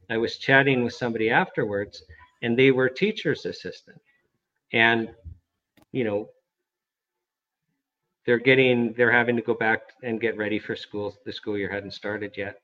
[0.09, 2.03] I was chatting with somebody afterwards,
[2.41, 3.99] and they were teacher's assistant,
[4.71, 5.09] and
[5.91, 6.29] you know,
[8.25, 11.15] they're getting, they're having to go back and get ready for school.
[11.25, 12.59] The school year hadn't started yet,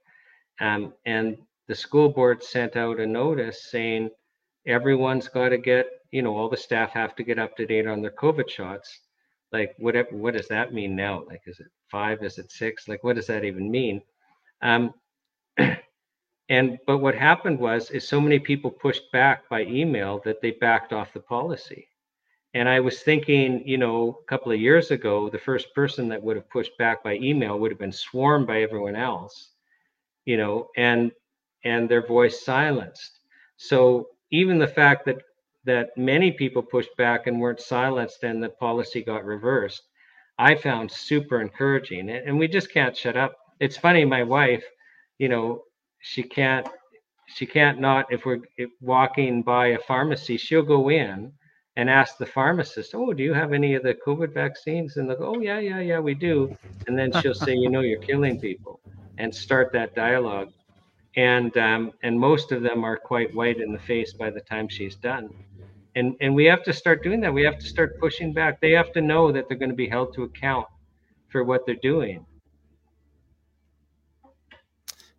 [0.59, 1.37] um, and
[1.67, 4.09] the school board sent out a notice saying
[4.65, 7.87] everyone's got to get, you know, all the staff have to get up to date
[7.87, 9.01] on their COVID shots.
[9.51, 11.23] Like what what does that mean now?
[11.27, 12.23] Like is it five?
[12.23, 12.87] Is it six?
[12.87, 14.01] Like what does that even mean?
[14.61, 14.93] Um,
[16.49, 20.51] and but what happened was is so many people pushed back by email that they
[20.51, 21.88] backed off the policy
[22.53, 26.21] and i was thinking you know a couple of years ago the first person that
[26.21, 29.51] would have pushed back by email would have been swarmed by everyone else
[30.25, 31.11] you know and
[31.65, 33.19] and their voice silenced.
[33.57, 35.17] So even the fact that
[35.65, 39.83] that many people pushed back and weren't silenced and the policy got reversed
[40.39, 42.09] i found super encouraging.
[42.09, 43.35] And we just can't shut up.
[43.59, 44.63] It's funny my wife
[45.19, 45.63] you know
[45.99, 46.67] she can't
[47.27, 48.41] she can't not if we're
[48.81, 51.31] walking by a pharmacy she'll go in
[51.79, 55.17] and ask the pharmacist, "Oh, do you have any of the COVID vaccines?" And they'll
[55.17, 56.53] go, "Oh, yeah, yeah, yeah, we do."
[56.87, 58.81] And then she'll say, "You know, you're killing people,"
[59.17, 60.51] and start that dialogue.
[61.15, 64.67] And um, and most of them are quite white in the face by the time
[64.67, 65.29] she's done.
[65.95, 67.33] And and we have to start doing that.
[67.33, 68.59] We have to start pushing back.
[68.59, 70.67] They have to know that they're going to be held to account
[71.29, 72.25] for what they're doing.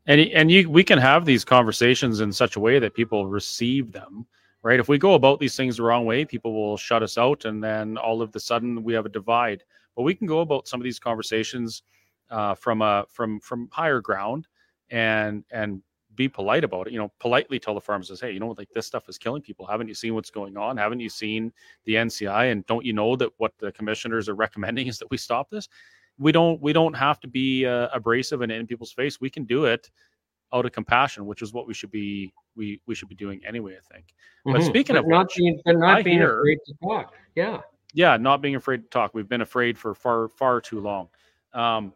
[0.06, 3.92] And and you we can have these conversations in such a way that people receive
[3.92, 4.26] them
[4.62, 4.80] right?
[4.80, 7.62] If we go about these things the wrong way, people will shut us out, and
[7.62, 9.62] then all of the sudden we have a divide.
[9.96, 11.82] But we can go about some of these conversations
[12.30, 14.46] uh, from a from from higher ground
[14.90, 15.82] and and
[16.14, 16.92] be polite about it.
[16.92, 19.66] You know, politely tell the farmers, "Hey, you know, like this stuff is killing people.
[19.66, 20.76] Haven't you seen what's going on?
[20.76, 21.52] Haven't you seen
[21.84, 22.52] the NCI?
[22.52, 25.68] And don't you know that what the commissioners are recommending is that we stop this?
[26.18, 29.20] We don't we don't have to be uh, abrasive and in people's face.
[29.20, 29.90] We can do it
[30.52, 33.76] out of compassion, which is what we should be we we should be doing anyway.
[33.76, 34.06] I think.
[34.44, 34.68] But mm-hmm.
[34.68, 37.14] speaking but of not which, being, but not I being hear, afraid to talk.
[37.34, 37.60] Yeah.
[37.92, 39.14] Yeah, not being afraid to talk.
[39.14, 41.08] We've been afraid for far far too long.
[41.52, 41.92] Um,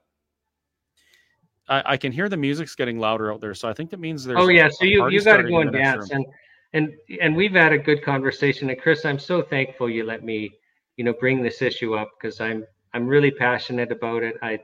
[1.68, 4.24] I, I can hear the music's getting louder out there, so I think that means
[4.24, 4.38] there's.
[4.40, 6.26] Oh yeah, so you you got to go and dance, and
[6.72, 8.68] and and we've had a good conversation.
[8.70, 10.50] And Chris, I'm so thankful you let me,
[10.96, 14.36] you know, bring this issue up because I'm I'm really passionate about it.
[14.42, 14.58] I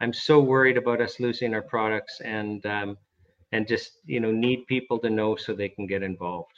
[0.00, 2.96] I'm so worried about us losing our products, and um,
[3.52, 6.52] and just you know need people to know so they can get involved.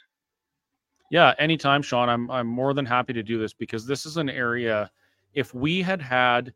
[1.11, 2.09] Yeah anytime shawn.
[2.09, 4.89] I'm i'm more than happy to do this because this is an area
[5.33, 6.53] if we had had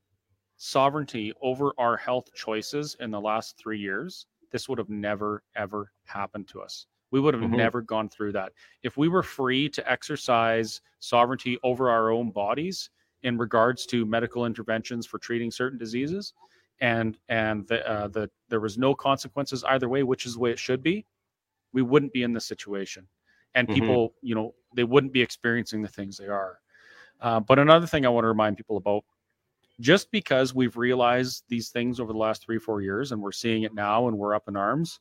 [0.58, 5.92] sovereignty over our health choices in the last 3 years this would have never ever
[6.06, 6.88] happened to us.
[7.12, 7.56] We would have mm-hmm.
[7.56, 8.52] never gone through that.
[8.84, 12.90] If we were free to exercise sovereignty over our own bodies
[13.24, 16.34] in regards to medical interventions for treating certain diseases
[16.80, 20.52] and and the, uh, the there was no consequences either way, which is the way
[20.52, 21.06] it should be,
[21.74, 23.08] we wouldn't be in this situation,
[23.56, 23.80] and mm-hmm.
[23.80, 26.60] people, you know, they wouldn't be experiencing the things they are.
[27.22, 29.04] Uh, but another thing I want to remind people about,
[29.80, 33.64] just because we've realized these things over the last three four years, and we're seeing
[33.64, 35.00] it now, and we're up in arms.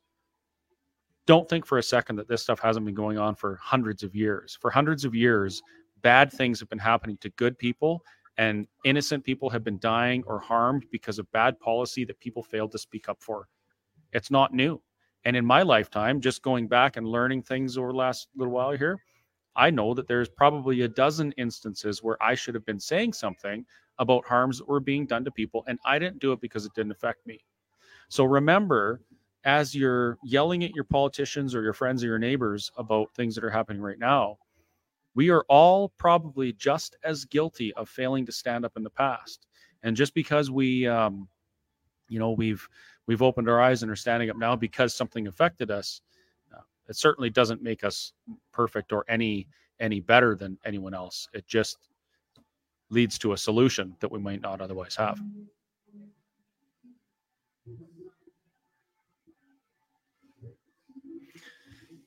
[1.27, 4.15] Don't think for a second that this stuff hasn't been going on for hundreds of
[4.15, 4.57] years.
[4.61, 5.61] For hundreds of years,
[6.01, 8.01] bad things have been happening to good people
[8.39, 12.73] and innocent people have been dying or harmed because of bad policy that people failed
[12.73, 13.49] to speak up for.
[14.13, 14.81] It's not new.
[15.25, 18.73] And in my lifetime, just going back and learning things over the last little while
[18.73, 19.01] here,
[19.57, 23.65] I know that there's probably a dozen instances where I should have been saying something
[23.99, 26.75] about harms that were being done to people, and I didn't do it because it
[26.75, 27.41] didn't affect me.
[28.09, 29.01] So remember,
[29.45, 33.45] as you're yelling at your politicians or your friends or your neighbors about things that
[33.45, 34.37] are happening right now,
[35.17, 39.47] we are all probably just as guilty of failing to stand up in the past.
[39.83, 41.27] And just because we, um,
[42.09, 42.69] you know, we've
[43.07, 46.03] we've opened our eyes and are standing up now because something affected us,
[46.55, 48.13] uh, it certainly doesn't make us
[48.53, 49.49] perfect or any
[49.81, 51.29] any better than anyone else.
[51.33, 51.79] It just
[52.91, 55.19] leads to a solution that we might not otherwise have.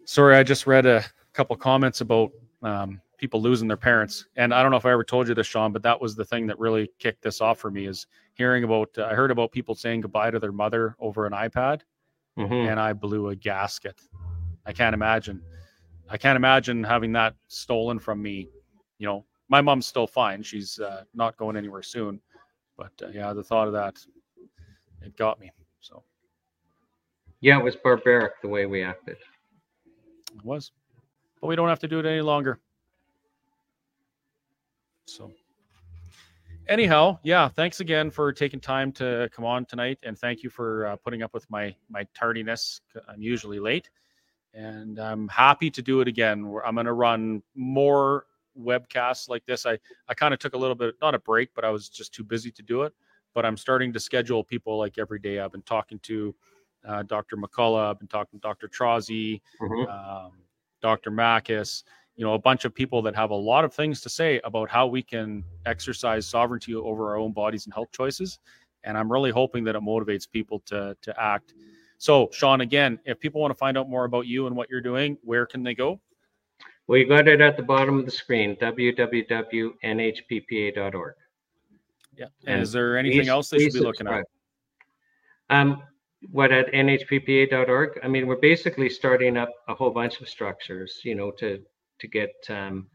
[0.05, 1.03] Sorry, I just read a
[1.33, 2.31] couple comments about
[2.61, 4.25] um, people losing their parents.
[4.35, 6.25] And I don't know if I ever told you this, Shawn, but that was the
[6.25, 8.89] thing that really kicked this off for me is hearing about.
[8.97, 11.81] Uh, I heard about people saying goodbye to their mother over an iPad,
[12.37, 12.53] mm-hmm.
[12.53, 13.99] and I blew a gasket.
[14.65, 15.41] I can't imagine.
[16.09, 18.49] I can't imagine having that stolen from me.
[18.97, 22.19] You know, my mom's still fine; she's uh, not going anywhere soon.
[22.77, 23.99] But uh, yeah, the thought of that,
[25.01, 25.51] it got me.
[25.81, 26.03] So.
[27.41, 29.17] Yeah, it was barbaric the way we acted.
[30.35, 30.71] It was
[31.41, 32.59] but we don't have to do it any longer.
[35.05, 35.31] So,
[36.67, 40.85] anyhow, yeah, thanks again for taking time to come on tonight, and thank you for
[40.87, 42.81] uh, putting up with my my tardiness.
[43.07, 43.89] I'm usually late,
[44.53, 46.53] and I'm happy to do it again.
[46.65, 48.25] I'm going to run more
[48.57, 49.65] webcasts like this.
[49.65, 52.13] I I kind of took a little bit, not a break, but I was just
[52.13, 52.93] too busy to do it.
[53.33, 55.39] But I'm starting to schedule people like every day.
[55.39, 56.35] I've been talking to
[56.87, 57.37] uh, Dr.
[57.37, 57.91] McCullough.
[57.91, 58.67] I've been talking to Dr.
[58.67, 59.41] Trozzi.
[59.61, 59.89] Mm-hmm.
[59.89, 60.31] Um,
[60.81, 61.11] Dr.
[61.11, 61.83] Makis,
[62.15, 64.69] you know, a bunch of people that have a lot of things to say about
[64.69, 68.39] how we can exercise sovereignty over our own bodies and health choices.
[68.83, 71.53] And I'm really hoping that it motivates people to to act.
[71.97, 74.81] So, Shawn, again, if people want to find out more about you and what you're
[74.81, 75.99] doing, where can they go?
[76.87, 79.75] Well, you got it at the bottom of the screen, www.nhppa.org.
[82.17, 82.25] Yeah.
[82.45, 84.25] And, and is there anything please, else they should be looking subscribe.
[85.49, 85.57] at?
[85.61, 85.83] Um,
[86.31, 91.15] what at nhppa.org i mean we're basically starting up a whole bunch of structures you
[91.15, 91.59] know to
[91.99, 92.87] to get um,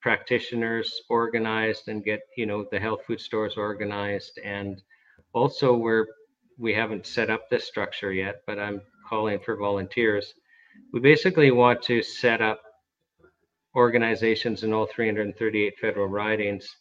[0.00, 4.38] practitioners organized and get you know the health food stores organized.
[4.44, 4.82] And
[5.32, 6.06] also we're
[6.58, 10.34] we haven't set up this structure yet but i'm calling for volunteers.
[10.92, 12.60] We basically want to set up
[13.74, 16.76] organizations in all 338 federal ridings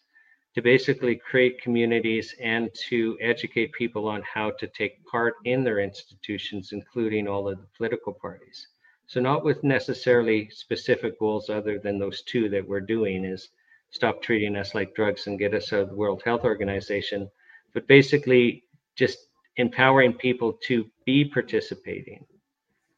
[0.56, 5.80] to basically create communities and to educate people on how to take part in their
[5.80, 8.68] institutions, including all of the political parties.
[9.06, 13.50] So not with necessarily specific goals other than those two that we're doing is
[13.92, 17.30] stop treating us like drugs and get us out of the World Health Organization,
[17.74, 18.64] but basically
[18.96, 19.18] just
[19.58, 22.26] empowering people to be participating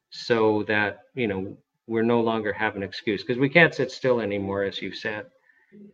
[0.10, 1.58] so that, you know,
[1.88, 5.26] we're no longer have an excuse because we can't sit still anymore, as you said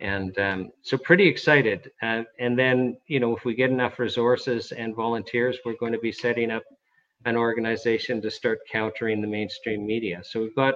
[0.02, 1.92] and um, so pretty excited.
[2.02, 6.00] Uh, and then, you know, if we get enough resources and volunteers, we're going to
[6.00, 6.64] be setting up
[7.26, 10.22] an organization to start countering the mainstream media.
[10.24, 10.76] So we've got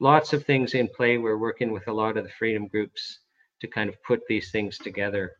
[0.00, 1.18] lots of things in play.
[1.18, 3.20] We're working with a lot of the freedom groups
[3.60, 5.32] to kind of put these things together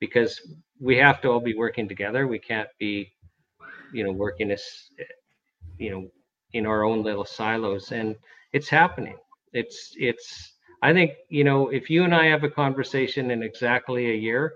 [0.00, 0.40] because
[0.80, 2.26] we have to all be working together.
[2.26, 3.12] We can't be,
[3.92, 4.64] you know, working as,
[5.78, 6.08] you know,
[6.52, 7.92] in our own little silos.
[7.92, 8.16] And
[8.52, 9.16] it's happening.
[9.52, 14.10] It's it's I think, you know, if you and I have a conversation in exactly
[14.10, 14.54] a year,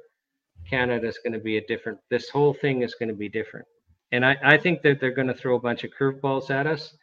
[0.68, 3.66] Canada is going to be a different, this whole thing is going to be different.
[4.12, 6.96] And I, I think that they're going to throw a bunch of curveballs at us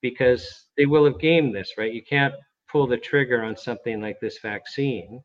[0.00, 1.92] because they will have gamed this, right?
[1.92, 2.34] You can't
[2.70, 5.22] pull the trigger on something like this vaccine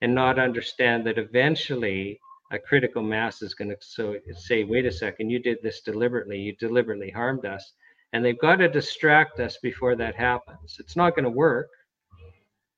[0.00, 2.20] and not understand that eventually
[2.52, 6.38] a critical mass is going to so say, wait a second, you did this deliberately,
[6.38, 7.72] you deliberately harmed us.
[8.12, 10.76] And they've got to distract us before that happens.
[10.78, 11.70] It's not going to work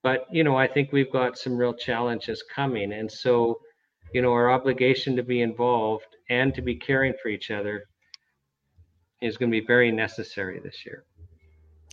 [0.04, 3.58] but you know i think we've got some real challenges coming and so
[4.12, 7.82] you know our obligation to be involved and to be caring for each other
[9.20, 11.02] is going to be very necessary this year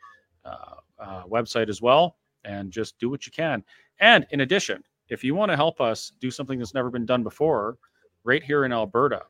[0.46, 0.56] uh,
[1.00, 3.64] uh, website as well, and just do what you can.
[4.00, 7.24] And in addition, if you want to help us do something that's never been done
[7.24, 7.78] before,
[8.24, 9.24] right here in Alberta,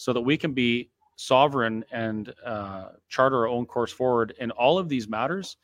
[0.00, 4.78] so that we can be sovereign and uh, chart our own course forward in all
[4.78, 5.58] of these matters,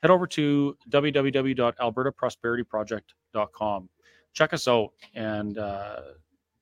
[0.00, 3.88] head over to www.albertaprosperityproject.com.
[4.32, 6.00] Check us out and uh,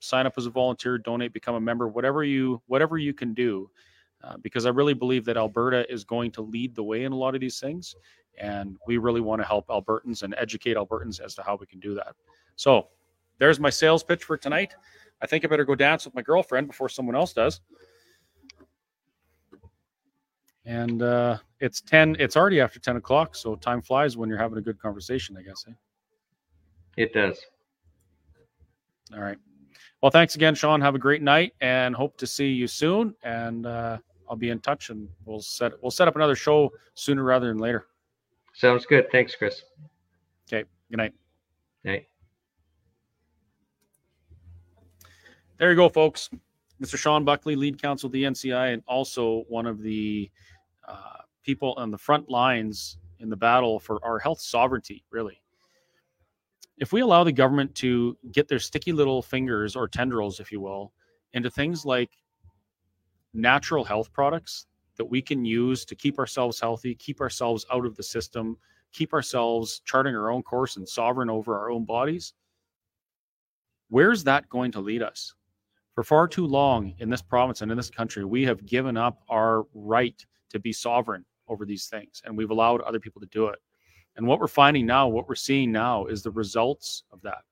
[0.01, 3.71] sign up as a volunteer, donate, become a member, whatever you whatever you can do,
[4.25, 7.17] uh, because I really believe that Alberta is going to lead the way in a
[7.17, 7.95] lot of these things,
[8.37, 11.79] and we really want to help Albertans and educate Albertans as to how we can
[11.79, 12.17] do that.
[12.57, 12.89] So,
[13.39, 14.75] there's my sales pitch for tonight.
[15.23, 17.61] I think I better go dance with my girlfriend before someone else does.
[20.65, 23.37] And uh, it's 10, it's already after 10 o'clock.
[23.37, 25.65] So time flies when you're having a good conversation, I guess.
[25.69, 25.73] Eh?
[26.97, 27.39] It does.
[29.15, 29.39] All right.
[30.03, 30.81] Well, thanks again, Shawn.
[30.81, 33.15] Have a great night and hope to see you soon.
[33.23, 37.23] And uh, I'll be in touch and we'll set we'll set up another show sooner
[37.23, 37.87] rather than later.
[38.55, 39.11] Sounds good.
[39.13, 39.63] Thanks, Chris.
[40.49, 40.65] Okay.
[40.91, 41.13] Good night.
[41.13, 41.15] Night.
[45.63, 46.29] There you go, folks.
[46.83, 46.99] Mr.
[46.99, 50.29] Shawn Buckley, lead counsel of the NCI, and also one of the
[50.89, 55.41] uh, people on the front lines in the battle for our health sovereignty, really.
[56.79, 60.61] If we allow the government to get their sticky little fingers or tendrils, if you
[60.61, 60.93] will,
[61.33, 62.11] into things like
[63.33, 64.67] natural health products
[64.97, 68.59] that we can use to keep ourselves healthy, keep ourselves out of the system,
[68.91, 72.35] keep ourselves charting our own course and sovereign over our own bodies,
[73.91, 75.35] where's that going to lead us?
[75.95, 79.23] For far too long in this province and in this country, we have given up
[79.29, 83.49] our right to be sovereign over these things, and we've allowed other people to do
[83.49, 83.59] it.
[84.17, 87.43] And what we're finding now, what we're seeing now, is the results of that.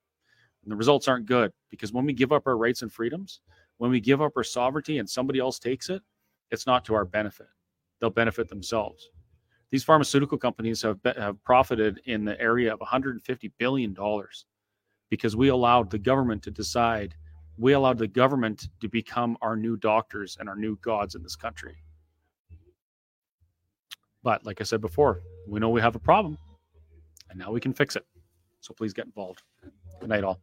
[0.62, 3.40] And the results aren't good because when we give up our rights and freedoms,
[3.78, 6.02] when we give up our sovereignty and somebody else takes it,
[6.50, 7.48] it's not to our benefit.
[8.00, 9.10] They'll benefit themselves.
[9.70, 14.46] These pharmaceutical companies have, be, have profited in the area of 150 billion dollars
[15.10, 17.14] because we allowed the government to decide
[17.60, 21.36] we allowed the government to become our new doctors and our new gods in this
[21.36, 21.76] country.
[24.22, 26.38] But like I said before, we know we have a problem
[27.28, 28.06] and now we can fix it.
[28.60, 29.42] So please get involved.
[30.00, 30.40] Good night, all.